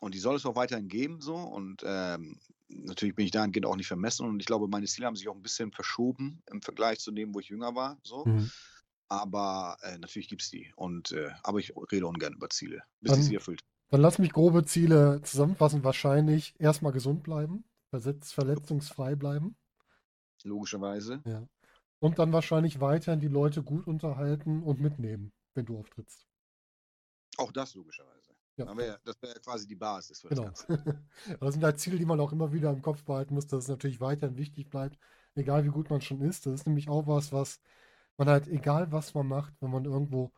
[0.00, 1.34] Und die soll es auch weiterhin geben, so.
[1.34, 4.26] Und ähm, natürlich bin ich dahingehend auch nicht vermessen.
[4.26, 7.34] Und ich glaube, meine Ziele haben sich auch ein bisschen verschoben im Vergleich zu dem,
[7.34, 8.24] wo ich jünger war, so.
[8.24, 8.50] Mhm.
[9.08, 10.72] Aber äh, natürlich gibt es die.
[10.76, 13.62] Und, äh, aber ich rede ungern über Ziele, bis ich sie erfüllt.
[13.90, 15.84] Dann lass mich grobe Ziele zusammenfassen.
[15.84, 19.54] Wahrscheinlich erstmal gesund bleiben, verletzungsfrei bleiben.
[20.44, 21.22] Logischerweise.
[21.26, 21.46] Ja.
[21.98, 26.26] Und dann wahrscheinlich weiterhin die Leute gut unterhalten und mitnehmen, wenn du auftrittst.
[27.36, 28.32] Auch das logischerweise.
[28.56, 28.76] Ja.
[28.76, 30.48] Wär, das wäre quasi die Basis für genau.
[30.48, 31.04] das Ganze.
[31.40, 33.68] das sind halt Ziele, die man auch immer wieder im Kopf behalten muss, dass es
[33.68, 34.98] natürlich weiterhin wichtig bleibt,
[35.34, 36.46] egal wie gut man schon ist.
[36.46, 37.60] Das ist nämlich auch was, was
[38.18, 40.32] man halt, egal was man macht, wenn man irgendwo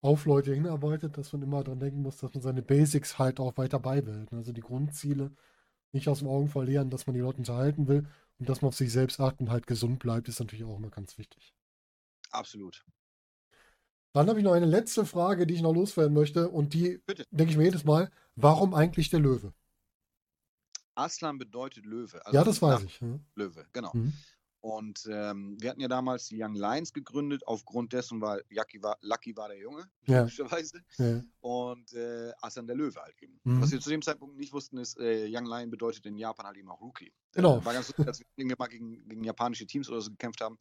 [0.00, 3.56] auf Leute hinarbeitet, dass man immer daran denken muss, dass man seine Basics halt auch
[3.56, 4.32] weiter beibehält.
[4.32, 5.30] Also die Grundziele
[5.92, 8.08] nicht aus dem Augen verlieren, dass man die Leute unterhalten will
[8.38, 10.90] und dass man auf sich selbst achtet und halt gesund bleibt, ist natürlich auch immer
[10.90, 11.54] ganz wichtig.
[12.30, 12.84] Absolut.
[14.12, 16.48] Dann habe ich noch eine letzte Frage, die ich noch loswerden möchte.
[16.48, 17.00] Und die
[17.30, 19.54] denke ich mir jedes Mal: Warum eigentlich der Löwe?
[20.94, 22.24] Aslan bedeutet Löwe.
[22.26, 23.00] Also ja, das weiß ich.
[23.00, 23.18] Ja.
[23.34, 23.90] Löwe, genau.
[23.94, 24.12] Mhm.
[24.62, 28.96] Und ähm, wir hatten ja damals die Young Lions gegründet, aufgrund dessen, weil Lucky war,
[29.00, 30.20] Lucky war der Junge, ja.
[30.20, 30.80] logischerweise.
[30.98, 31.20] Ja.
[31.40, 33.40] Und äh, Aslan der Löwe halt eben.
[33.42, 33.60] Mhm.
[33.60, 36.56] Was wir zu dem Zeitpunkt nicht wussten, ist, äh, Young Lion bedeutet in Japan halt
[36.56, 37.12] eben auch Rookie.
[37.32, 37.58] Genau.
[37.58, 38.26] Äh, war ganz lustig, als wir
[38.58, 40.56] mal gegen, gegen japanische Teams oder so gekämpft haben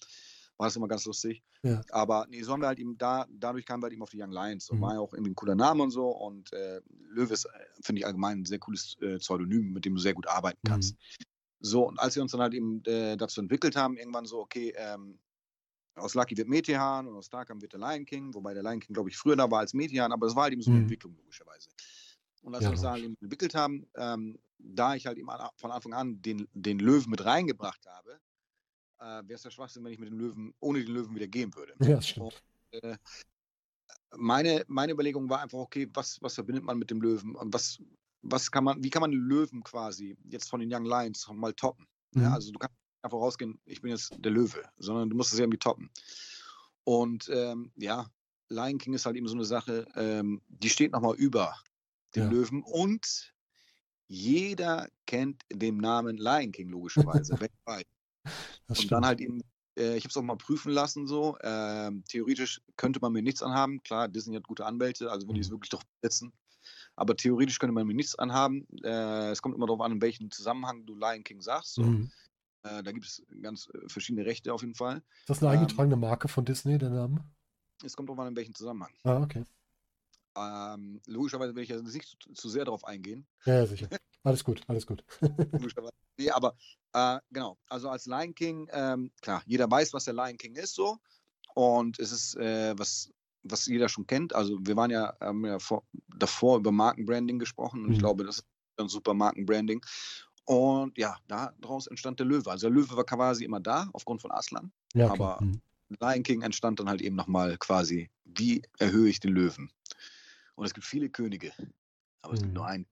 [0.61, 1.43] war das immer ganz lustig.
[1.63, 1.81] Ja.
[1.89, 4.21] Aber nee, so haben wir halt eben da, dadurch kamen wir halt eben auf die
[4.21, 4.81] Young Lions und mhm.
[4.81, 6.09] war ja auch irgendwie ein cooler Name und so.
[6.09, 7.49] Und äh, Löwe ist, äh,
[7.81, 10.93] finde ich allgemein ein sehr cooles äh, Pseudonym, mit dem du sehr gut arbeiten kannst.
[10.93, 11.25] Mhm.
[11.61, 14.73] So, und als wir uns dann halt eben äh, dazu entwickelt haben, irgendwann so, okay,
[14.75, 15.19] ähm,
[15.95, 18.93] aus Lucky wird Metehan und aus Starkam wird der Lion King, wobei der Lion King,
[18.93, 20.85] glaube ich, früher da war als Metehan, aber es war halt eben so eine mhm.
[20.85, 21.69] Entwicklung, logischerweise.
[22.41, 25.29] Und als ja, wir uns da halt eben entwickelt haben, ähm, da ich halt eben
[25.57, 28.19] von Anfang an den, den Löwen mit reingebracht habe,
[28.99, 31.53] äh, wäre es ja Schwachsinn, wenn ich mit dem Löwen, ohne den Löwen wieder gehen
[31.55, 31.73] würde.
[31.79, 32.41] Ja, das stimmt.
[32.71, 32.97] Und, äh,
[34.17, 37.35] meine, meine Überlegung war einfach, okay, was, was verbindet man mit dem Löwen?
[37.35, 37.81] Und was,
[38.21, 41.87] was kann man, wie kann man Löwen quasi jetzt von den Young Lions mal toppen?
[42.13, 42.23] Mhm.
[42.23, 45.39] Ja, also du kannst einfach rausgehen, ich bin jetzt der Löwe, sondern du musst es
[45.39, 45.89] irgendwie toppen.
[46.83, 48.07] Und ähm, ja,
[48.49, 51.55] Lion King ist halt eben so eine Sache, ähm, die steht nochmal über
[52.15, 52.29] den ja.
[52.29, 53.33] Löwen und
[54.07, 57.87] jeder kennt den Namen Lion King logischerweise weltweit.
[58.67, 59.41] Das und dann halt eben,
[59.77, 61.37] äh, ich habe es auch mal prüfen lassen, so.
[61.37, 63.81] Äh, theoretisch könnte man mir nichts anhaben.
[63.83, 65.53] Klar, Disney hat gute Anwälte, also wenn die es mhm.
[65.53, 66.33] wirklich doch setzen.
[66.95, 68.67] Aber theoretisch könnte man mir nichts anhaben.
[68.83, 71.75] Äh, es kommt immer darauf an, in welchem Zusammenhang du Lion King sagst.
[71.75, 71.83] So.
[71.83, 72.11] Mhm.
[72.63, 74.97] Äh, da gibt es ganz äh, verschiedene Rechte auf jeden Fall.
[75.21, 77.25] Ist das eine ähm, eingetragene Marke von Disney, der Name?
[77.83, 78.93] Es kommt darauf an, in welchem Zusammenhang.
[79.03, 79.43] Ah, okay.
[80.35, 83.25] Ähm, logischerweise will ich ja nicht zu, zu sehr darauf eingehen.
[83.45, 83.89] Ja, ja sicher.
[84.23, 85.03] Alles gut, alles gut.
[86.17, 86.55] nee, aber
[86.93, 90.75] äh, genau, also als Lion King, ähm, klar, jeder weiß, was der Lion King ist
[90.75, 90.99] so.
[91.55, 93.11] Und es ist äh, was,
[93.43, 94.33] was jeder schon kennt.
[94.35, 95.83] Also wir waren ja, haben ja vor,
[96.17, 97.93] davor über Markenbranding gesprochen und mhm.
[97.93, 98.45] ich glaube, das ist
[98.77, 99.83] ein super Markenbranding.
[100.45, 102.49] Und ja, daraus entstand der Löwe.
[102.49, 104.71] Also der Löwe war quasi immer da, aufgrund von Aslan.
[104.93, 105.13] Ja, okay.
[105.13, 105.61] Aber mhm.
[105.99, 109.71] Lion King entstand dann halt eben nochmal quasi, wie erhöhe ich den Löwen?
[110.55, 111.51] Und es gibt viele Könige,
[112.21, 112.69] aber es gibt nur mhm.
[112.69, 112.85] einen.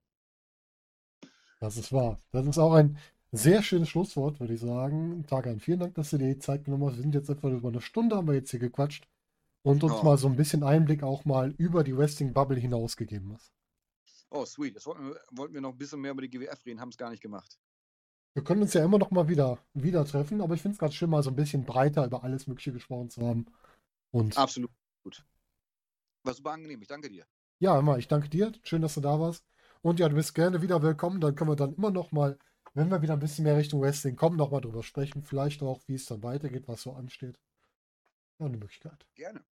[1.60, 2.20] Das ist wahr.
[2.32, 2.98] Das ist auch ein
[3.32, 5.26] sehr schönes Schlusswort, würde ich sagen.
[5.28, 6.96] Tagan, vielen Dank, dass du dir die Zeit genommen hast.
[6.96, 9.08] Wir sind jetzt etwa über eine Stunde, haben wir jetzt hier gequatscht.
[9.64, 10.04] Und uns Oh.
[10.04, 13.54] mal so ein bisschen Einblick auch mal über die Wrestling-Bubble hinausgegeben hast.
[14.32, 14.76] Oh, sweet.
[14.76, 16.98] Jetzt wollten wir, wollten wir noch ein bisschen mehr über die GWF reden, haben es
[16.98, 17.60] gar nicht gemacht.
[18.36, 20.94] Wir können uns ja immer noch mal wieder, wieder treffen, aber ich finde es ganz
[20.94, 23.48] schön, mal so ein bisschen breiter über alles Mögliche gesprochen zu haben.
[24.12, 24.72] Und Absolut
[25.04, 25.26] gut.
[26.24, 26.82] War super angenehm.
[26.82, 27.26] Ich danke dir.
[27.60, 28.52] ja, immer, ich danke dir.
[28.64, 29.44] Schön, dass du da warst.
[29.82, 31.20] Und ja, du bist gerne wieder willkommen.
[31.22, 32.38] Dann können wir dann immer noch mal,
[32.76, 35.24] wenn wir wieder ein bisschen mehr Richtung Wrestling kommen, noch mal drüber sprechen.
[35.24, 37.40] Vielleicht auch, wie es dann weitergeht, was so ansteht.
[38.40, 39.06] Ja, eine Möglichkeit.
[39.16, 39.44] Gerne.